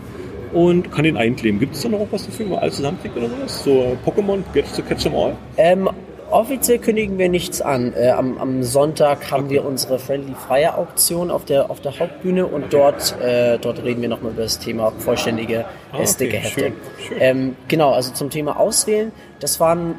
[0.55, 1.61] und kann den einkleben.
[1.61, 3.65] Gibt es da noch was dafür, wo man alles zusammenkriegt oder sowas?
[3.65, 5.37] So äh, Pokémon, Get to Catch them all?
[5.59, 5.91] Ähm,
[6.31, 7.93] offiziell kündigen wir nichts an.
[7.95, 12.47] Äh, am, am Sonntag haben wir unsere Friendly Fire Auktion auf der, auf der Hauptbühne
[12.47, 16.75] und dort, äh, dort reden wir nochmal über das Thema vollständige Ah, okay, schön,
[17.07, 17.17] schön.
[17.19, 19.95] Ähm, genau, also zum Thema Auswählen, das waren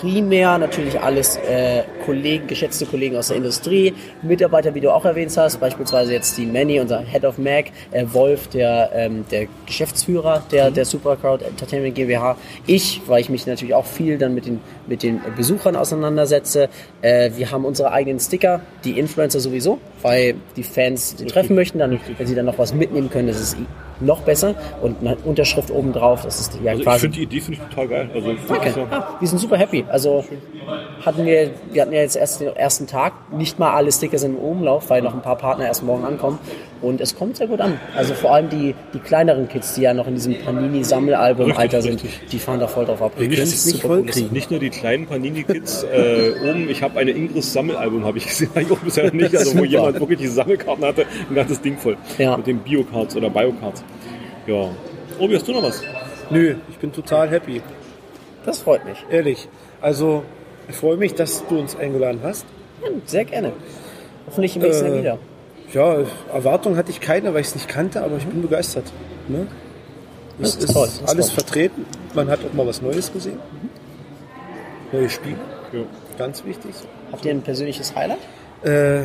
[0.00, 5.34] primär natürlich alles äh, Kollegen, geschätzte Kollegen aus der Industrie, Mitarbeiter, wie du auch erwähnt
[5.36, 10.42] hast, beispielsweise jetzt die Manny, unser Head of Mac, äh, Wolf, der, ähm, der Geschäftsführer
[10.52, 12.36] der, der Supercrowd Entertainment GmbH,
[12.66, 16.68] ich, weil ich mich natürlich auch viel dann mit den, mit den Besuchern auseinandersetze.
[17.00, 21.78] Äh, wir haben unsere eigenen Sticker, die Influencer sowieso, weil die Fans sie treffen möchten,
[21.80, 23.56] dann, wenn sie dann noch was mitnehmen können, das ist
[23.98, 27.22] noch besser und eine Unterschrift oben drauf, das ist ja Also ich quasi finde die
[27.24, 28.10] Idee finde ich total geil.
[28.14, 28.68] Also ich Danke.
[28.68, 29.84] ja- Ja, wir sind super happy.
[29.88, 30.24] Also
[31.04, 34.36] hatten wir, wir hatten ja jetzt erst den ersten Tag, nicht mal alle Sticker sind
[34.36, 36.38] im Umlauf, weil noch ein paar Partner erst morgen ankommen.
[36.82, 37.80] Und es kommt sehr gut an.
[37.96, 42.28] Also vor allem die, die kleineren Kids, die ja noch in diesem Panini-Sammelalbum-Alter sind, Richtig,
[42.30, 43.12] die fahren da voll drauf ab.
[43.18, 44.30] Nicht, Super cooles Ding.
[44.32, 45.84] nicht nur die kleinen Panini-Kids.
[45.84, 49.36] äh, oben, ich habe eine Ingris Sammelalbum, habe ich gesehen, habe ich auch bisher nicht.
[49.36, 51.96] Also wo jemand wirklich diese Sammelkarten hatte, ein ganzes Ding voll.
[52.18, 52.36] Ja.
[52.36, 53.82] Mit den Bio-Cards oder Bio-Cards.
[54.46, 54.68] Ja.
[55.18, 55.82] Obi, hast du noch was?
[56.30, 57.62] Nö, ich bin total happy.
[58.44, 58.98] Das freut mich.
[59.10, 59.48] Ehrlich.
[59.80, 60.22] Also,
[60.68, 62.44] ich freue mich, dass du uns eingeladen hast.
[62.82, 63.52] Ja, sehr gerne.
[64.26, 65.18] Hoffentlich im nächsten Jahr Äh, wieder.
[65.72, 65.96] Ja,
[66.32, 68.84] Erwartungen hatte ich keine, weil ich es nicht kannte, aber ich bin begeistert.
[69.28, 69.46] Ne?
[70.38, 71.34] Das Es ist ist toll, das alles toll.
[71.36, 71.84] vertreten.
[72.14, 73.38] Man hat auch mal was Neues gesehen.
[74.92, 75.36] Neue Spiele.
[75.72, 75.80] Ja.
[76.18, 76.70] Ganz wichtig.
[77.10, 78.18] Habt ihr ein persönliches Highlight?
[78.62, 79.02] Äh,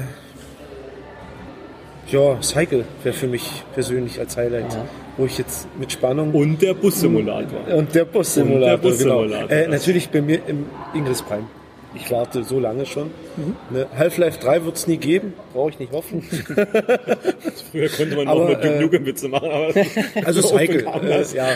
[2.09, 4.86] ja, Cycle wäre für mich persönlich als Highlight, Ja.
[5.18, 7.59] wo ich jetzt mit Spannung Und der Bussimulator.
[7.76, 9.47] und der Bussimulator, Und der Bussimulator.
[9.47, 9.62] genau.
[9.64, 11.45] Äh, natürlich bei mir im Ingress Prime.
[11.94, 13.12] Ich warte so lange schon.
[13.36, 13.56] Mhm.
[13.70, 13.88] Ne?
[13.98, 16.22] Half-Life 3 wird es nie geben, brauche ich nicht hoffen.
[17.72, 19.74] Früher konnte man Aber, noch mit Duke äh, Nukem Witze machen, aber
[20.26, 21.48] Also so Cycle, kam äh, ja.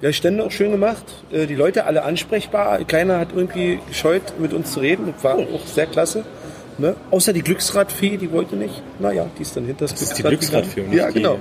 [0.00, 1.04] Ja, Stände auch schön gemacht.
[1.32, 2.84] Äh, Die Leute alle ansprechbar.
[2.84, 5.12] Keiner hat irgendwie gescheut, mit uns zu reden.
[5.12, 6.24] Das war auch sehr klasse.
[6.78, 6.94] Ne?
[7.10, 8.80] Außer die Glücksradfee, die wollte nicht.
[9.00, 10.96] Naja, die ist dann hinter das, ist die Glücksrad Glücksradfee.
[10.96, 11.38] Ja, nicht die- genau.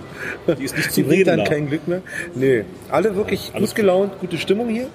[0.47, 1.43] die ist nicht Die zum bringt dann da.
[1.45, 2.01] kein Glück mehr.
[2.33, 4.87] Nee, alle wirklich Alles gut gelaunt, gute Stimmung hier.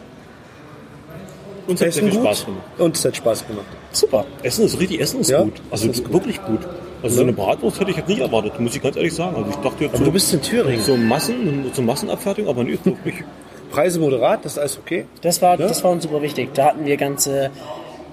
[1.66, 2.26] Uns hat sehr Essen viel gut.
[2.26, 2.62] Spaß gemacht.
[2.78, 3.66] Und es hat Spaß gemacht.
[3.92, 4.24] Super.
[4.42, 5.54] Essen ist richtig, Essen ist Ja, gut.
[5.70, 6.12] Also ist gut.
[6.12, 6.60] wirklich gut.
[7.02, 9.34] Also so eine Bratwurst hätte ich jetzt nicht erwartet, muss ich ganz ehrlich sagen.
[9.36, 10.80] Also ich dachte jetzt Aber so, du bist in Thüringen.
[10.82, 13.16] so Massen, so Massenabfertigung, aber nicht wirklich.
[13.72, 15.06] Preise moderat, das ist alles okay.
[15.22, 16.50] Das war, das war uns super wichtig.
[16.54, 17.50] Da hatten wir ganze,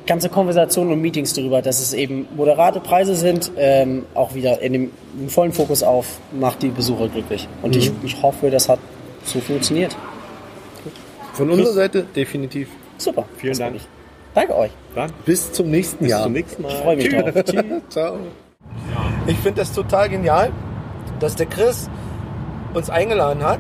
[0.08, 4.72] ganze Konversationen und Meetings darüber, dass es eben moderate Preise sind, ähm, auch wieder in
[4.74, 7.48] dem im vollen Fokus auf, macht die Besucher glücklich.
[7.62, 8.80] Und ich, ich hoffe, das hat
[9.26, 9.96] so funktioniert.
[11.34, 12.70] Von unserer Seite definitiv.
[13.00, 13.26] Super.
[13.38, 13.74] Vielen Dank.
[13.74, 13.88] mich.
[14.36, 14.72] Danke euch.
[14.94, 16.24] Dann Bis zum nächsten bis Jahr.
[16.24, 16.72] zum nächsten Mal.
[16.72, 17.82] Ich freue mich drauf.
[17.90, 18.18] Ciao.
[19.26, 20.52] Ich finde das total genial,
[21.20, 21.90] dass der Chris
[22.74, 23.60] uns eingeladen hat.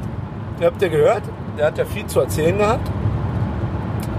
[0.59, 1.23] Ihr habt ja gehört,
[1.57, 2.87] der hat ja viel zu erzählen gehabt,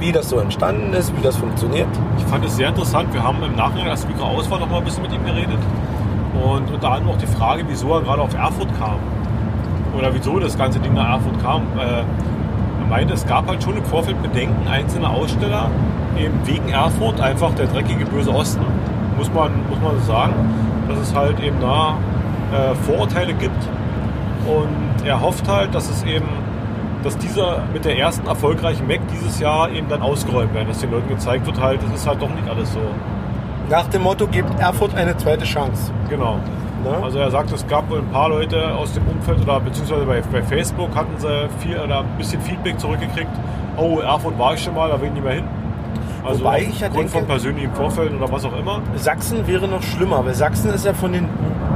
[0.01, 1.89] wie das so entstanden ist, wie das funktioniert.
[2.18, 3.12] Ich fand es sehr interessant.
[3.12, 5.59] Wir haben im Nachhinein, als Mikro aus war, noch mal ein bisschen mit ihm geredet.
[6.43, 8.99] Und unter anderem auch die Frage, wieso er gerade auf Erfurt kam.
[9.97, 11.66] Oder wieso das ganze Ding nach Erfurt kam.
[12.91, 15.70] Meinte, es gab halt schon im Vorfeld Bedenken einzelner Aussteller,
[16.18, 18.64] eben wegen Erfurt einfach der dreckige böse Osten.
[19.16, 20.34] Muss man, muss man so sagen,
[20.88, 21.97] dass es halt eben da
[22.53, 23.62] äh, Vorurteile gibt.
[24.45, 26.26] Und er hofft halt, dass es eben,
[27.05, 30.91] dass dieser mit der ersten erfolgreichen Mac dieses Jahr eben dann ausgeräumt werden, dass den
[30.91, 32.80] Leuten gezeigt wird halt, es ist halt doch nicht alles so.
[33.68, 35.93] Nach dem Motto, gebt Erfurt eine zweite Chance.
[36.09, 36.41] Genau.
[36.83, 37.03] Ne?
[37.03, 40.22] Also er sagt, es gab wohl ein paar Leute aus dem Umfeld oder beziehungsweise bei,
[40.33, 43.31] bei Facebook hatten sie viel oder ein bisschen Feedback zurückgekriegt.
[43.76, 45.45] Oh, Erfurt war ich schon mal, da will ich nicht mehr hin.
[46.24, 48.81] Also Wobei ich ja aufgrund denke- von persönlichen Vorfällen oder was auch immer.
[48.97, 51.26] Sachsen wäre noch schlimmer, weil Sachsen ist ja von den,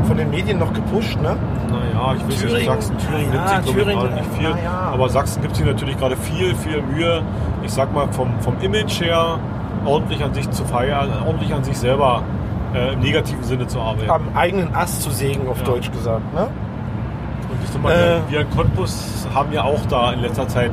[0.06, 1.16] von den Medien noch gepusht.
[1.22, 1.34] Ne?
[1.70, 4.34] Naja, ich weiß nicht, Thüringen, Sachsen, Thüringen na nimmt ja, sich ich Thüringen, gerade nicht
[4.34, 4.64] viel.
[4.64, 4.90] ja.
[4.92, 7.22] Aber Sachsen gibt sich natürlich gerade viel, viel Mühe,
[7.62, 9.38] ich sag mal vom, vom Image her
[9.86, 12.22] ordentlich an sich zu feiern, ordentlich an sich selber
[12.74, 14.10] äh, im negativen Sinne zu arbeiten.
[14.10, 15.64] Am eigenen Ast zu sägen, auf Ja.
[15.64, 16.32] Deutsch gesagt.
[16.34, 16.42] Ne?
[17.50, 18.30] Und ich sag mal, Äh.
[18.30, 20.72] wir in Cottbus haben ja auch da in letzter Zeit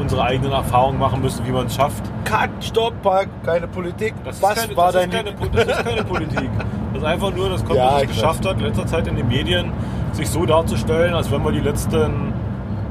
[0.00, 2.02] unsere eigenen Erfahrungen machen müssen, wie man es schafft.
[2.24, 4.14] Cut, Stopp, Park, keine Politik.
[4.24, 6.50] Das Was keine, war das dein keine, das ist keine Politik.
[6.92, 9.28] Das ist einfach nur, dass Cottbus Ja, es geschafft hat, in letzter Zeit in den
[9.28, 9.72] Medien
[10.12, 12.32] sich so darzustellen, als wenn wir die letzten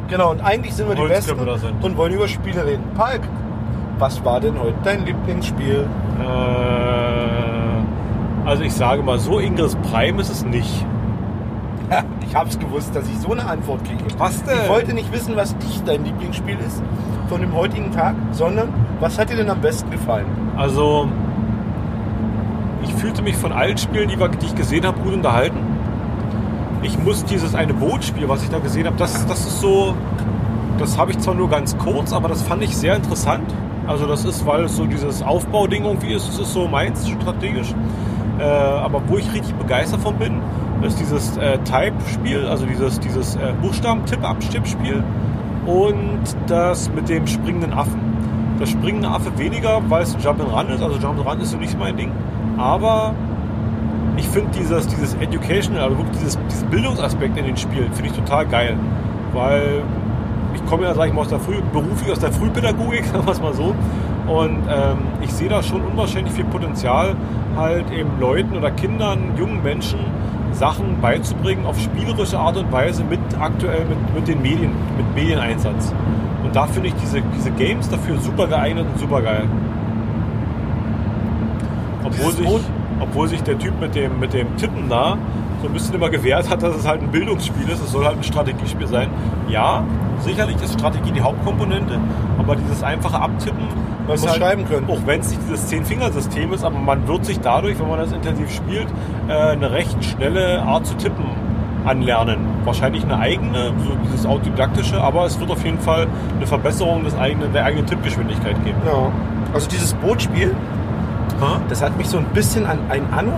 [0.08, 1.84] Genau, und eigentlich sind wir die Besten sind.
[1.84, 2.84] und wollen über Spiele reden.
[2.96, 3.22] Palk,
[4.00, 5.86] was war denn heute dein Lieblingsspiel?
[6.22, 6.24] Äh,
[8.46, 10.86] also ich sage mal, so Ingress Prime ist es nicht.
[12.28, 14.04] Ich hab's gewusst, dass ich so eine Antwort kriege.
[14.20, 14.58] Was denn?
[14.64, 16.84] Ich wollte nicht wissen, was dich dein Lieblingsspiel ist
[17.28, 20.28] von dem heutigen Tag, sondern was hat dir denn am besten gefallen?
[20.56, 21.08] Also
[22.84, 25.58] ich fühlte mich von allen Spielen, die, ich gesehen habe, gut unterhalten.
[26.82, 29.96] Ich muss dieses eine Bootspiel, was ich da gesehen habe, das, das ist so,
[30.78, 33.54] das habe ich zwar nur ganz kurz, aber das fand ich sehr interessant.
[33.86, 37.74] Also das ist, weil es so dieses Aufbauding irgendwie ist, das ist so meins strategisch.
[38.40, 40.42] Äh, aber wo ich richtig begeistert von bin,
[40.82, 45.04] ist dieses äh, Type-Spiel, also dieses, dieses äh, Buchstaben-Tipp-Abstipp-Spiel
[45.66, 48.00] und das mit dem springenden Affen.
[48.60, 51.98] Das springende Affe weniger, weil es ein Jump'n'Run ist, also Jump'n'Run ist so nicht mein
[51.98, 52.12] Ding,
[52.58, 53.14] aber
[54.18, 58.18] ich finde dieses, dieses Educational, also wirklich dieses, diesen Bildungsaspekt in den Spielen, finde ich
[58.18, 58.78] total geil,
[59.34, 59.84] weil
[60.54, 63.32] ich komme ja, sag ich mal, aus der Früh, beruflich aus der Frühpädagogik, sagen wir
[63.32, 63.76] es mal so.
[64.30, 67.16] Und ähm, ich sehe da schon unwahrscheinlich viel Potenzial,
[67.56, 70.00] halt eben Leuten oder Kindern, jungen Menschen
[70.54, 75.94] Sachen beizubringen auf spielerische Art und Weise mit aktuell mit, mit den Medien, mit Medieneinsatz.
[76.44, 79.44] Und da finde ich diese, diese Games dafür super geeignet und super geil.
[82.04, 82.48] Obwohl sich,
[83.00, 85.18] obwohl sich der Typ mit dem, mit dem Tippen da
[85.62, 87.84] so ein bisschen immer gewehrt hat, dass es halt ein Bildungsspiel ist.
[87.84, 89.10] Es soll halt ein Strategiespiel sein.
[89.50, 89.84] Ja,
[90.22, 92.00] sicherlich ist Strategie die Hauptkomponente,
[92.38, 93.68] aber dieses einfache Abtippen,
[94.06, 94.90] Man ist muss schreiben können.
[94.90, 98.12] auch wenn es nicht dieses Zehn-Finger-System ist, aber man wird sich dadurch, wenn man das
[98.12, 98.88] intensiv spielt,
[99.28, 101.26] äh, eine recht schnelle Art zu tippen
[101.86, 102.38] anlernen.
[102.66, 107.16] Wahrscheinlich eine eigene, so dieses autodidaktische, aber es wird auf jeden Fall eine Verbesserung des
[107.18, 108.78] eigenen, der eigenen Tippgeschwindigkeit geben.
[108.86, 109.12] Ja.
[109.54, 110.56] Also dieses Bootspiel,
[111.70, 113.32] das hat mich so ein bisschen an ein Anno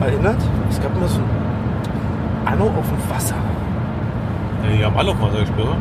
[0.00, 0.36] erinnert.
[0.70, 3.34] Es gab immer so ein Anno auf dem Wasser.
[4.64, 5.76] Ja, die haben alle auf Wasser gespielt, oder?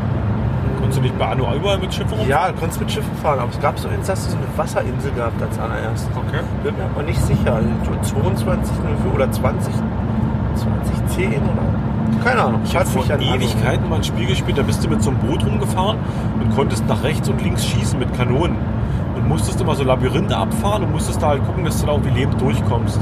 [0.86, 2.28] Konntest du nicht bei Anno überall mit Schiffen rum?
[2.30, 4.46] Ja, du konntest mit Schiffen fahren, aber es gab so eins, hast du so eine
[4.56, 6.08] Wasserinsel gehabt als allererst.
[6.16, 6.42] Okay.
[6.64, 7.60] Bin mir aber nicht sicher.
[8.04, 8.72] 22
[9.12, 9.74] oder 20,
[10.54, 12.24] 2010 oder.
[12.24, 12.62] Keine Ahnung.
[12.66, 15.10] Ich habe Hat vor Anno- Ewigkeiten mal ein Spiel gespielt, da bist du mit so
[15.10, 15.98] einem Boot rumgefahren
[16.40, 18.56] und konntest nach rechts und links schießen mit Kanonen.
[19.16, 22.12] Und musstest immer so Labyrinthe abfahren und musstest da halt gucken, dass du da irgendwie
[22.20, 23.00] lebend durchkommst.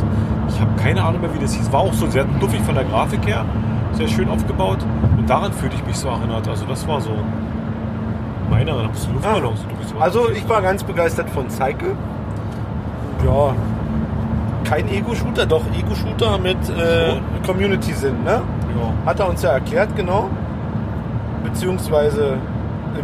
[0.48, 1.70] Ich habe keine Ahnung mehr, wie das hieß.
[1.74, 3.44] War auch so sehr duffig von der Grafik her,
[3.92, 4.78] sehr schön aufgebaut.
[5.18, 6.48] Und daran fühlte ich mich so erinnert.
[6.48, 7.12] Also das war so
[8.54, 8.92] meine Erinnerung.
[8.92, 9.60] Bist du Luftballons?
[9.70, 11.96] Du bist so- Also ich war ganz begeistert von Cycle.
[13.26, 13.54] Ja,
[14.70, 17.16] kein Ego-Shooter, doch Ego-Shooter mit äh,
[17.46, 18.32] Community-Sinn, ne?
[18.42, 18.42] ja.
[19.06, 20.30] Hat er uns ja erklärt, genau.
[21.44, 22.38] Beziehungsweise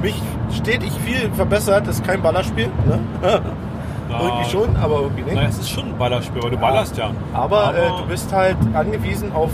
[0.01, 0.21] mich
[0.51, 2.99] stetig viel verbessert, ist kein Ballerspiel, ne?
[4.09, 5.35] irgendwie schon, aber irgendwie nicht.
[5.35, 7.11] Naja, es ist schon ein Ballerspiel, weil du ballerst ja.
[7.33, 9.51] Aber, äh, du bist halt angewiesen auf,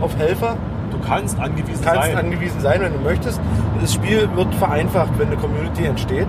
[0.00, 0.56] auf Helfer.
[1.00, 2.16] Du kannst angewiesen kannst sein.
[2.16, 3.40] angewiesen sein, wenn du möchtest.
[3.80, 6.26] Das Spiel wird vereinfacht, wenn eine Community entsteht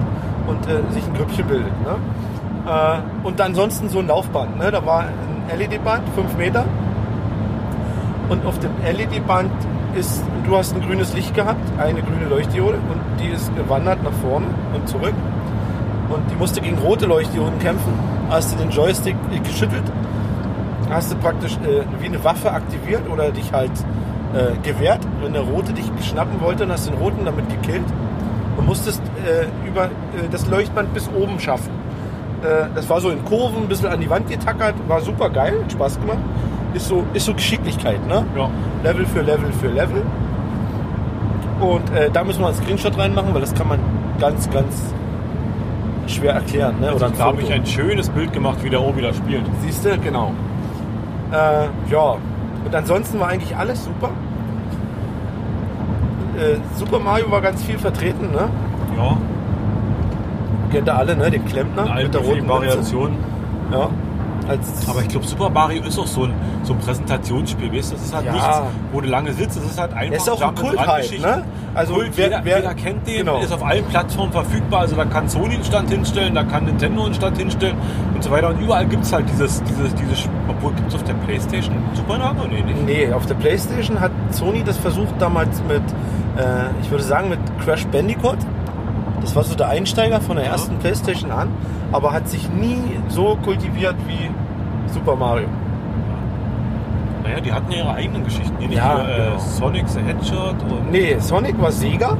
[0.48, 1.72] und äh, sich ein Grüppchen bildet.
[1.81, 1.95] Ne?
[2.68, 4.57] Äh, und ansonsten so ein Laufband.
[4.57, 4.72] Ne?
[4.72, 6.65] Da war ein LED-Band, 5 Meter.
[8.30, 9.52] Und auf dem LED-Band
[9.95, 14.11] ist, du hast ein grünes Licht gehabt, eine grüne Leuchtdiode und die ist gewandert nach
[14.22, 15.14] vorne und zurück.
[16.10, 17.94] Und die musste gegen rote Leuchtdioden kämpfen.
[18.30, 19.84] Hast du den Joystick geschüttelt,
[20.89, 23.72] hast du praktisch äh, wie eine Waffe aktiviert oder dich halt
[24.34, 24.99] äh, gewehrt.
[25.22, 27.86] Wenn der Rote dich schnappen wollte, dann hast du den Roten damit gekillt
[28.58, 29.90] und musstest äh, über äh,
[30.32, 31.72] das Leuchtband bis oben schaffen.
[32.44, 35.54] Äh, das war so in Kurven, ein bisschen an die Wand getackert, war super geil,
[35.64, 36.20] hat Spaß gemacht.
[36.74, 38.26] Ist so, ist so Geschicklichkeit, ne?
[38.36, 38.49] Ja.
[38.84, 40.04] Level für Level für Level.
[41.60, 43.80] Und äh, da müssen wir einen Screenshot reinmachen, weil das kann man
[44.20, 44.94] ganz, ganz
[46.08, 46.76] schwer erklären.
[46.80, 46.94] Ne?
[46.94, 49.44] Oder ein da habe ich ein schönes Bild gemacht, wie der Obi da spielt.
[49.64, 50.34] Siehst du, genau.
[51.32, 52.18] Äh, ja,
[52.68, 54.10] und ansonsten war eigentlich alles super.
[56.38, 58.48] Äh, super Mario war ganz viel vertreten, ne?
[58.95, 59.18] Ja.
[60.72, 61.31] Kennt ihr alle, ne?
[61.31, 62.45] Den Klempner mit der roten.
[62.45, 63.10] Mütze.
[63.72, 63.89] Ja.
[64.48, 66.34] Als Aber ich glaube, Super Mario ist auch so ein,
[66.64, 67.73] so ein Präsentationsspiel.
[67.73, 67.91] Weißt?
[67.91, 67.95] du?
[67.95, 68.31] Das ist halt Ja.
[68.31, 68.61] nichts,
[68.94, 69.57] wo du lange sitzt.
[69.57, 71.44] Das ist halt einfach ist auch ein Kult halt, ne?
[71.73, 73.41] Also Kult, wer- jeder, wer- jeder kennt den, genau.
[73.41, 74.81] ist auf allen Plattformen verfügbar.
[74.81, 77.76] Also da kann Sony einen Stand hinstellen, da kann Nintendo einen Stand hinstellen
[78.14, 78.49] und so weiter.
[78.49, 82.17] Und überall gibt es halt dieses, dieses, dieses, obwohl gibt es auf der Playstation Super
[82.17, 82.47] Mario?
[82.49, 82.85] Nee, nicht.
[82.85, 85.81] Nee, auf der Playstation hat Sony das versucht damals mit,
[86.38, 88.38] äh, ich würde sagen mit Crash Bandicoot.
[89.21, 91.49] Das war so der Einsteiger von der ersten Playstation an,
[91.91, 94.29] aber hat sich nie so kultiviert wie
[94.91, 95.47] Super Mario.
[97.23, 98.55] Naja, die hatten ja ihre eigenen Geschichten.
[98.59, 99.39] Die nicht Ja, nur, äh, genau.
[99.39, 100.91] Sonic the Hedgehog und...
[100.91, 102.17] Nee, Sonic war Sega.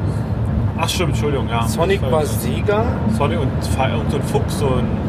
[0.80, 1.66] Ach stimmt, Entschuldigung, ja.
[1.68, 2.26] Sonic war.
[2.26, 2.84] Sega.
[3.18, 5.07] Sonic und, und so ein Fuchs und, und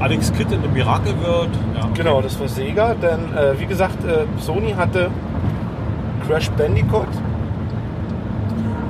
[0.00, 1.50] Alex Kidd in einem Miracle World.
[1.74, 1.88] Ja.
[1.94, 5.10] Genau, das war Sega, denn äh, wie gesagt, äh, Sony hatte
[6.26, 7.08] Crash Bandicoot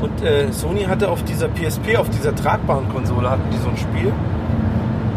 [0.01, 3.77] und äh, Sony hatte auf dieser PSP, auf dieser tragbaren Konsole, hatten die so ein
[3.77, 4.13] Spiel.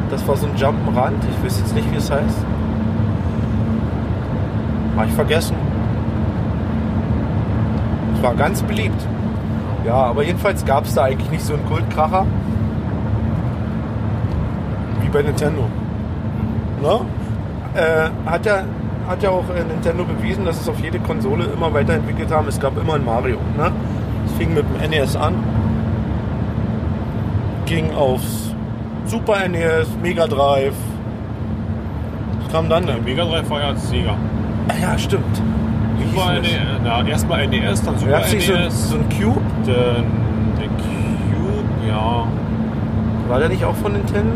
[0.09, 2.45] Das war so ein Jump'n'Run, ich weiß jetzt nicht, wie es heißt.
[4.95, 5.55] Habe ich vergessen.
[8.15, 9.01] Es war ganz beliebt.
[9.85, 12.25] Ja, aber jedenfalls gab es da eigentlich nicht so einen Kultkracher
[15.01, 15.65] wie bei Nintendo.
[16.81, 16.99] Ne?
[17.75, 18.63] Äh, hat, ja,
[19.07, 22.47] hat ja auch äh, Nintendo bewiesen, dass es auf jede Konsole immer weiterentwickelt haben.
[22.47, 23.37] Es gab immer ein Mario.
[23.57, 23.71] Ne?
[24.25, 25.35] Es fing mit dem NES an,
[27.65, 28.53] ging aufs
[29.05, 30.75] Super NES, Mega Drive.
[32.41, 32.85] Was kam dann?
[32.85, 32.97] Der?
[32.97, 34.15] Mega Drive war ja Sega.
[34.67, 35.41] Ah, ja, stimmt.
[35.97, 36.49] Wie Super NES,
[36.83, 37.97] na, erstmal NES, dann?
[37.97, 39.41] Super nicht so, NES, so ein Cube?
[39.65, 40.05] dann
[40.57, 42.27] der Cube, ja.
[43.27, 44.31] War der nicht auch von Nintendo?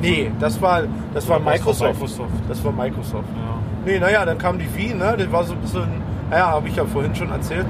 [0.00, 0.82] Nee, das war,
[1.14, 1.92] das war Microsoft.
[1.94, 2.30] Microsoft.
[2.48, 3.24] Das war Microsoft.
[3.34, 3.58] Ja.
[3.86, 5.14] Nee, naja, dann kam die Wii, ne?
[5.18, 5.84] Das war so ein bisschen,
[6.30, 7.66] naja, habe ich ja vorhin schon erzählt.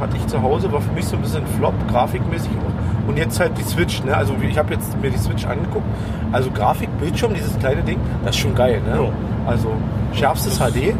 [0.00, 3.08] Hatte ich zu Hause, war für mich so ein bisschen Flop, grafikmäßig auch.
[3.08, 4.16] Und jetzt halt die Switch, ne?
[4.16, 5.84] Also ich habe jetzt mir die Switch angeguckt.
[6.32, 9.02] Also Grafik, Bildschirm, dieses kleine Ding, das ist schon geil, ne?
[9.04, 9.08] Ja.
[9.50, 9.68] Also
[10.14, 10.94] schärfstes Das- HD.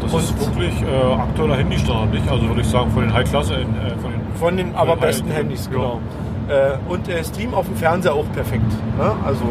[0.00, 2.30] Das Und- ist wirklich äh, aktueller Handystandard, nicht?
[2.30, 3.58] Also würde ich sagen, von den High-Klasse, äh,
[4.00, 5.76] von den, Von den aber Ja, besten Handys, ja.
[5.76, 6.00] genau.
[6.48, 8.70] Äh, und äh, Stream auf dem Fernseher auch perfekt.
[8.96, 9.12] Ne?
[9.26, 9.42] Also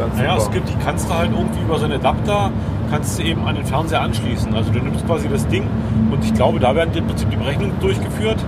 [0.00, 0.42] Ganz Naja, super.
[0.42, 2.50] es gibt, die kannst du halt irgendwie über so einen Adapter,
[2.90, 4.54] kannst du eben an den Fernseher anschließen.
[4.54, 5.64] Also du nimmst quasi das Ding
[6.10, 8.38] und ich glaube, da werden im Prinzip die Berechnungen durchgeführt.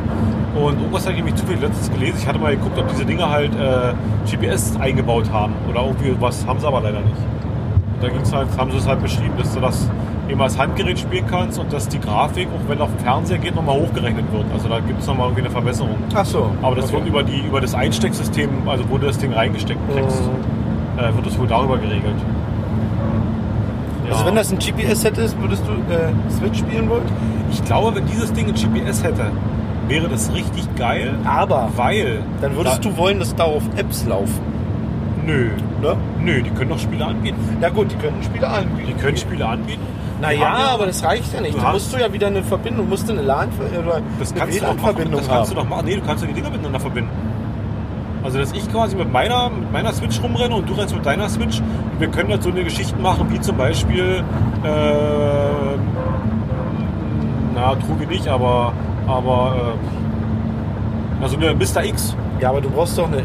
[0.55, 2.17] Und irgendwas habe ich nämlich zufällig letztens gelesen.
[2.21, 3.93] Ich hatte mal geguckt, ob diese Dinger halt äh,
[4.31, 7.17] GPS eingebaut haben oder irgendwie was, haben sie aber leider nicht.
[7.17, 9.89] Und da ging's halt, haben sie es halt beschrieben, dass du das
[10.29, 13.55] eben als Handgerät spielen kannst und dass die Grafik, auch wenn auf dem Fernseher geht,
[13.55, 14.45] nochmal hochgerechnet wird.
[14.55, 15.97] Also da gibt es nochmal irgendwie eine Verbesserung.
[16.15, 16.51] Ach so.
[16.63, 16.95] Aber das okay.
[16.95, 20.62] wird über, die, über das Einstecksystem, also wo du das Ding reingesteckt kriegst, Mhm.
[20.99, 22.15] Äh, wird das wohl darüber geregelt.
[24.07, 24.13] Ja.
[24.13, 27.05] Also wenn das ein GPS hättest, würdest du äh, Switch spielen wollen?
[27.51, 29.27] ich glaube, wenn dieses Ding ein GPS hätte,
[29.89, 32.21] wäre das richtig geil, Aber weil...
[32.41, 34.41] dann würdest da, du wollen, dass da auf Apps laufen.
[35.25, 35.51] Nö,
[35.81, 35.97] Ne?
[36.21, 37.37] nö, die können doch Spiele anbieten.
[37.61, 38.89] Na gut, die können Spiele anbieten.
[38.89, 39.83] Die können Spiele anbieten.
[40.21, 41.57] Naja, haben ja- aber das reicht ja nicht.
[41.61, 43.49] Du musst du ja wieder eine Verbindung, musst du eine LAN
[43.85, 44.97] oder Das kannst du doch machen.
[45.11, 45.63] Das kannst du haben.
[45.65, 45.85] doch machen.
[45.87, 47.11] Nee, du kannst ja die Dinger miteinander verbinden.
[48.25, 51.29] Also, dass ich quasi mit meiner, mit meiner Switch rumrenne und du rennst mit deiner
[51.29, 51.61] Switch.
[51.61, 54.23] Und wir können halt so eine Geschichten machen, wie zum Beispiel,
[54.63, 55.77] äh,
[57.55, 58.73] na, Truge nicht, aber,
[59.07, 59.77] aber, äh,
[61.21, 61.85] na, so eine Mr.
[61.85, 62.17] X.
[62.41, 63.23] Ja, aber du brauchst doch eine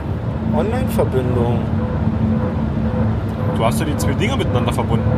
[0.55, 1.59] Online-Verbindung.
[3.55, 5.09] Du hast ja die zwei Dinger miteinander verbunden.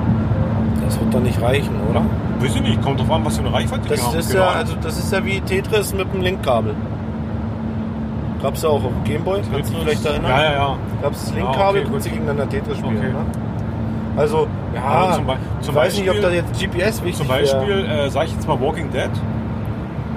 [0.86, 2.02] Das wird doch nicht reichen, oder?
[2.40, 4.18] Weiß ich nicht, kommt drauf an, was für eine Reichweite die Das haben.
[4.18, 4.44] ist Genau.
[4.44, 6.74] ja, also das ist ja wie Tetris mit dem Linkkabel.
[8.42, 10.32] Gab's ja auch auf dem Gameboy, kannst du dich vielleicht erinnern?
[10.32, 10.76] Ja, ja, ja.
[11.02, 12.20] Gab's das Ja, Linkkabel, okay, konntest du gut.
[12.20, 12.98] gegeneinander Tetris spielen.
[12.98, 13.08] Okay.
[13.10, 13.16] Ne?
[14.18, 17.18] Also, ja, Also zum Be- ich zum weiß nicht, ob Beispiel- da jetzt GPS wichtig
[17.18, 19.10] Zum Beispiel, äh, sag ich jetzt mal Walking Dead,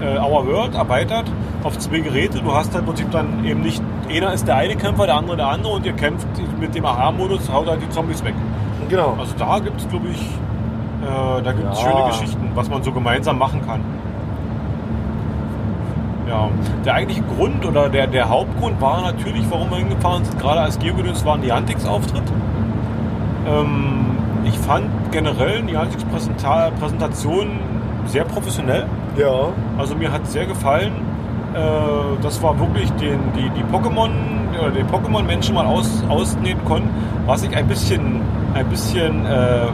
[0.00, 1.24] äh, Our World erweitert
[1.62, 2.40] auf zwei Geräte.
[2.40, 5.36] Du hast halt im Prinzip dann eben nicht, einer ist der eine Kämpfer, der andere
[5.36, 6.26] der andere und ihr kämpft
[6.60, 8.34] mit dem AHA-Modus, haut halt die Zombies weg.
[8.88, 9.16] Genau.
[9.18, 11.90] Also da gibt es, glaube ich, äh, da gibt es Ja.
[11.90, 13.80] schöne Geschichten, was man so gemeinsam machen kann.
[16.32, 16.48] Ja,
[16.86, 20.78] der eigentliche Grund oder der, der Hauptgrund war natürlich, warum wir hingefahren sind, gerade als
[20.78, 22.22] Geogedöns war ein Niantics-Auftritt.
[23.46, 27.48] Ähm, ich fand generell Niantics Präsenta- Präsentation
[28.06, 28.86] sehr professionell.
[29.18, 29.48] Ja.
[29.76, 30.92] Also mir hat sehr gefallen.
[31.54, 34.08] Äh, das war wirklich den, die, die Pokémon
[34.58, 36.88] oder den Pokémon-Menschen mal aus, ausnehmen konnten,
[37.26, 38.22] was ich ein bisschen,
[38.54, 39.66] ein bisschen äh,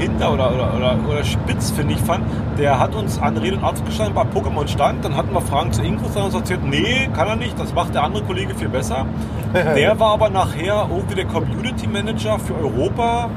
[0.00, 2.24] hinter oder, oder, oder, oder spitz, finde ich, fand.
[2.58, 5.72] Der hat uns an Rede und Arzt gestanden, bei Pokémon stand, dann hatten wir Fragen
[5.72, 8.54] zu Ingrid, der hat uns erzählt, nee, kann er nicht, das macht der andere Kollege
[8.54, 9.06] viel besser.
[9.52, 13.28] Der war aber nachher irgendwie der Community Manager für Europa,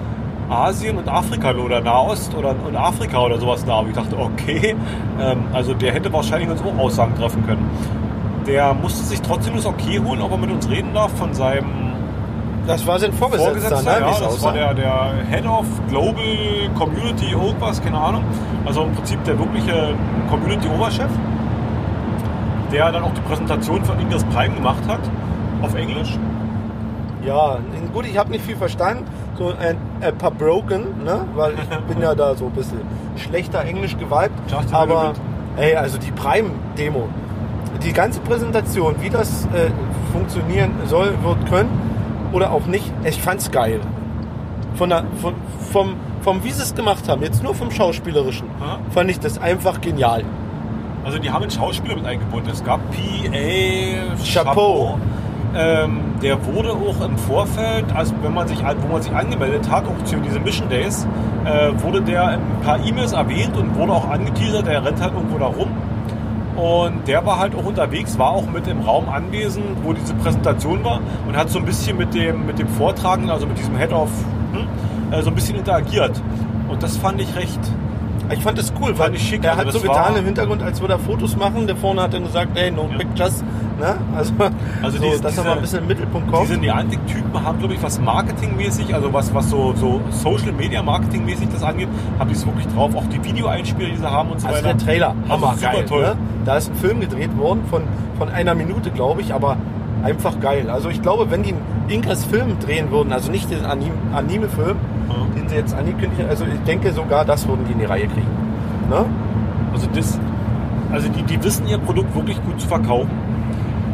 [0.47, 3.79] Asien und Afrika oder Nahost oder und Afrika oder sowas da.
[3.79, 4.75] Und ich dachte, okay,
[5.19, 7.67] ähm, also der hätte wahrscheinlich uns auch Aussagen treffen können.
[8.45, 11.92] Der musste sich trotzdem das Okay holen, ob er mit uns reden darf von seinem
[12.65, 13.99] Das war sein Vorgesetzter, Vorgesetzter, ne?
[13.99, 14.45] ja, das aussah.
[14.45, 18.23] war der, der Head of Global Community irgendwas, keine Ahnung.
[18.65, 19.95] Also im Prinzip der wirkliche
[20.29, 21.09] Community-Oberchef,
[22.71, 25.01] der dann auch die Präsentation von Ingris Prime gemacht hat,
[25.61, 26.17] auf Englisch.
[27.25, 27.57] Ja,
[27.93, 29.05] gut, ich habe nicht viel verstanden.
[29.37, 31.25] So ein, ein paar Broken, ne?
[31.35, 32.81] Weil ich bin ja da so ein bisschen
[33.17, 34.33] schlechter Englisch geweibt.
[34.71, 35.13] Aber,
[35.57, 37.09] ey, also die Prime-Demo,
[37.81, 39.69] die ganze Präsentation, wie das äh,
[40.13, 41.92] funktionieren soll, wird können
[42.33, 43.79] oder auch nicht, ich fand's geil.
[44.75, 45.33] Von der, von,
[45.71, 48.79] vom, vom, wie sie es gemacht haben, jetzt nur vom Schauspielerischen, Ja.
[48.91, 50.23] fand ich das einfach genial.
[51.05, 52.49] Also die haben einen Schauspieler mit eingebunden.
[52.49, 54.15] Es gab P.A.
[54.33, 54.97] Chapeau.
[55.55, 59.83] Ähm, der wurde auch im Vorfeld, also wenn man sich, wo man sich angemeldet hat,
[59.85, 61.05] auch zu diesen Mission Days,
[61.45, 65.13] äh, wurde der in ein paar E-Mails erwähnt und wurde auch angeteasert, der rennt halt
[65.13, 65.62] irgendwo da rum.
[66.55, 70.83] Und der war halt auch unterwegs, war auch mit im Raum anwesend, wo diese Präsentation
[70.83, 73.91] war und hat so ein bisschen mit dem, mit dem Vortragenden, also mit diesem Head
[73.91, 74.09] of,
[74.51, 74.67] hm,
[75.11, 76.21] äh, so ein bisschen interagiert.
[76.69, 77.59] Und das fand ich recht,
[78.31, 80.25] Ich fand das cool, weil Fand ich schick, er also hat das so getan im
[80.25, 81.67] Hintergrund, als würde er Fotos machen.
[81.67, 82.97] Der vorne hat dann gesagt, hey, no Ja.
[82.97, 83.43] pictures.
[83.83, 83.95] Ne?
[84.15, 84.33] Also,
[84.81, 86.47] Also so, diese- dass er mal ein bisschen im Mittelpunkt kommt.
[86.47, 91.49] Diese Niantic-Typen haben, glaube ich, was marketingmäßig, also was, was so, so Social Media Marketingmäßig
[91.49, 92.95] das angeht, haben die es wirklich drauf.
[92.95, 94.73] Auch die Videoeinspieler, die sie haben und so also weiter.
[94.75, 95.85] der Trailer, Also hammer super geil.
[95.85, 96.01] toll.
[96.03, 96.15] Ne?
[96.45, 97.83] Da ist ein Film gedreht worden von,
[98.17, 99.57] von einer Minute, glaube ich, aber
[100.03, 100.69] einfach geil.
[100.69, 104.77] Also ich glaube, wenn die einen Ingress Film drehen würden, also nicht den Anim Anime-Film,
[105.09, 105.15] Ja.
[105.41, 108.07] den sie jetzt angekündigt haben, also ich denke sogar, das würden die in die Reihe
[108.07, 108.27] kriegen.
[108.89, 109.05] Ne?
[109.73, 110.19] Also, das,
[110.91, 113.09] also die, die wissen ihr Produkt wirklich gut zu verkaufen.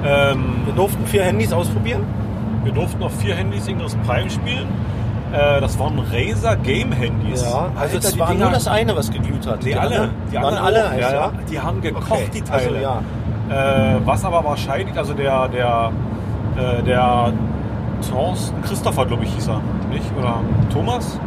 [0.06, 2.04] Ähm, Wir durften vier Handys ausprobieren.
[2.64, 4.68] wir durften auf vier Handys Ingress Prime spielen.
[5.32, 7.44] Äh, das waren Razer Game Handys.
[7.44, 9.64] also Alter, das die war Dinger- nur das eine, was geglüht hat.
[9.64, 10.10] Nee, alle.
[10.32, 11.32] Die waren anderen alle, auch, ja, ja.
[11.50, 12.30] Die haben gekocht, Okay.
[12.34, 12.64] die Teile.
[12.68, 13.96] Also, ja.
[13.96, 15.92] Äh, was aber wahrscheinlich, also der, der,
[16.58, 17.32] äh, der
[18.10, 19.62] Thorsten Christopher, glaube ich, hieß er,
[19.92, 20.06] nicht?
[20.18, 20.36] Oder
[20.72, 21.20] Thomas?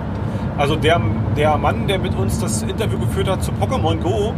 [0.59, 1.01] Also der,
[1.37, 4.33] der Mann, der mit uns das Interview geführt hat zu Pokémon Go,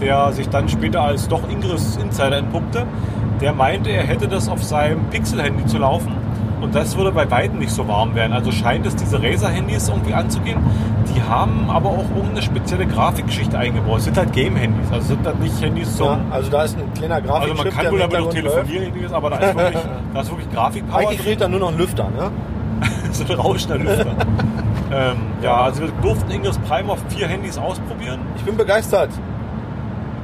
[0.00, 2.84] der sich dann später als doch Ingress Insider entpuppte,
[3.40, 6.12] der meinte, er hätte das auf seinem Pixel-Handy zu laufen
[6.60, 8.32] Und das würde bei weitem nicht so warm werden.
[8.32, 10.58] Also scheint es diese Razer-Handys irgendwie anzugehen.
[11.14, 13.98] Die haben aber auch irgendeine spezielle Grafikgeschichte eingebaut.
[13.98, 14.92] Es sind halt Game-Handys.
[14.92, 16.06] Also sind halt nicht Handys zum...
[16.06, 19.14] Ja, also da ist ein kleiner also Grafikchip, man kann wohl damit auch telefonieren, läuft.
[19.14, 19.82] aber da ist wirklich,
[20.14, 21.24] da ist wirklich Grafikpower Eigentlich drin.
[21.26, 22.30] fehlt da nur noch ein Lüfter, ne?
[23.12, 24.06] so ein rauschender Lüfter.
[24.92, 28.20] ähm, ja, also wir durften Ingress Prime auf vier Handys ausprobieren.
[28.36, 29.10] Ich bin begeistert.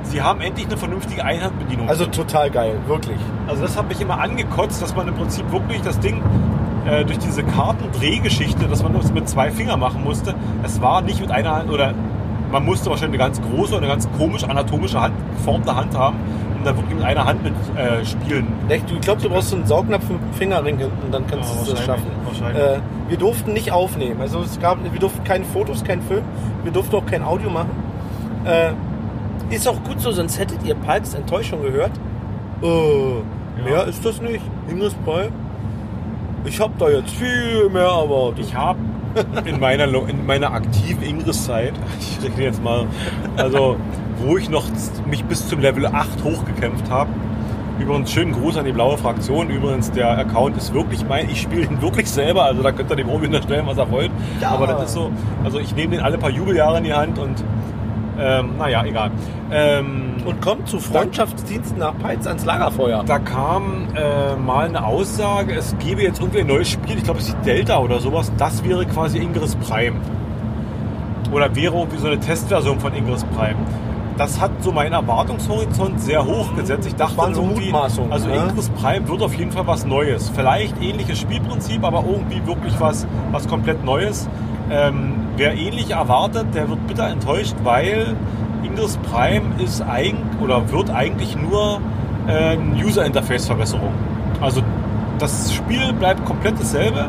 [0.08, 1.88] Sie haben endlich eine vernünftige Einhandbedienung.
[1.88, 3.18] Also total geil, wirklich.
[3.48, 6.22] Also das hat mich immer angekotzt, dass man im Prinzip wirklich das Ding
[6.86, 11.20] äh, durch diese Kartendrehgeschichte, dass man das mit zwei Fingern machen musste, es war nicht
[11.20, 11.92] mit einer Hand oder
[12.52, 16.16] man musste wahrscheinlich eine ganz große oder eine ganz komisch anatomische Hand, geformte Hand haben,
[16.56, 18.46] um da wirklich mit einer Hand mit äh, spielen.
[18.68, 21.84] Ich glaube, du brauchst so einen Saugnapf mit Fingerring hinten, dann kannst Ja, du das
[21.84, 22.06] schaffen.
[22.24, 22.62] wahrscheinlich.
[22.62, 22.78] Äh,
[23.08, 24.20] wir durften nicht aufnehmen.
[24.20, 26.22] Also es gab, wir durften keine Fotos, kein Film.
[26.62, 27.70] Wir durften auch kein Audio machen.
[28.44, 28.70] Äh,
[29.50, 31.92] ist auch gut so, sonst hättet ihr Pikes Enttäuschung gehört.
[32.62, 34.44] Äh, Mehr ist das nicht.
[34.68, 35.32] Ingress Prime.
[36.44, 38.44] Ich habe da jetzt viel mehr erwartet.
[38.46, 38.78] Ich habe
[39.44, 42.86] in meiner, in meiner aktiven Ingress-Zeit, ich rede jetzt mal,
[43.36, 43.76] also
[44.18, 44.64] wo ich noch
[45.08, 47.10] mich bis zum Level 8 hochgekämpft habe,
[47.78, 49.50] Übrigens, schönen Gruß an die blaue Fraktion.
[49.50, 51.28] Übrigens, der Account ist wirklich mein.
[51.28, 52.44] Ich spiele ihn wirklich selber.
[52.44, 54.10] Also da könnt ihr dem Obi unterstellen, was er wollt.
[54.40, 54.52] Ja.
[54.52, 55.10] Aber das ist so.
[55.44, 57.44] Also ich nehme den alle paar Jubeljahre in die Hand und
[58.18, 59.10] ähm, naja, egal.
[59.50, 63.04] Ähm, Und kommt zu Freundschaftsdiensten nach Peitz ans Lagerfeuer.
[63.04, 67.20] da kam äh, mal eine Aussage, es gäbe jetzt irgendwie ein neues Spiel, ich glaube
[67.20, 69.96] es ist Delta oder sowas, das wäre quasi Ingress Prime.
[71.32, 73.56] Oder wäre irgendwie so eine Testversion von Ingress Prime.
[74.16, 76.86] Das hat so meinen Erwartungshorizont sehr hoch gesetzt.
[76.86, 78.36] Ich dachte waren so irgendwie, also ne?
[78.36, 80.30] Ingress Prime wird auf jeden Fall was Neues.
[80.34, 84.26] Vielleicht ähnliches Spielprinzip, aber irgendwie wirklich was, was komplett Neues.
[84.70, 88.16] Ähm, wer ähnlich erwartet, der wird bitter enttäuscht, weil
[88.62, 91.80] Ingress Prime ist eigentlich oder wird eigentlich nur
[92.26, 93.92] äh, eine User-Interface-Verbesserung.
[94.40, 94.62] Also
[95.18, 97.08] das Spiel bleibt komplett dasselbe,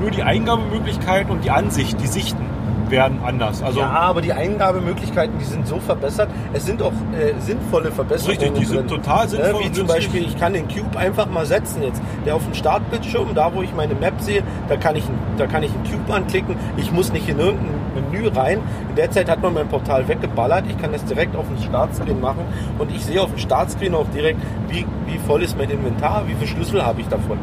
[0.00, 2.49] nur die Eingabemöglichkeiten und die Ansicht, die Sichten
[2.90, 3.62] werden anders.
[3.62, 6.28] Also ja, aber die Eingabemöglichkeiten, die sind so verbessert.
[6.52, 9.02] Es sind auch äh, sinnvolle Verbesserungen Richtig, die sind drin.
[9.02, 9.86] total sinnvoll Äh, wie zum.
[9.86, 12.00] Beispiel, ich kann den Cube einfach mal setzen jetzt.
[12.26, 15.46] Der auf dem Startbildschirm, da wo ich meine Map sehe, da kann ich, einen- da
[15.46, 16.54] kann ich einen Cube anklicken.
[16.76, 18.58] Ich muss nicht in irgendein Menü rein.
[18.90, 20.64] In der Zeit hat man mein Portal weggeballert.
[20.68, 22.44] Ich kann das direkt auf dem Startscreen machen
[22.78, 26.34] und ich sehe auf dem Startscreen auch direkt, wie, wie voll ist mein Inventar, wie
[26.34, 27.38] viele Schlüssel habe ich davon.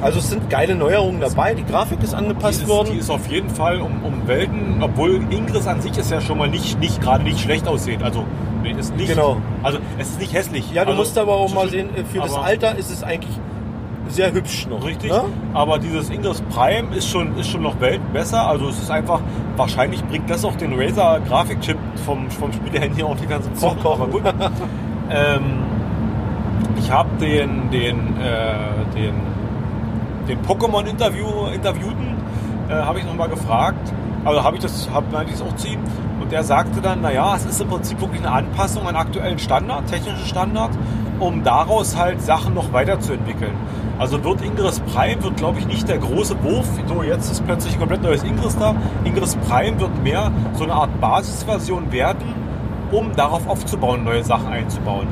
[0.00, 1.54] Also es sind geile Neuerungen dabei.
[1.54, 2.90] Die Grafik ist angepasst die ist, worden.
[2.92, 6.38] die ist auf jeden Fall um, um Welten, obwohl Ingress an sich ist ja schon
[6.38, 8.02] mal nicht, nicht gerade nicht schlecht aussieht.
[8.02, 8.24] Also
[8.76, 9.38] ist nicht, Genau.
[9.62, 10.70] also es ist nicht hässlich.
[10.72, 13.38] Ja, du also, musst aber auch mal sehen, äh, für das Alter ist es eigentlich
[14.08, 14.84] sehr hübsch noch.
[14.84, 15.22] Richtig, Ne?
[15.52, 18.46] aber dieses Ingress Prime ist schon, ist schon noch Welten besser.
[18.46, 19.20] Also es ist einfach,
[19.56, 21.76] wahrscheinlich bringt das auch den Razer Grafikchip
[22.06, 23.82] vom, vom Spielehandy auch nicht ganz im Kochen.
[23.82, 24.02] Kochen.
[24.02, 24.22] Aber gut.
[25.10, 25.42] ähm,
[26.78, 29.14] ich habe den, den, äh, den,
[30.28, 32.16] den Pokémon-Interview, Interviewten,
[32.68, 33.92] äh, habe ich nochmal gefragt.
[34.24, 35.80] Also habe ich das, habe ich es auch ihm.
[36.20, 39.86] Und der sagte dann, naja, es ist im Prinzip wirklich eine Anpassung an aktuellen Standard,
[39.86, 40.70] technischen Standard,
[41.20, 43.54] um daraus halt Sachen noch weiterzuentwickeln.
[43.98, 47.74] Also wird Ingress Prime, wird glaube ich nicht der große Wurf, so jetzt ist plötzlich
[47.74, 48.74] ein komplett neues Ingress da.
[49.04, 52.34] Ingress Prime wird mehr so eine Art Basisversion werden,
[52.92, 55.08] um darauf aufzubauen, neue Sachen einzubauen.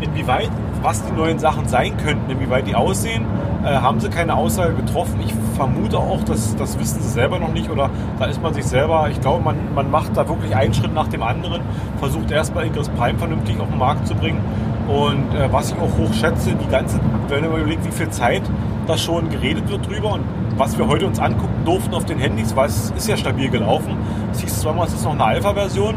[0.00, 0.50] Inwieweit,
[0.82, 3.26] was die neuen Sachen sein könnten, inwieweit die aussehen,
[3.64, 5.20] äh, haben sie keine Aussage getroffen.
[5.24, 8.64] Ich vermute auch, dass das wissen sie selber noch nicht oder da ist man sich
[8.64, 11.62] selber, ich glaube, man, man macht da wirklich einen Schritt nach dem anderen,
[11.98, 14.40] versucht erstmal Ingress Prime vernünftig auf den Markt zu bringen
[14.88, 16.98] und äh, was ich auch hoch schätze, die ganze,
[17.28, 18.42] wenn man überlegt, wie viel Zeit
[18.86, 20.24] da schon geredet wird drüber und
[20.56, 23.96] was wir heute uns angucken durften auf den Handys, weil es ist ja stabil gelaufen.
[24.32, 25.94] Es hieß zweimal, es ist noch eine Alpha-Version,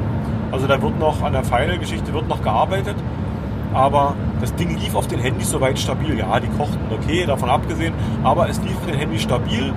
[0.52, 2.96] also da wird noch an der Final-Geschichte wird noch gearbeitet.
[3.74, 6.18] Aber das Ding lief auf den Handys soweit stabil.
[6.18, 7.94] Ja, die kochten okay, davon abgesehen.
[8.24, 9.74] Aber es lief auf den Handys stabil.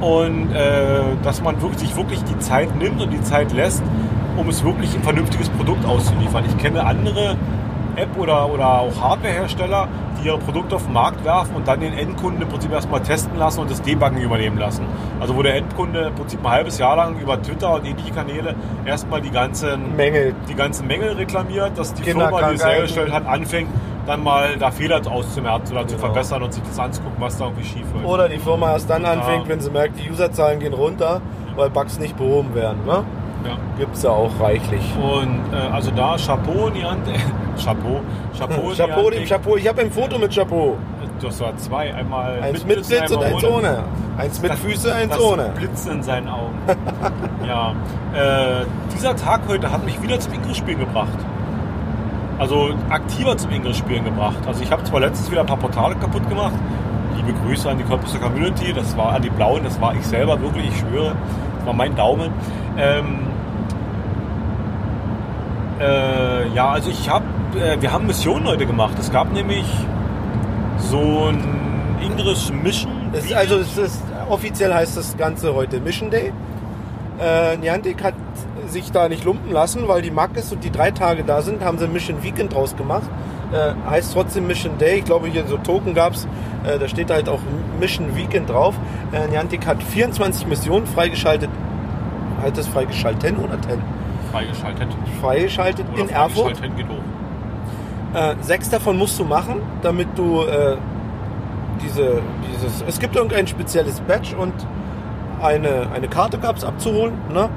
[0.00, 3.82] Und äh, dass man wirklich, sich wirklich die Zeit nimmt und die Zeit lässt,
[4.36, 6.44] um es wirklich ein vernünftiges Produkt auszuliefern.
[6.46, 7.36] Ich kenne andere
[7.98, 11.92] App- oder, oder auch Hardwarehersteller, die ihre Produkte auf den Markt werfen und dann den
[11.92, 14.84] Endkunden im Prinzip erstmal testen lassen und das Debuggen übernehmen lassen.
[15.20, 18.54] Also wo der Endkunde im Prinzip ein halbes Jahr lang über Twitter und ähnliche Kanäle
[18.84, 20.34] erstmal die ganzen Mängel.
[20.48, 23.68] die ganzen Mängel reklamiert, dass die Firma, die es hergestellt hat, anfängt,
[24.08, 26.06] dann mal da Fehler auszumerzen oder zu Genau.
[26.06, 28.06] verbessern und sich das anzugucken, was da irgendwie schief läuft.
[28.06, 29.12] Oder die Firma erst dann Ja.
[29.12, 31.20] anfängt, wenn sie merkt, die Userzahlen gehen runter,
[31.54, 32.84] weil Bugs nicht behoben werden.
[32.86, 33.04] Ne?
[33.44, 33.56] Ja.
[33.78, 34.82] Gibt es ja auch reichlich.
[34.96, 37.14] Und äh, also da Chapeau, Niantic.
[37.64, 38.00] Chapeau.
[38.36, 39.28] Chapeau, Chapeau, dem Niantic.
[39.28, 39.56] Chapeau.
[39.56, 40.76] Ich habe ein Foto mit Chapeau.
[41.20, 41.92] Das war zwei.
[41.94, 43.82] Einmal Eins mit Blitz und eins ohne.
[44.16, 45.50] Eins mit Das- Füße, eins das ohne.
[45.56, 46.56] Blitzen in seinen Augen.
[47.46, 47.70] ja.
[48.14, 48.64] Äh,
[48.94, 51.08] dieser Tag heute hat mich wieder zum Ingress-Spielen gebracht.
[52.38, 54.38] Also aktiver zum Ingress-Spielen gebracht.
[54.46, 56.54] Also ich habe zwar letztens wieder ein paar Portale kaputt gemacht.
[57.16, 60.40] Liebe Grüße an die Cottbusser Community, das war an die Blauen, das war ich selber
[60.40, 61.16] wirklich, ich schwöre,
[61.56, 62.30] das war mein Daumen.
[62.78, 63.26] Ähm,
[65.80, 67.24] äh, ja, also ich habe,
[67.60, 68.94] äh, wir haben Missionen heute gemacht.
[69.00, 69.66] Es gab nämlich
[70.78, 71.42] so ein
[72.00, 72.92] Ingress Mission.
[73.12, 76.32] Es also es ist, offiziell heißt das Ganze heute Mission Day.
[77.20, 78.14] Äh, Niantic hat
[78.68, 81.78] sich da nicht lumpen lassen, weil die Markes und die drei Tage da sind, haben
[81.78, 83.08] sie Mission Weekend draus gemacht.
[83.52, 84.98] Äh, heißt trotzdem Mission Day.
[84.98, 86.26] Ich glaube, hier so Token gab es.
[86.64, 87.40] Äh, da steht halt auch
[87.80, 88.74] Mission Weekend drauf.
[89.12, 91.50] Äh, Niantic hat 24 Missionen freigeschaltet.
[92.42, 93.82] Halt das freigeschalten oder 10?
[94.30, 94.88] Freigeschaltet.
[95.20, 96.44] Freigeschaltet Oder in Erfurt.
[96.56, 98.14] freigeschaltet geht hoch.
[98.14, 100.76] Äh, sechs davon musst du machen, damit du äh,
[101.82, 102.20] diese,
[102.52, 102.84] dieses.
[102.86, 104.52] Es gibt irgendein spezielles Badge und
[105.42, 107.14] eine, eine Karte gab es abzuholen.
[107.32, 107.48] Ne?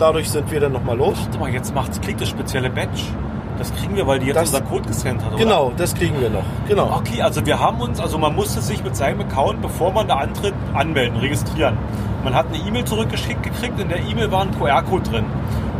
[0.00, 1.16] Dadurch sind wir dann nochmal los.
[1.22, 3.02] Warte mal, jetzt macht's kriegt das spezielle Badge.
[3.58, 5.44] Das kriegen wir, weil die jetzt Das- unser Code gescannt hat, oder?
[5.44, 6.42] Genau, das kriegen wir noch.
[6.66, 6.90] Genau.
[6.96, 10.16] Okay, also wir haben uns, also man musste sich mit seinem Account, bevor man da
[10.16, 11.76] antritt, anmelden, registrieren.
[12.24, 15.24] Man hat eine E-Mail zurückgeschickt gekriegt, in der E-Mail war ein QR-Code drin.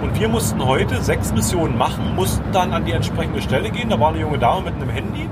[0.02, 3.88] Und wir mussten heute sechs Missionen machen, mussten dann an die entsprechende Stelle gehen.
[3.88, 5.28] Da war eine junge Dame mit einem Handy.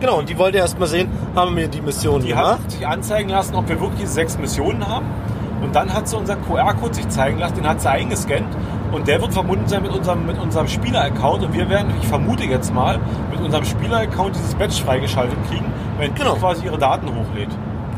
[0.00, 2.58] Genau, und die wollte erst mal sehen, haben wir die Mission Die gemacht.
[2.64, 5.06] hat sich anzeigen lassen, ob wir wirklich sechs Missionen haben.
[5.62, 8.46] Und dann hat sie unseren QR-Code sich zeigen lassen, den hat sie eingescannt.
[8.92, 11.44] Und der wird verbunden sein mit unserem, mit unserem Spieler-Account.
[11.44, 12.98] Und wir werden, ich vermute jetzt mal,
[13.30, 15.66] mit unserem Spieler-Account dieses Badge freigeschaltet kriegen,
[15.98, 17.50] wenn die quasi ihre Daten hochlädt.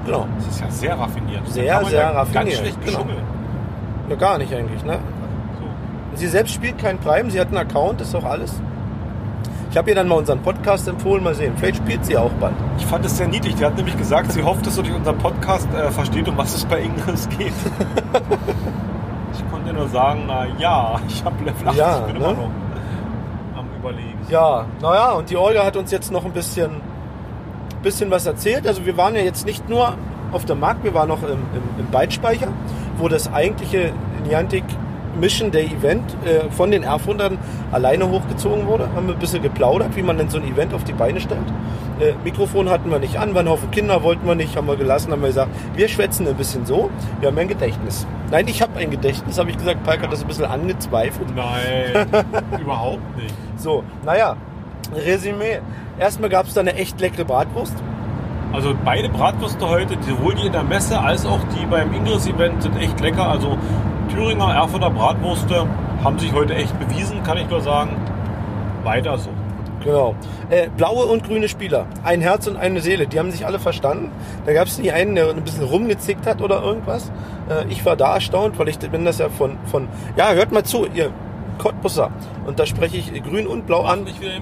[0.06, 0.26] Genau.
[0.36, 1.46] Das ist ja sehr raffiniert.
[1.48, 2.44] Sehr, sehr ja raffiniert.
[2.44, 2.98] Ganz schlecht Genau.
[2.98, 3.22] geschummeln.
[4.08, 4.98] Ja, gar nicht eigentlich, ne?
[6.14, 8.60] Sie selbst spielt kein Prime, sie hat einen Account, das ist auch alles.
[9.70, 11.52] Ich habe ihr dann mal unseren Podcast empfohlen, mal sehen.
[11.56, 12.54] Vielleicht spielt sie auch bald.
[12.78, 13.54] Ich fand es sehr niedlich.
[13.56, 16.54] Die hat nämlich gesagt, sie hofft, dass sie durch unseren Podcast äh, versteht, um was
[16.54, 17.52] es bei Ingress geht.
[19.34, 22.28] ich konnte nur sagen, na ja, ich habe Level 8, Ja, ich bin ne?
[22.30, 22.50] immer noch
[23.58, 24.18] am überlegen.
[24.30, 26.80] Ja, naja, und die Olga hat uns jetzt noch ein bisschen,
[27.82, 28.66] bisschen was erzählt.
[28.66, 29.94] Also wir waren ja jetzt nicht nur
[30.32, 32.48] auf der Markt, wir waren noch im, im, im Bytespeicher,
[32.96, 33.92] wo das eigentliche
[34.26, 34.64] Niantic
[35.18, 37.38] Mission Day Event äh, von den Erfundern
[37.72, 38.88] alleine hochgezogen wurde.
[38.94, 41.40] Haben wir ein bisschen geplaudert, wie man denn so ein Event auf die Beine stellt.
[42.00, 44.76] Äh, Mikrofon hatten wir nicht an, waren ein Haufen Kinder, wollten wir nicht, haben wir
[44.76, 46.90] gelassen, haben wir gesagt, wir schwätzen ein bisschen so,
[47.20, 48.06] wir haben ein Gedächtnis.
[48.30, 51.28] Nein, ich habe ein Gedächtnis, habe ich gesagt, Palk hat das ein bisschen angezweifelt.
[51.34, 52.06] Nein,
[52.60, 53.34] überhaupt nicht.
[53.56, 54.36] So, naja,
[54.94, 55.60] Resümee.
[55.98, 57.74] Erstmal gab es da eine echt leckere Bratwurst.
[58.52, 62.76] Also beide Bratwürste heute, sowohl die in der Messe als auch die beim Ingress-Event sind
[62.78, 63.28] echt lecker.
[63.28, 63.58] Also
[64.08, 65.66] Thüringer, Erfurter Bratwürste
[66.02, 67.96] haben sich heute echt bewiesen, kann ich nur sagen.
[68.82, 69.30] Weiter so.
[69.84, 70.14] Genau.
[70.50, 71.86] Äh, blaue und grüne Spieler.
[72.02, 73.06] Ein Herz und eine Seele.
[73.06, 74.10] Die haben sich alle verstanden.
[74.44, 77.10] Da gab es nie einen, der ein bisschen rumgezickt hat oder irgendwas.
[77.48, 80.64] Äh, ich war da erstaunt, weil ich bin das ja von, von ja, hört mal
[80.64, 81.10] zu, ihr
[81.58, 82.10] Cottbusser.
[82.46, 84.04] Und da spreche ich grün und blau an.
[84.04, 84.32] Nicht wieder.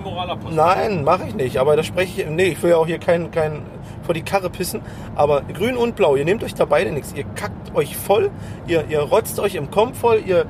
[0.50, 1.58] Nein, mache ich nicht.
[1.58, 2.30] Aber da spreche ich.
[2.30, 3.62] Nee, ich will ja auch hier keinen kein
[4.06, 4.80] vor die Karre pissen.
[5.14, 7.12] Aber grün und blau, ihr nehmt euch da beide nichts.
[7.14, 8.30] Ihr kackt euch voll,
[8.66, 10.46] ihr, ihr rotzt euch im Kopf voll, ihr,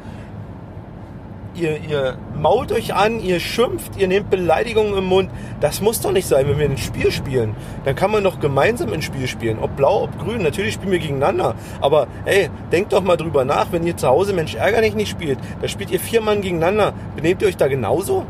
[1.55, 5.31] ihr, ihr mault euch an, ihr schimpft, ihr nehmt Beleidigungen im Mund.
[5.61, 7.57] Das muss doch nicht sein, wenn wir ein Spiel spielen.
[7.85, 9.59] Dann kann man doch gemeinsam ein Spiel spielen.
[9.59, 10.43] Ob blau, ob grün.
[10.43, 11.55] Natürlich spielen wir gegeneinander.
[11.81, 15.39] Aber ey, denkt doch mal drüber nach, wenn ihr zu Hause Mensch ärgerlich nicht spielt,
[15.61, 16.93] da spielt ihr vier Mann gegeneinander.
[17.17, 18.27] Benehmt ihr euch da genauso?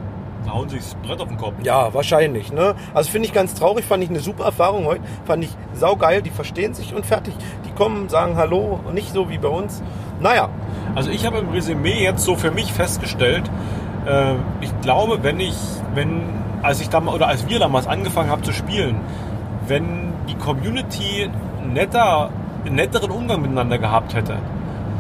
[0.53, 1.55] Hauen sich das Brett auf den Kopf.
[1.63, 2.53] Ja, wahrscheinlich.
[2.53, 2.75] Ne?
[2.95, 5.03] Also finde ich ganz traurig, fand ich eine super Erfahrung heute.
[5.25, 7.35] Fand ich saugeil, die verstehen sich und fertig.
[7.67, 9.83] Die kommen, sagen Hallo und nicht so wie bei uns.
[10.21, 10.49] Naja,
[10.95, 13.51] Also ich habe im Resümee jetzt so für mich festgestellt,
[14.07, 15.57] äh, ich glaube, wenn ich,
[15.95, 16.23] wenn,
[16.63, 18.97] als ich damals, oder als wir damals angefangen haben zu spielen,
[19.67, 21.29] wenn die Community
[21.73, 22.31] netter,
[22.65, 24.39] einen netteren Umgang miteinander gehabt hätte,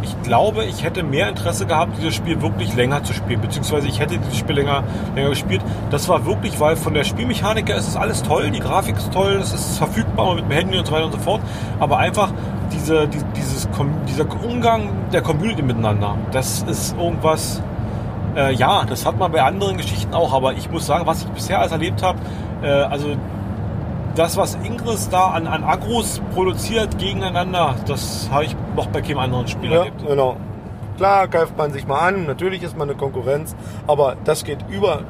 [0.06, 3.98] ich glaube, ich hätte mehr Interesse gehabt, dieses Spiel wirklich länger zu spielen, beziehungsweise ich
[3.98, 4.84] hätte dieses Spiel länger,
[5.14, 5.62] länger gespielt.
[5.90, 9.12] Das war wirklich, weil von der Spielmechanik her ist es alles toll, die Grafik ist
[9.12, 11.40] toll, es ist verfügbar mit dem Handy und so weiter und so fort,
[11.80, 12.30] aber einfach
[12.72, 13.68] diese, die, dieses,
[14.08, 17.62] dieser Umgang der Community miteinander, das ist irgendwas,
[18.36, 21.28] äh, ja, das hat man bei anderen Geschichten auch, aber ich muss sagen, was ich
[21.28, 22.18] bisher alles erlebt habe,
[22.62, 23.16] äh, also
[24.16, 29.18] das, was Ingress da an, an Agros produziert gegeneinander, das habe ich noch bei keinem
[29.18, 30.06] anderen Spiel ja, erlebt.
[30.06, 30.36] genau.
[30.96, 33.54] Klar greift man sich mal an, natürlich ist man eine Konkurrenz,
[33.86, 35.02] aber das geht über,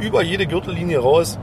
[0.00, 1.38] über jede Gürtellinie raus.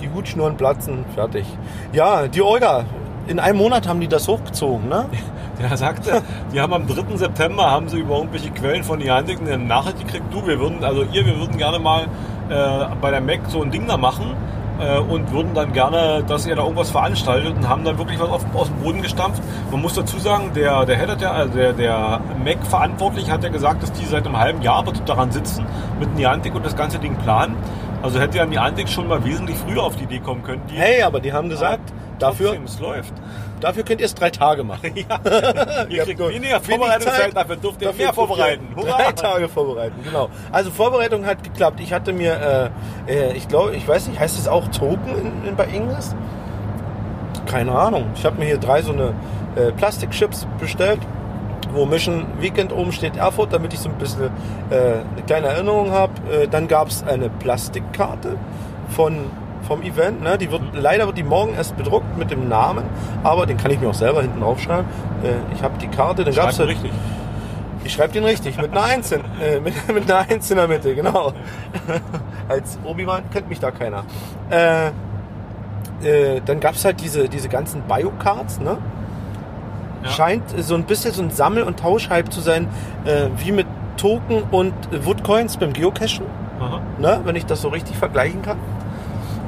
[0.00, 1.44] Die Hutschnurren platzen, fertig.
[1.92, 2.84] Ja, die Olga,
[3.26, 5.06] in einem Monat haben die das hochgezogen, ne?
[5.60, 7.16] Der sagte, die haben am 3.
[7.16, 11.02] September haben sie über irgendwelche Quellen von Niantic eine Nachricht gekriegt, du, wir würden, also
[11.02, 12.02] ihr, wir würden gerne mal
[12.50, 14.36] äh, bei der Mac so ein Ding da machen
[14.80, 18.28] äh, und würden dann gerne, dass ihr da irgendwas veranstaltet und haben dann wirklich was
[18.28, 19.42] auf, aus dem Boden gestampft.
[19.70, 23.50] Man muss dazu sagen, der, der Head, hat ja, also der, der Mac-Verantwortliche hat ja
[23.50, 25.64] gesagt, dass die seit einem halben Jahr daran sitzen
[25.98, 27.56] mit Niantic und das ganze Ding planen.
[28.02, 30.62] Also hätte ja Niantic schon mal wesentlich früher auf die Idee kommen können.
[30.70, 33.12] Die Hey, aber die haben gesagt, Dafür, es läuft.
[33.60, 34.92] Dafür könnt ihr es drei Tage machen.
[35.08, 35.20] Ja.
[35.88, 37.36] Ihr kriegt weniger wenig Vorbereitungszeit, Zeit.
[37.36, 38.74] dafür dürft ihr Dafür mehr vorbereiten.
[38.74, 40.30] Drei Tage vorbereiten, genau.
[40.50, 41.80] Also Vorbereitung hat geklappt.
[41.80, 42.72] Ich hatte mir,
[43.08, 46.14] äh, äh, ich glaube, ich weiß nicht, heißt es auch Token in, in, bei Ingress?
[47.46, 48.06] Keine Ahnung.
[48.14, 49.14] Ich habe mir hier drei so eine
[49.54, 51.00] äh, Plastikchips bestellt,
[51.72, 54.30] wo Mission Weekend oben steht Erfurt, damit ich so ein bisschen
[54.70, 56.12] äh, eine kleine Erinnerung habe.
[56.32, 58.36] Äh, dann gab es eine Plastikkarte
[58.88, 59.30] von
[59.66, 60.38] vom Event, ne?
[60.38, 62.84] die wird leider wird die morgen erst bedruckt mit dem Namen,
[63.24, 64.86] aber den kann ich mir auch selber hinten aufschreiben.
[65.22, 66.92] Äh, ich habe die Karte, dann gab's Schreibt halt- richtig.
[67.84, 70.68] ich schreibe den richtig, mit einer Eins in, äh, mit, mit einer Eins in der
[70.68, 71.32] Mitte, genau.
[72.48, 74.04] Als Obi-Wan kennt mich da keiner.
[74.50, 74.88] Äh,
[76.02, 78.78] äh, dann gab es halt diese, diese ganzen Biocards, ne?
[80.04, 80.10] Ja.
[80.10, 82.68] Scheint so ein bisschen so ein Sammel- und Tauschhype zu sein,
[83.04, 83.66] äh, wie mit
[83.96, 84.74] Token und
[85.04, 86.26] Woodcoins beim Geocachen,
[86.98, 87.20] ne?
[87.24, 88.58] wenn ich das so richtig vergleichen kann.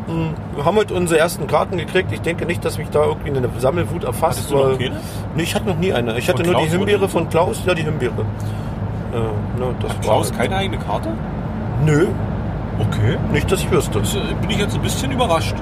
[0.09, 2.11] Hm, Wir haben heute unsere ersten Karten gekriegt.
[2.13, 4.39] Ich denke nicht, dass mich da irgendwie eine Sammelwut erfasst.
[4.39, 4.97] Hattest du noch keine?
[5.37, 6.17] Nee, ich hatte noch nie eine.
[6.19, 7.63] Ich hatte nur die Himbeere von Klaus.
[7.67, 8.13] Ja, die Himbeere.
[9.13, 9.17] Äh,
[9.61, 11.11] ne, das Hat Klaus halt- keine eigene Karte?
[11.85, 12.09] Nö,
[12.81, 13.17] Okay.
[13.33, 13.99] nicht, dass ich wüsste.
[14.01, 15.55] Das, äh, bin ich jetzt ein bisschen überrascht.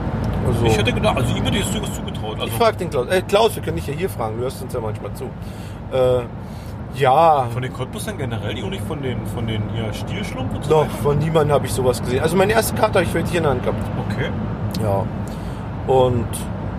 [0.47, 2.35] Also, Ich hätte gedacht, also ihm hätte ich sogar zugetraut.
[2.35, 3.07] Also ich frag den Klaus.
[3.09, 4.37] Äh, Klaus, wir können dich ja hier fragen.
[4.37, 5.25] Du hörst uns ja manchmal zu.
[5.25, 6.23] Äh,
[6.99, 10.81] ja, von den Cottbustern generell, die auch nicht von den, von den und so noch
[10.83, 10.91] weiter?
[11.03, 12.21] von niemandem habe ich sowas gesehen.
[12.23, 13.79] Also meine erste Karte habe ich vielleicht hier in der Hand gehabt.
[14.11, 14.31] Okay.
[14.83, 15.05] Ja.
[15.93, 16.27] Und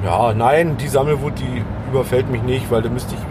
[0.04, 3.22] ja, nein, die Sammelwut, die überfällt mich nicht, weil da müsste ich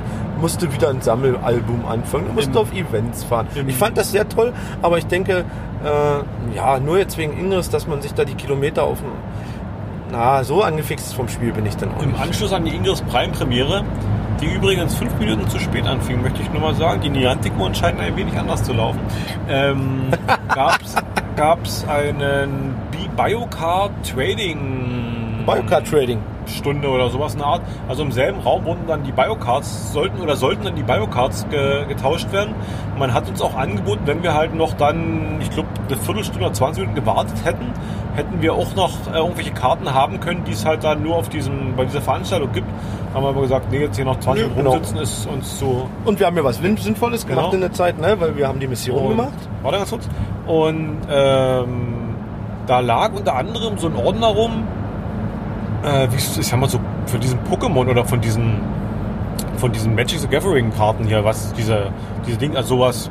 [0.41, 2.27] musste wieder ein Sammelalbum anfangen.
[2.27, 3.47] Du musst Im- auf Events fahren.
[3.67, 4.53] Ich fand das sehr toll,
[4.83, 5.45] aber ich denke,
[5.85, 9.09] äh, ja, nur jetzt wegen Ingress, dass man sich da die Kilometer auf dem
[10.13, 12.21] na, so angefixt vom Spiel bin ich dann auch Im nicht.
[12.23, 13.83] Anschluss an die Ingress Prime Premiere,
[14.41, 18.01] die übrigens fünf Minuten zu spät anfing, möchte ich nur mal sagen, die Niantic-Uhren scheinen
[18.01, 19.01] ein wenig anders zu laufen,
[19.49, 20.09] ähm,
[21.37, 25.45] gab es einen Bi- Biocard Trading.
[25.47, 26.19] Biocard Trading.
[26.47, 27.63] Stunde oder sowas in der Art.
[27.89, 31.85] Also im selben Raum wurden dann die Biocards, sollten oder sollten dann die Biocards ge,
[31.87, 32.55] getauscht werden.
[32.99, 36.55] Man hat uns auch angeboten, wenn wir halt noch dann, ich glaube, eine Viertelstunde oder
[36.55, 37.73] 20 Minuten gewartet hätten,
[38.15, 41.29] hätten wir auch noch äh, irgendwelche Karten haben können, die es halt dann nur auf
[41.29, 42.67] diesem, bei dieser Veranstaltung gibt.
[43.13, 44.71] Haben wir aber gesagt, nee, jetzt hier noch 20 Nö, Minuten genau.
[44.73, 47.55] rumsitzen ist uns zu Und wir haben ja was Sinnvolles gemacht Genau.
[47.55, 48.17] in der Zeit, ne?
[48.19, 49.33] weil wir haben die Mission Und- gemacht.
[49.63, 50.09] Warte ganz kurz.
[50.47, 52.15] Und ähm,
[52.67, 54.65] da lag unter anderem so ein Ordner rum,
[55.87, 58.61] äh, wie ich sag mal so, von diesem Pokémon oder von diesen
[59.57, 61.91] von diesen Magic the Gathering Karten hier, was diese
[62.27, 63.11] diese Ding, also sowas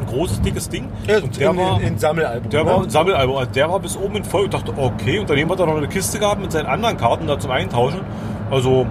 [0.00, 0.88] ein großes dickes Ding.
[1.06, 2.50] Ja, und der in, war in, in Sammelalbum.
[2.50, 2.70] der ne?
[2.70, 4.44] war ein Sammelalbum, also der war bis oben in voll.
[4.44, 7.26] Ich dachte, okay, und daneben hat er noch eine Kiste gehabt mit seinen anderen Karten
[7.26, 8.00] da zum Eintauschen.
[8.50, 8.86] Also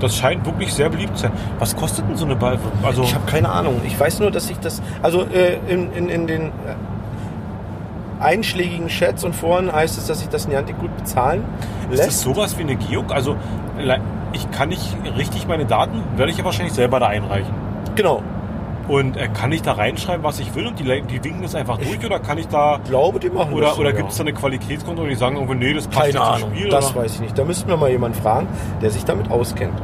[0.00, 1.32] das scheint wirklich sehr beliebt zu sein.
[1.58, 2.58] Was kostet denn so eine Ball?
[2.82, 3.80] Also Ich habe keine Ahnung.
[3.86, 4.82] Ich weiß nur, dass ich das.
[5.02, 6.52] Also äh, in, in, in den
[8.20, 11.44] einschlägigen Chats und Foren heißt es, dass sich das Niantic gut bezahlen
[11.90, 12.20] Ist das lässt.
[12.20, 13.12] sowas wie eine Geok?
[13.12, 13.36] Also
[14.32, 17.52] ich kann nicht richtig meine Daten, werde ich ja wahrscheinlich selber da einreichen.
[17.96, 18.22] Genau.
[18.88, 21.78] Und äh, kann ich da reinschreiben, was ich will und die, die winken das einfach
[21.78, 23.74] durch oder kann ich da Ich glaube, die machen oder, das.
[23.76, 23.96] so, oder ja.
[23.96, 26.34] gibt es da eine Qualitätskontrolle und die sagen irgendwie, nee, das passt Keine nicht zum
[26.34, 26.50] Ahnung.
[26.56, 26.70] Spiel?
[26.70, 27.02] das oder?
[27.02, 27.38] weiß ich nicht.
[27.38, 28.48] Da müssten wir mal jemanden fragen,
[28.82, 29.78] der sich damit auskennt.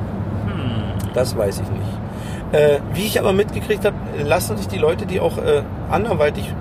[0.47, 1.11] Hm.
[1.15, 2.61] Das weiß ich nicht.
[2.61, 6.53] Äh, wie ich aber mitgekriegt habe, lassen sich die Leute, die auch äh, anderweitig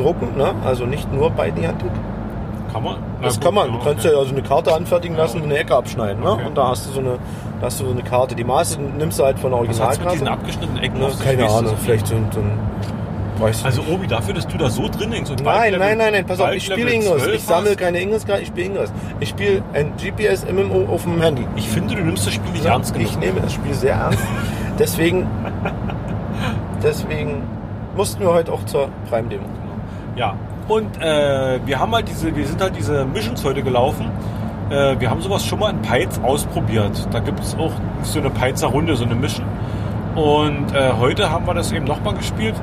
[0.00, 0.54] drucken, ne?
[0.64, 1.90] also nicht nur bei Niantic.
[2.72, 2.96] Kann man?
[3.20, 3.68] Na Das gut, kann man.
[3.72, 4.14] Du ja, kannst okay.
[4.14, 6.22] ja also eine Karte anfertigen lassen und eine Ecke abschneiden.
[6.22, 6.30] Ne?
[6.32, 6.46] Okay.
[6.46, 7.18] Und da hast du so eine,
[7.60, 8.34] da hast du so eine Karte.
[8.36, 10.30] Die Maße nimmst du halt von der Was hat's mit diesen Originalkarte.
[10.30, 11.08] abgeschnittenen Ecken Ne?
[11.24, 12.50] Keine Weißt du Ahnung, vielleicht so ein, so ein
[13.40, 16.26] weiß Also Obi, dafür, dass du da so drin hängst und Nein, nein, nein, nein,
[16.26, 17.22] pass auf, ich spiele Ingress.
[17.24, 18.92] 12 Ich sammle keine Ingress-Karte, ich spiele Ingress.
[19.18, 21.44] Ich spiele ein GPS-MMO auf dem Handy.
[21.56, 23.08] Ich finde, du nimmst das Spiel nicht Ja, ernst genug.
[23.08, 24.22] Ich nehme das Spiel sehr ernst.
[24.78, 25.26] deswegen,
[26.82, 27.42] deswegen
[27.96, 29.44] mussten wir heute auch zur Prime-Demo.
[30.20, 30.34] Ja.
[30.68, 34.10] Und äh, wir haben halt diese, wir sind halt diese Missions heute gelaufen.
[34.68, 37.08] Äh, wir haben sowas schon mal in Peitz ausprobiert.
[37.10, 37.72] Da gibt es auch
[38.02, 39.46] so eine Peizer Runde, so eine Mission.
[40.16, 42.54] Und äh, heute haben wir das eben nochmal gespielt.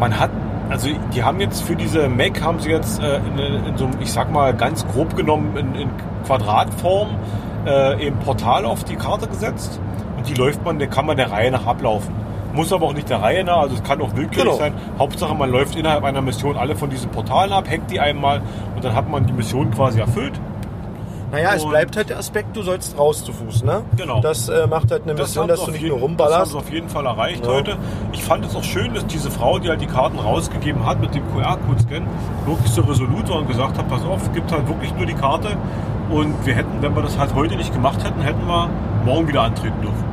[0.00, 0.30] Man hat,
[0.68, 4.00] also die haben jetzt für diese Mac haben sie jetzt äh, in, in so einem,
[4.00, 5.90] ich sag mal ganz grob genommen in, in
[6.26, 7.10] Quadratform
[7.66, 9.78] äh, eben Portal auf die Karte gesetzt.
[10.16, 12.12] Und die läuft man, der kann man der Reihe nach ablaufen.
[12.52, 14.56] Muss aber auch nicht der Reihe nach, also es kann auch willkürlich Genau.
[14.56, 14.72] sein.
[14.98, 18.40] Hauptsache man läuft innerhalb einer Mission alle von diesen Portalen ab, hackt die einmal
[18.74, 20.32] und dann hat man die Mission quasi erfüllt.
[21.32, 23.82] Naja, es Und- bleibt halt der Aspekt, du sollst raus zu Fuß, ne?
[23.96, 24.20] Genau.
[24.20, 26.56] Das äh, macht halt eine Das Mission, dass du nicht jeden- nur Das haben rumballerst.
[26.56, 27.52] auf jeden Fall erreicht Ja.
[27.52, 27.76] heute.
[28.12, 31.14] Ich fand es auch schön, dass diese Frau, die halt die Karten rausgegeben hat mit
[31.14, 32.02] dem QR-Code-Scan,
[32.46, 35.50] wirklich so resolut war und gesagt hat, pass auf, gibt halt wirklich nur die Karte.
[36.10, 38.68] Und wir hätten, wenn wir das halt heute nicht gemacht hätten, hätten wir
[39.04, 40.09] morgen wieder antreten dürfen.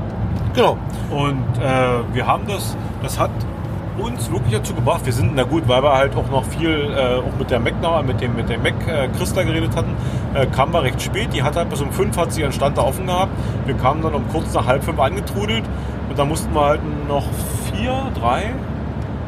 [0.58, 0.76] Genau.
[1.12, 3.30] Und äh, wir haben das, das hat
[4.00, 5.06] uns wirklich dazu gebracht.
[5.06, 7.80] Wir sind, na gut, weil wir halt auch noch viel äh, auch mit der Mac
[7.80, 9.96] noch, mit dem, mit dem Mac äh, Christa geredet hatten,
[10.34, 11.30] äh, kamen wir recht spät.
[11.32, 13.32] Die hat halt bis um fünf hat sie ihren Stand da offen gehabt.
[13.68, 15.64] Wir kamen dann um kurz nach halb fünf angetrudelt
[16.10, 17.26] und da mussten wir halt noch
[17.72, 18.54] vier, drei,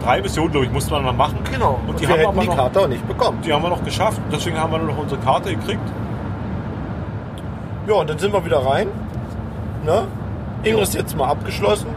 [0.04, 1.38] drei Missionen, glaube ich, mussten wir noch machen.
[1.52, 1.80] Genau.
[1.86, 3.40] Und die wir haben wir aber die noch, Karte auch nicht bekommen.
[3.46, 4.20] die haben wir noch geschafft.
[4.32, 5.94] Deswegen haben wir nur noch unsere Karte gekriegt.
[7.88, 8.88] Ja, und dann sind wir wieder rein.
[9.86, 10.08] Ne?
[10.64, 11.88] Ingrid ist jetzt mal abgeschlossen.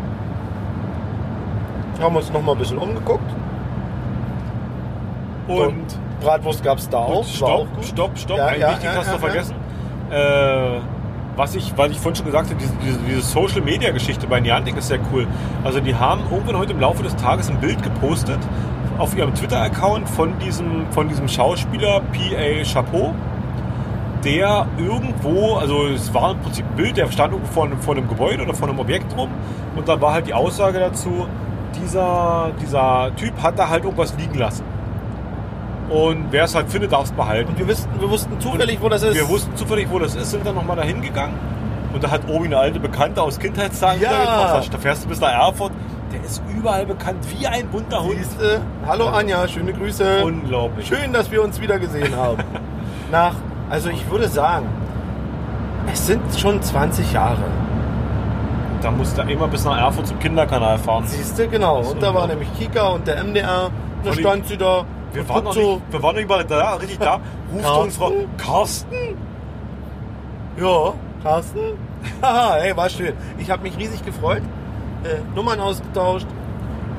[2.00, 3.30] Haben uns noch mal ein bisschen umgeguckt.
[5.48, 7.26] Und Bratwurst gab es da auch.
[7.26, 7.84] Und war auch stopp, gut.
[7.84, 8.38] stopp, stopp.
[8.38, 9.54] Ja, Ein ja, wichtiges ja, hast du vergessen.
[10.10, 10.80] Äh,
[11.36, 14.40] was ich, weil ich vorhin schon gesagt habe, diese, diese, diese Social Media Geschichte bei
[14.40, 15.26] Niantic ist sehr cool.
[15.64, 18.38] Also die haben irgendwann heute im Laufe des Tages ein Bild gepostet
[18.98, 22.62] auf ihrem Twitter-Account von diesem, von diesem Schauspieler P.A.
[22.64, 23.14] Chapeau,
[24.24, 27.96] der irgendwo, also es war im Prinzip ein Bild, der stand irgendwo vor einem, vor
[27.96, 29.28] einem Gebäude oder vor einem Objekt rum
[29.76, 31.26] und da war halt die Aussage dazu,
[31.80, 34.64] dieser, dieser Typ hat da halt irgendwas liegen lassen.
[35.90, 37.50] Und wer es halt findet, darf es behalten.
[37.50, 39.14] Und wir, wussten, wir wussten zufällig, wo das ist.
[39.14, 41.34] Wir wussten zufällig, wo das ist, sind dann nochmal dahin gegangen.
[41.92, 44.10] Und da hat Obi eine alte Bekannte aus Kindheitstagen Ja.
[44.10, 44.70] getroffen.
[44.72, 45.72] Da fährst du bis nach Erfurt.
[46.12, 48.16] Der ist überall bekannt wie ein bunter Hund.
[48.16, 48.62] Siehste?
[48.86, 50.24] Hallo Anja, schöne Grüße.
[50.24, 50.86] Unglaublich.
[50.86, 52.42] Schön, dass wir uns wieder gesehen haben.
[53.10, 53.34] Nach,
[53.72, 54.66] also ich würde sagen,
[55.90, 57.42] es sind schon 20 Jahre.
[58.82, 61.06] Da musste er immer bis nach Erfurt zum Kinderkanal fahren.
[61.06, 61.78] Siehste, genau.
[61.78, 63.70] Das ist Und da war nämlich Kika und der MDR.
[64.04, 64.84] Da Und stand sie da.
[65.14, 67.14] Wir waren, noch nicht, wir waren nicht mal da, richtig da.
[67.52, 67.82] Ruft Carsten?
[67.84, 68.94] uns Frau Carsten.
[70.58, 70.92] Ja,
[71.22, 71.60] Carsten?
[72.22, 73.14] Haha, hey, war schön.
[73.38, 74.42] Ich habe mich riesig gefreut.
[75.04, 76.26] Äh, Nummern ausgetauscht.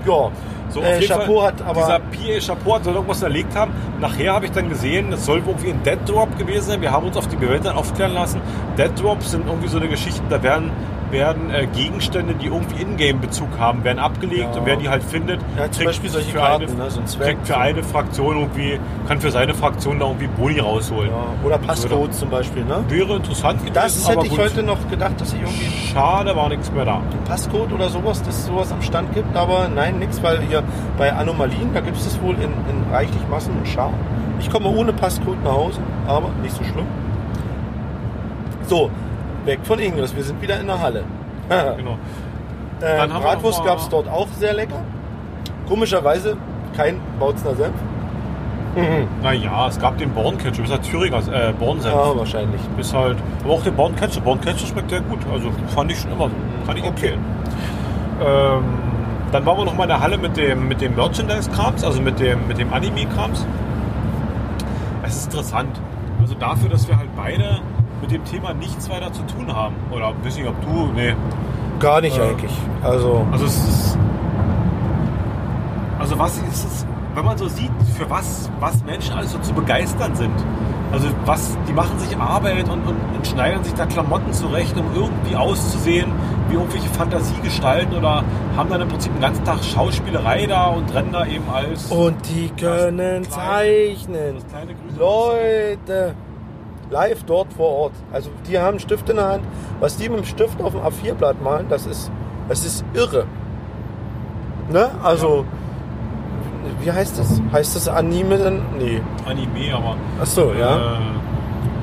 [0.05, 0.29] Ja,
[0.69, 1.81] So, äh, Chapeau hat aber.
[1.81, 2.39] Dieser P.A.
[2.39, 3.73] Chapeau hat soll irgendwas erlegt haben.
[3.99, 6.81] Nachher habe ich dann gesehen, das soll irgendwie ein Dead Drop gewesen sein.
[6.81, 8.41] Wir haben uns auf die Bewertung aufklären lassen.
[8.77, 10.71] Dead Drops sind irgendwie so eine Geschichte, da werden,
[11.13, 14.59] werden äh, Gegenstände, die irgendwie Ingame-Bezug haben, werden abgelegt Ja.
[14.59, 17.07] und wer die halt findet, Ja, zum Beispiel solche für Karten, eine, ne, so ein
[17.07, 17.37] Zwerg.
[17.43, 21.09] für eine Fraktion irgendwie, kann für seine Fraktion da irgendwie Boni rausholen.
[21.11, 22.83] ja, oder Passcodes zum Beispiel, ne?
[22.89, 26.49] Wäre interessant gewesen, Das aber hätte ich heute noch gedacht, dass ich irgendwie Schade, war
[26.49, 26.95] nichts mehr da.
[26.95, 30.63] einen Passcode oder sowas, dass es sowas am Stand gibt, aber nein, nichts, weil hier
[30.97, 33.91] bei Anomalien, da gibt es das wohl in, in reichlich Massen und Schar.
[34.39, 36.85] Ich komme ohne Passcode nach Hause, aber nicht so schlimm.
[38.67, 38.89] So,
[39.45, 41.03] weg von Ingres, wir sind wieder in der Halle.
[41.77, 41.97] Genau.
[42.81, 44.81] Äh, Bratwurst gab es dort auch sehr lecker.
[45.67, 46.37] Komischerweise
[46.75, 47.75] kein Bautzner Senf.
[49.21, 51.93] Naja, es gab den Born Ketchup, ist halt Thüringer äh, Born Senf.
[51.93, 52.59] Ja, wahrscheinlich.
[52.77, 54.23] Ist halt, aber auch der Born Ketchup.
[54.23, 55.19] Born Ketchup schmeckt sehr gut.
[55.31, 56.65] Also fand ich schon immer so.
[56.65, 57.19] Kann ich empfehlen.
[58.25, 58.63] Ähm,
[59.31, 62.19] dann waren wir noch mal in der Halle mit dem, mit dem Merchandise-Krams, also mit
[62.19, 63.45] dem, mit dem Anime-Krams.
[65.03, 65.79] Es ist interessant.
[66.21, 67.59] Also dafür, dass wir halt beide
[68.03, 69.75] mit dem Thema nichts weiter zu tun haben.
[69.89, 70.91] Oder weiß nicht, ob du.
[70.93, 71.15] Nee.
[71.79, 72.51] Gar nicht Äh, eigentlich.
[72.83, 73.97] Also, Also es ist.
[75.99, 76.85] Also was ist es,
[77.15, 80.33] wenn man so sieht, für was, was Menschen alles so zu begeistern sind.
[80.91, 84.85] Also was, die machen sich Arbeit und, und, und schneidern sich da Klamotten zurecht, um
[84.93, 86.11] irgendwie auszusehen
[86.49, 88.23] wie irgendwelche Fantasiegestalten oder
[88.57, 92.17] haben dann im Prinzip den ganzen Tag Schauspielerei da und rennen da eben als und
[92.29, 94.35] die können zeichnen.
[94.99, 96.15] Leute,
[96.93, 97.93] live dort vor Ort.
[98.13, 99.43] Also die haben einen Stift in der Hand.
[99.79, 102.11] Was die mit dem Stift auf dem A4-Blatt malen, das ist,
[102.47, 103.25] das ist irre.
[104.71, 104.89] Ne?
[105.03, 105.43] Also,
[106.81, 107.41] wie heißt das?
[107.51, 108.61] Heißt das Anime denn?
[108.77, 109.01] Nee.
[109.25, 110.75] Anime, aber Ach so, ja.
[110.77, 110.99] äh,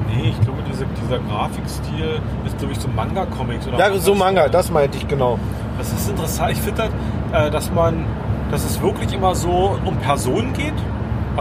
[0.08, 4.48] nee, ich glaube diese, dieser Grafikstil ist glaube ich so Manga-Comics oder Ja, so Manga,
[4.48, 5.38] das meinte ich genau.
[5.78, 6.52] Das ist interessant.
[6.52, 6.92] Ich finde, halt,
[7.32, 8.04] äh, dass man,
[8.50, 10.74] dass es wirklich immer so um Personen geht.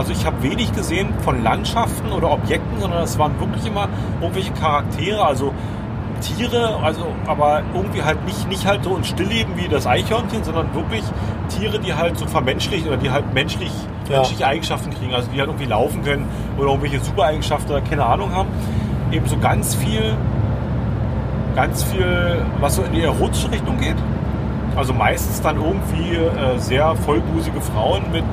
[0.00, 3.86] Also ich habe wenig gesehen von Landschaften oder Objekten, sondern es waren wirklich immer
[4.22, 5.52] irgendwelche Charaktere, also
[6.22, 10.74] Tiere, also aber irgendwie halt nicht, nicht halt so ein Stillleben wie das Eichhörnchen, sondern
[10.74, 11.02] wirklich
[11.50, 13.70] Tiere, die halt so vermenschlicht oder die halt menschlich,
[14.08, 14.16] Ja.
[14.16, 18.34] menschliche Eigenschaften kriegen, also die halt irgendwie laufen können oder irgendwelche Supereigenschaften oder keine Ahnung
[18.34, 18.48] haben.
[19.12, 20.14] Eben so ganz viel,
[21.54, 23.96] ganz viel, was so in die erotische Richtung geht.
[24.76, 28.24] Also meistens dann irgendwie äh, sehr vollbusige Frauen mit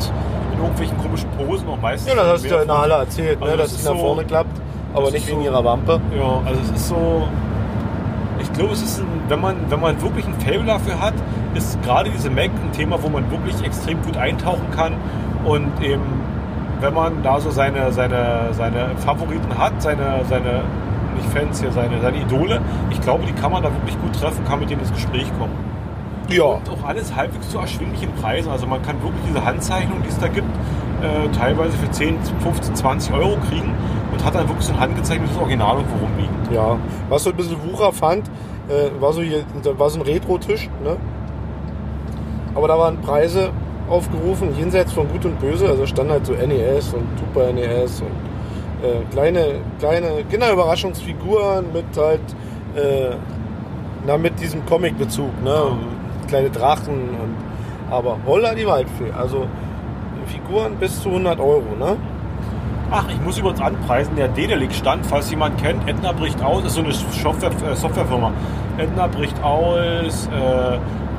[0.58, 2.10] in irgendwelchen komischen Posen auch meistens.
[2.14, 3.94] Ja, das hast du ja in der Halle erzählt, ne, Also dass das es nach
[3.94, 4.62] so- vorne klappt,
[4.94, 6.00] aber nicht wegen so- ihrer Wampe.
[6.18, 7.28] Ja, also es ist so.
[8.40, 11.14] Ich glaube, es ist ein, wenn man, wenn man wirklich ein Fable dafür hat,
[11.56, 14.94] ist gerade diese Mac ein Thema, wo man wirklich extrem gut eintauchen kann.
[15.44, 16.04] Und eben,
[16.82, 20.62] wenn man da so seine, seine, seine Favoriten hat, seine, seine,
[21.16, 22.62] nicht Fans hier, seine, seine Idole,
[22.92, 25.54] ich glaube, die kann man da wirklich gut treffen, kann mit denen ins Gespräch kommen.
[26.30, 26.44] Ja.
[26.44, 28.52] Und auch alles halbwegs zu erschwinglichen Preisen.
[28.52, 30.50] Also man kann wirklich diese Handzeichnung, die es da gibt,
[31.02, 33.74] äh, teilweise für 10, 15, 20 Euro kriegen
[34.12, 36.36] und hat dann wirklich so ein handgezeichnetes Original irgendwo rumliegen.
[36.52, 36.78] Ja,
[37.10, 38.28] was so ein bisschen Wucher fand,
[38.68, 39.44] äh, war so hier,
[39.78, 40.98] war so ein Retro-Tisch, ne?
[42.56, 43.52] Aber da waren Preise
[43.90, 45.68] aufgerufen, jenseits von Gut und Böse.
[45.68, 48.08] Also stand halt so NES und Super NES und
[48.84, 52.22] äh, kleine, kleine Kinderüberraschungsfiguren mit halt,
[52.76, 53.16] äh,
[54.06, 55.78] na, mit diesem Comic-Bezug, ne?
[56.28, 57.36] Kleine Drachen und,
[57.94, 59.12] aber holla die Waldfee.
[59.18, 59.48] Also
[60.28, 61.96] Figuren bis zu 100 Euro, ne?
[62.92, 66.82] Ach, ich muss übrigens anpreisen, der Dedelic-Stand, falls jemand kennt, Edna bricht aus, ist so
[66.82, 68.32] eine Software, äh, Softwarefirma.
[68.78, 70.78] Edna bricht aus, äh,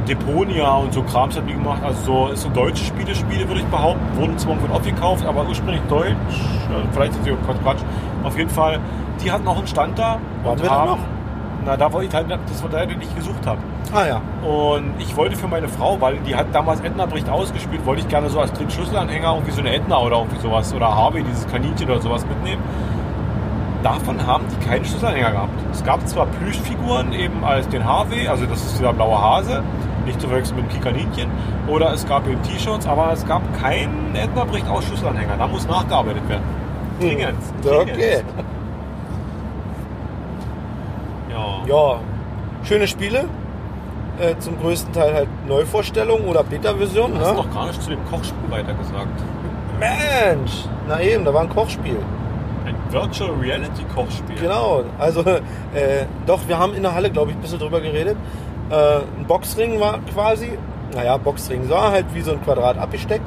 [0.08, 1.82] Deponia und so Krams hat die gemacht.
[1.84, 4.00] Also so, ist so deutsche Spiele, Spiele würde ich behaupten.
[4.16, 6.12] Wurden zwar von aufgekauft, aber ursprünglich deutsch.
[6.12, 7.80] Äh, vielleicht sind sie auch Quatsch, Quatsch.
[8.24, 8.78] Auf jeden Fall,
[9.22, 10.18] die hatten auch einen Stand da.
[10.44, 10.98] Waren und wir haben- noch?
[11.68, 13.58] Na, da wollte ich halt, das war der, den ich gesucht habe.
[13.92, 14.22] Ah ja.
[14.42, 18.08] Und ich wollte für meine Frau, weil die hat damals Edna bricht ausgespielt, wollte ich
[18.08, 21.46] gerne so als dritten Schlüsselanhänger irgendwie so eine Edna oder irgendwie sowas oder Harvey, dieses
[21.48, 22.62] Kaninchen oder sowas mitnehmen.
[23.82, 25.52] Davon haben die keinen Schlüsselanhänger gehabt.
[25.70, 29.62] Es gab zwar Plüschfiguren eben als den Harvey, also das ist dieser blaue Hase,
[30.06, 31.30] nicht zu verwechseln mit dem Kikaninchen,
[31.66, 35.36] oder es gab eben T-Shirts, aber es gab keinen Edna bricht aus Schlüsselanhänger.
[35.36, 36.44] Da muss nachgearbeitet werden.
[36.98, 37.38] Dringend.
[37.62, 37.90] dringend.
[37.90, 38.22] Okay.
[41.68, 41.98] Ja,
[42.64, 43.24] schöne Spiele.
[44.20, 47.14] Äh, zum größten Teil halt Neuvorstellungen oder Beta-Versionen.
[47.14, 47.36] Du hast Ne?
[47.36, 49.20] noch gar nicht zu dem Kochspiel weitergesagt.
[49.78, 50.64] Mensch!
[50.88, 51.98] Na eben, da war ein Kochspiel.
[52.66, 54.36] Ein Virtual Reality Kochspiel.
[54.40, 55.38] Genau, also äh,
[56.26, 58.16] doch, wir haben in der Halle, glaube ich, ein bisschen drüber geredet.
[58.70, 58.74] Äh,
[59.18, 60.58] ein Boxring war quasi,
[60.94, 63.24] naja, Boxring war halt wie so ein Quadrat abgesteckt.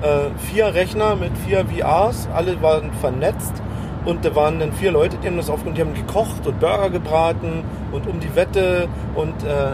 [0.00, 3.52] Äh, vier Rechner mit vier VRs, alle waren vernetzt
[4.04, 6.90] und da waren dann vier Leute, die haben das aufgenommen, die haben gekocht und Burger
[6.90, 9.72] gebraten und um die Wette und äh,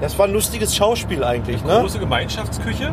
[0.00, 1.80] das war ein lustiges Schauspiel eigentlich, ne?
[1.80, 2.92] große Gemeinschaftsküche.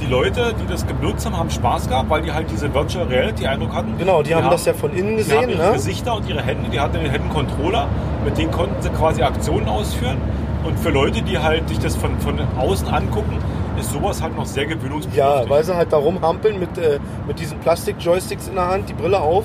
[0.00, 3.46] Die Leute, die das genutzt haben, haben Spaß gehabt, weil die halt diese Virtual Reality
[3.46, 3.96] Eindruck hatten.
[3.96, 5.72] Genau, die haben das ja von innen Die gesehen, haben ihre ne?
[5.72, 7.86] Gesichter und ihre Hände, die hatten den Händen Controller,
[8.24, 10.16] mit denen konnten sie quasi Aktionen ausführen.
[10.64, 13.38] Und für Leute, die halt sich das von, von außen angucken,
[13.78, 15.44] ist sowas halt noch sehr gewöhnungsbedürftig.
[15.44, 18.94] Ja, weil sie halt da rumhampeln mit, äh, mit diesen Plastik-Joysticks in der Hand, die
[18.94, 19.44] Brille auf.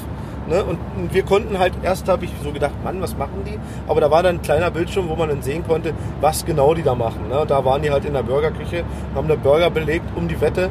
[0.49, 0.63] Ne?
[0.63, 0.77] Und
[1.13, 3.57] wir konnten halt, erst habe ich so gedacht, Mann, was machen die?
[3.88, 6.84] Aber da war dann ein kleiner Bildschirm, wo man dann sehen konnte, was genau die
[6.84, 7.27] da machen.
[7.30, 7.43] Ne?
[7.47, 8.84] Da waren die halt in der Burgerküche,
[9.15, 10.63] haben da Burger belegt, um die Wette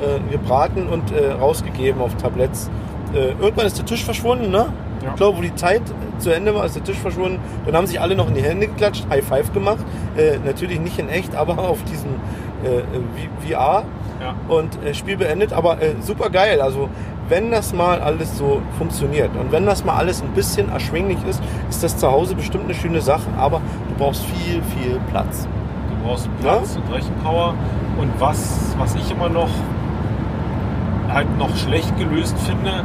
[0.00, 2.70] äh, gebraten und äh, rausgegeben auf Tabletts.
[3.14, 4.66] Äh, irgendwann ist der Tisch verschwunden, ne?
[5.04, 5.10] Ja.
[5.10, 5.82] Ich glaube, wo die Zeit
[6.18, 7.38] zu Ende war, ist der Tisch verschwunden.
[7.66, 9.84] Dann haben sich alle noch in die Hände geklatscht, High Five gemacht.
[10.16, 12.08] Äh, natürlich nicht in echt, aber auf diesen
[12.64, 13.84] äh, V- VR.
[14.20, 14.34] Ja.
[14.48, 16.60] Und äh, Spiel beendet, aber äh, super geil.
[16.62, 16.88] Also,
[17.28, 21.42] wenn das mal alles so funktioniert und wenn das mal alles ein bisschen erschwinglich ist,
[21.68, 25.46] ist das zu Hause bestimmt eine schöne Sache, aber du brauchst viel, viel Platz.
[25.90, 27.54] Du brauchst Platz und Rechenpower.
[27.98, 29.48] Und was, was ich immer noch
[31.08, 32.84] halt noch schlecht gelöst finde,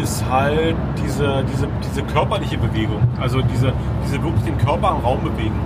[0.00, 3.00] ist halt diese, diese, diese körperliche Bewegung.
[3.20, 3.72] Also diese,
[4.06, 5.58] diese wirklich den Körper im Raum bewegen.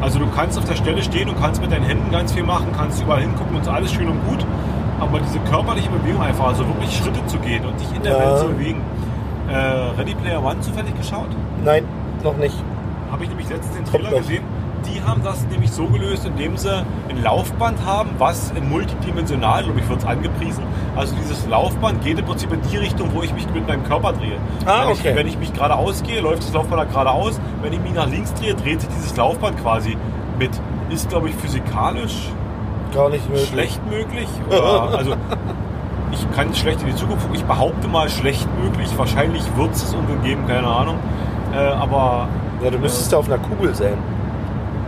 [0.00, 2.66] Also du kannst auf der Stelle stehen und kannst mit deinen Händen ganz viel machen,
[2.76, 4.44] kannst überall hingucken und ist alles schön und gut.
[5.02, 8.18] Aber diese körperliche Bewegung einfach, also wirklich Schritte zu gehen und dich in der Ja.
[8.20, 8.80] Welt zu bewegen.
[9.50, 9.56] Äh,
[9.98, 11.28] Ready Player One zufällig geschaut?
[11.64, 11.84] Nein,
[12.22, 12.54] noch nicht.
[13.10, 14.44] Habe ich nämlich letztens den Trailer gesehen.
[14.86, 16.72] Die haben das nämlich so gelöst, indem sie
[17.08, 20.64] ein Laufband haben, was in multidimensional, glaube ich, wird es angepriesen.
[20.96, 24.12] Also dieses Laufband geht im Prinzip in die Richtung, wo ich mich mit meinem Körper
[24.12, 24.38] drehe.
[24.66, 25.10] Ah, wenn, okay.
[25.10, 27.40] ich, wenn ich mich geradeaus gehe, läuft das Laufband da geradeaus.
[27.60, 29.96] Wenn ich mich nach links drehe, dreht sich dieses Laufband quasi
[30.38, 30.50] mit.
[30.90, 32.28] Ist, glaube ich, physikalisch
[32.94, 33.48] Gar nicht möglich.
[33.48, 34.28] schlecht möglich.
[34.48, 35.14] Oder, also
[36.12, 37.36] ich kann schlecht in die Zukunft gucken.
[37.36, 38.88] Ich behaupte mal schlecht möglich.
[38.96, 40.98] Wahrscheinlich wird es es irgendwo geben, keine Ahnung.
[41.54, 42.28] Äh, aber
[42.62, 43.98] Ja, du müsstest ja auf einer Kugel sein.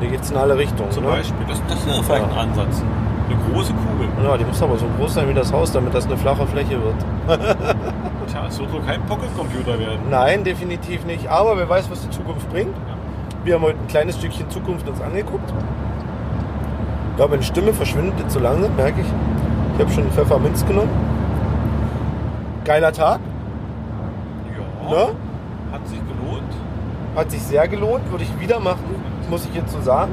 [0.01, 0.90] Hier geht's in alle Richtungen.
[0.90, 1.10] Zum ne?
[1.10, 1.47] Beispiel.
[1.48, 2.82] Das, das wäre vielleicht ein Ansatz.
[3.28, 4.09] Eine große Kugel.
[4.22, 6.78] Ja, die muss aber so groß sein wie das Haus, damit das eine flache Fläche
[6.82, 6.97] wird.
[8.26, 10.01] Tja, es wird wohl kein Pocket-Computer werden.
[10.10, 11.28] Nein, definitiv nicht.
[11.28, 12.74] Aber wer weiß, was die Zukunft bringt.
[13.44, 15.52] Wir haben heute ein kleines Stückchen Zukunft uns angeguckt.
[17.14, 19.06] Ich glaube, meine Stimme verschwindet jetzt so langsam, merke ich.
[19.76, 20.90] Ich habe schon Pfefferminz genommen.
[22.64, 23.20] Geiler Tag,
[24.88, 24.90] Ja.
[24.90, 25.06] ne?
[25.72, 26.52] Hat sich gelohnt.
[27.14, 28.96] Hat sich sehr gelohnt, würde ich wieder machen,
[29.30, 30.10] muss ich jetzt so sagen.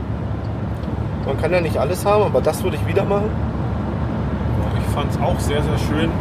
[1.25, 3.31] Man kann ja nicht alles haben, aber das würde ich wieder machen.
[4.79, 6.11] Ich fand es auch sehr, sehr schön.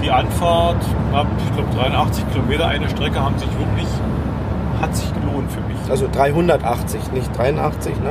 [0.00, 0.76] Die Anfahrt,
[1.10, 3.88] knapp, ich glaube 83 Kilometer eine Strecke, haben sich wirklich,
[4.80, 5.90] hat sich gelohnt für mich.
[5.90, 8.10] Also 380, nicht 83, ne?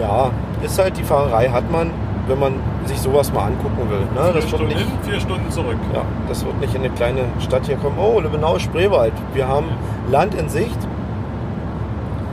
[0.00, 0.06] Ja.
[0.06, 0.30] Ja,
[0.62, 1.90] ist halt die Fahrerei hat man,
[2.26, 2.54] wenn man
[2.84, 3.98] sich sowas mal angucken will.
[4.00, 4.06] Ne?
[4.14, 5.76] Vier Das wird Stunden nicht, hin, vier Stunden zurück.
[5.94, 7.96] ja, das wird nicht in eine kleine Stadt hier kommen.
[7.98, 9.12] Oh, Lübbenau Spreewald.
[9.34, 9.66] Wir haben
[10.10, 10.78] Land in Sicht,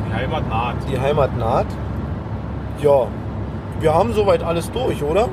[0.09, 0.75] Die Heimat naht.
[0.91, 1.65] die Heimat naht.
[2.81, 3.07] Ja,
[3.79, 5.29] wir haben soweit alles durch, oder?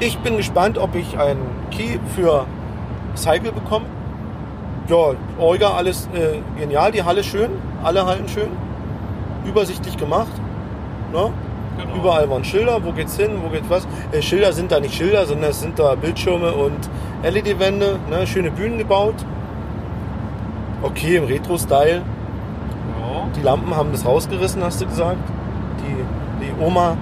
[0.00, 1.40] Ich bin gespannt, ob ich einen
[1.70, 2.44] Key für
[3.16, 3.86] Cycle bekomme.
[4.88, 6.92] Ja, Olga, alles äh, genial.
[6.92, 7.50] Die Halle schön,
[7.82, 8.48] alle Hallen schön.
[9.44, 10.28] Übersichtlich gemacht.
[11.12, 11.30] Ne?
[11.80, 11.94] Genau.
[11.96, 13.86] Überall waren Schilder, wo geht's hin, wo geht was.
[14.12, 16.90] Äh, Schilder sind da nicht Schilder, sondern es sind da Bildschirme und
[17.22, 18.26] LED-Wände, ne?
[18.26, 19.14] schöne Bühnen gebaut.
[20.82, 22.02] Okay, im Retro-Style.
[22.02, 23.26] Ja.
[23.36, 25.16] Die Lampen haben das rausgerissen, hast du gesagt.
[25.80, 26.96] Die, die Oma,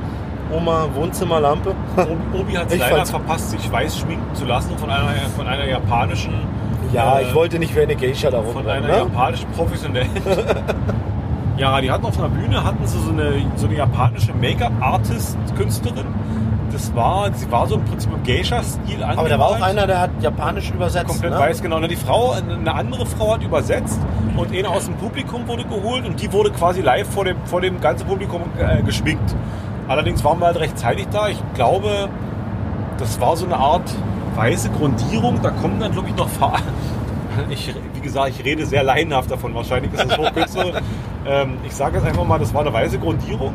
[0.55, 1.75] Oma Wohnzimmerlampe.
[1.97, 5.67] Obi- Obi hat es leider verpasst, sich weiß schminken zu lassen von einer, von einer
[5.67, 6.33] japanischen.
[6.93, 8.97] Ja, äh, ich wollte nicht wie eine Geisha da Von einer Ne?
[8.99, 10.11] japanischen Professionellen.
[11.57, 16.07] ja, die hatten auf einer Bühne hatten sie so eine, so eine japanische Make-up-Artist-Künstlerin.
[16.73, 19.19] Das war, sie war so im Prinzip im Geisha-Stil angemalt.
[19.19, 21.09] Aber da war auch einer, der hat japanisch übersetzt.
[21.09, 21.39] komplett ne?
[21.39, 21.79] weiß, genau.
[21.79, 24.01] Na, die Frau, eine andere Frau hat übersetzt
[24.37, 27.61] und eine aus dem Publikum wurde geholt und die wurde quasi live vor dem, vor
[27.61, 29.35] dem ganzen Publikum äh, geschminkt.
[29.89, 31.29] Allerdings waren wir halt rechtzeitig da.
[31.29, 32.09] Ich glaube,
[32.99, 33.95] das war so eine Art
[34.35, 35.41] weiße Grundierung.
[35.43, 36.65] Da kommen dann, glaube ich, noch Farben.
[37.51, 39.55] Ich, wie gesagt, ich rede sehr laienhaft davon.
[39.55, 40.81] Wahrscheinlich ist es hochkünstler.
[41.29, 43.53] ähm, ich sage jetzt einfach mal, das war eine weiße Grundierung.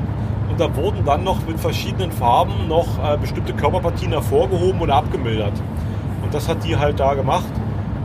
[0.49, 5.53] Und da wurden dann noch mit verschiedenen Farben noch äh, bestimmte Körperpartien hervorgehoben oder abgemildert.
[6.23, 7.51] Und das hat die halt da gemacht.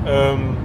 [0.06, 0.56] Ähm,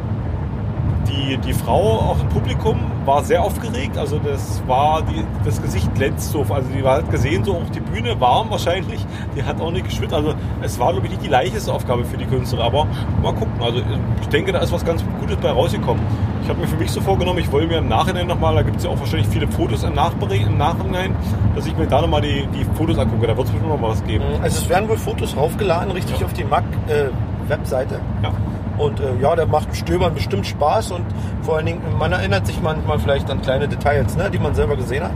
[1.07, 3.97] die, die Frau auch im Publikum war sehr aufgeregt.
[3.97, 6.45] Also das war die, das Gesicht glänzt so.
[6.49, 9.05] Also die war halt gesehen, so auch die Bühne warm wahrscheinlich.
[9.35, 10.13] Die hat auch nicht geschwitzt.
[10.13, 12.63] Also es war glaube ich nicht die leichteste Aufgabe für die Künstler.
[12.63, 12.85] Aber
[13.21, 13.61] mal gucken.
[13.61, 13.81] Also
[14.21, 16.03] ich denke, da ist was ganz Gutes bei rausgekommen.
[16.41, 18.77] Ich habe mir für mich so vorgenommen, ich wollte mir im Nachhinein nochmal, da gibt
[18.77, 21.15] es ja auch wahrscheinlich viele Fotos im, Nachbericht, im Nachhinein,
[21.55, 23.27] dass ich mir da nochmal die, die Fotos angucke.
[23.27, 24.23] Da wird es bestimmt noch mal was geben.
[24.41, 27.99] Also es werden wohl Fotos raufgeladen, richtig auf die MAC-Webseite.
[28.23, 28.33] Ja.
[28.77, 31.05] Und äh, ja, der macht Stöbern bestimmt Spaß und
[31.43, 34.75] vor allen Dingen, man erinnert sich manchmal vielleicht an kleine Details, ne, die man selber
[34.75, 35.11] gesehen hat.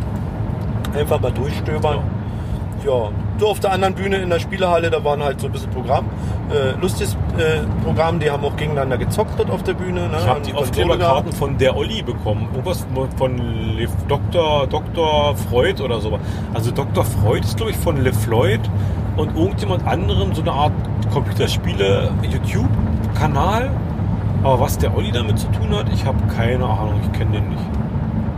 [0.95, 1.97] Einfach mal durchstöbern.
[1.97, 2.03] Ja.
[3.37, 6.05] So auf der anderen Bühne in der Spielehalle, da waren halt so ein bisschen Programm.
[6.49, 10.07] Äh, lustiges äh, Programm, die haben auch gegeneinander gezockt dort auf der Bühne.
[10.07, 11.37] Ne, Ich habe die Konsole Aufkleberkarten gehabt.
[11.37, 12.47] von der Olli bekommen.
[12.53, 12.85] Irgendwas
[13.17, 13.37] von
[13.77, 14.67] Le Dr.
[14.67, 15.35] Dr.
[15.49, 16.17] Freud oder so.
[16.53, 17.03] Also Dr.
[17.03, 18.61] Freud ist, glaube ich, von LeFloid
[19.17, 20.71] und irgendjemand anderem so eine Art
[21.11, 23.69] Computerspiele-YouTube-Kanal.
[24.43, 26.99] Aber was der Olli damit zu tun hat, ich habe keine Ahnung.
[27.03, 27.63] Ich kenne den nicht.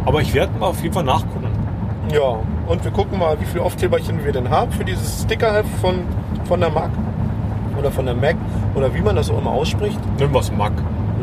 [0.05, 1.46] Aber ich werde mal auf jeden Fall nachgucken.
[2.11, 6.03] Ja, und wir gucken mal, wie viele Aufkleberchen wir denn haben für dieses Stickerheft von,
[6.45, 6.89] von der Mac.
[7.77, 8.35] Oder von der Mac.
[8.75, 9.99] Oder wie man das auch immer ausspricht.
[10.17, 10.71] Nimm was Mac.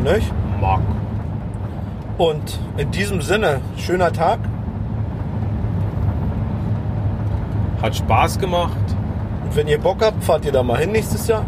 [0.03, 0.31] Nicht?
[0.61, 0.81] Mac.
[2.19, 4.39] Und in diesem Sinne, schöner Tag.
[7.83, 8.77] Hat Spaß gemacht.
[9.45, 11.45] Und wenn ihr Bock habt, fahrt ihr da mal hin nächstes Jahr.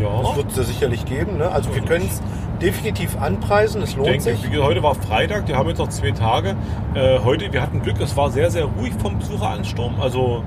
[0.00, 0.22] Ja.
[0.22, 1.38] Das wird es ja sicherlich geben.
[1.38, 1.50] Ne?
[1.50, 2.22] Also wir können es
[2.60, 3.82] definitiv anpreisen.
[3.82, 4.50] Es lohnt denke, sich.
[4.50, 6.56] wie heute war Freitag, die haben jetzt noch zwei Tage.
[6.94, 10.00] Äh, heute, wir hatten Glück, es war sehr, sehr ruhig vom Besucheransturm.
[10.00, 10.42] Also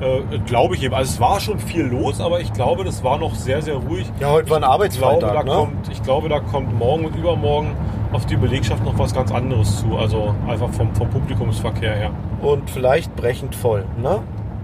[0.00, 0.94] äh, glaube ich eben.
[0.94, 4.10] Also es war schon viel los, aber ich glaube, das war noch sehr, sehr ruhig.
[4.18, 5.44] Ja, heute war ein Ich glaube, da Arbeitsfreitag.
[5.44, 5.52] Ne?
[5.52, 7.76] kommt, ich glaube, da kommt morgen und übermorgen
[8.12, 9.96] auf die Belegschaft noch was ganz anderes zu.
[9.96, 12.10] Also einfach vom, vom Publikumsverkehr her.
[12.40, 13.84] Und vielleicht brechend voll.
[14.00, 14.20] Ne?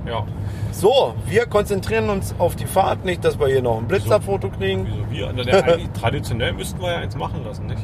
[0.06, 0.24] Ja.
[0.72, 3.04] So, wir konzentrieren uns auf die Fahrt.
[3.04, 4.86] Nicht, dass wir hier noch ein Blitzerfoto kriegen.
[4.86, 5.32] Wieso wir?
[5.34, 7.82] Na, der, eigentlich, traditionell müssten wir ja eins machen lassen, nicht?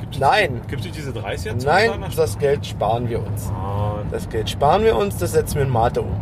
[0.00, 0.60] Gibt's Nein.
[0.68, 1.66] Gibt es nicht diese 30 jetzt?
[1.66, 3.50] Nein, das Geld sparen wir uns.
[3.50, 6.12] Ah, Das Geld sparen wir uns, das setzen wir in Mate um.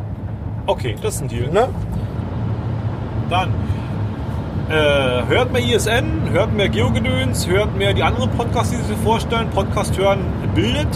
[0.67, 1.51] okay, das ist ein Deal.
[1.51, 1.69] Ne?
[3.29, 3.53] Dann
[4.69, 8.97] äh, hört mehr ISN, hört mehr Geogedöns, hört mehr die anderen Podcasts, die sie sich
[8.99, 9.49] vorstellen.
[9.51, 10.21] Podcast hören
[10.55, 10.89] bildet.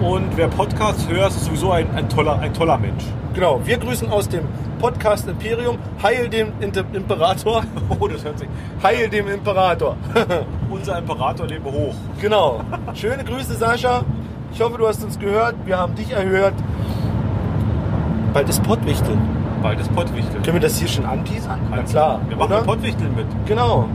[0.00, 3.02] Und wer Podcast hört, ist sowieso ein, ein, toller, ein toller Mensch.
[3.34, 4.44] Genau, wir grüßen aus dem
[4.78, 5.76] Podcast Imperium.
[6.02, 7.62] Heil dem Inter Imperator.
[8.00, 8.48] Oh, das hört sich.
[8.82, 9.96] Heil dem Imperator.
[10.70, 11.94] Unser Imperator lebe hoch.
[12.20, 12.60] genau.
[12.94, 14.02] Schöne Grüße, Sascha.
[14.52, 15.56] Ich hoffe, du hast uns gehört.
[15.64, 16.54] Wir haben dich erhört.
[18.32, 19.18] Bald ist Pottwichteln.
[19.62, 20.42] Bald ist Pottwichteln.
[20.42, 21.58] Können wir das hier schon anteasern?
[21.70, 22.20] Na klar.
[22.28, 22.62] Wir machen oder?
[22.62, 23.26] Pottwichteln mit.
[23.46, 23.88] Genau.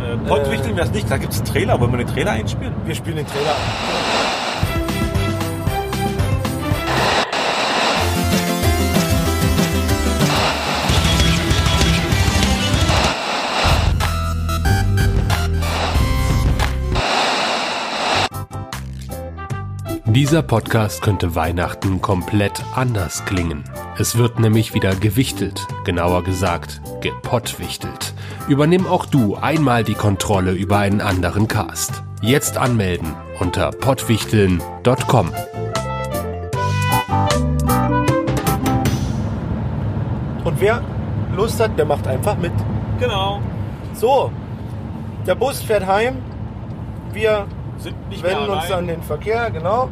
[0.00, 1.08] Äh, Pottwichteln wäre es nicht.
[1.08, 1.80] Da gibt es einen Trailer.
[1.80, 2.74] Wollen wir den Trailer einspielen?
[2.84, 4.31] Wir spielen den Trailer an.
[20.14, 23.64] Dieser Podcast könnte Weihnachten komplett anders klingen.
[23.96, 28.12] Es wird nämlich wieder gewichtelt, genauer gesagt gepottwichtelt.
[28.46, 32.02] Übernimm auch du einmal die Kontrolle über einen anderen Cast.
[32.20, 35.30] Jetzt anmelden unter pottwichteln.com.
[40.44, 40.82] Und wer
[41.34, 42.52] Lust hat, der macht einfach mit.
[43.00, 43.40] Genau.
[43.94, 44.30] So,
[45.26, 46.18] der Bus fährt heim.
[47.14, 47.46] Wir
[47.78, 49.88] Sind nicht mehr wenden uns an den Verkehr, genau.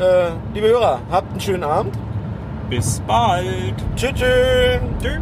[0.00, 1.94] Äh, liebe Hörer, habt einen schönen Abend.
[2.70, 3.74] Bis bald.
[3.96, 4.12] Tschüss.
[4.14, 4.80] Tschüss.
[5.02, 5.20] Tschüss.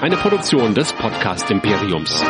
[0.00, 2.22] Eine Produktion des Podcast Imperiums.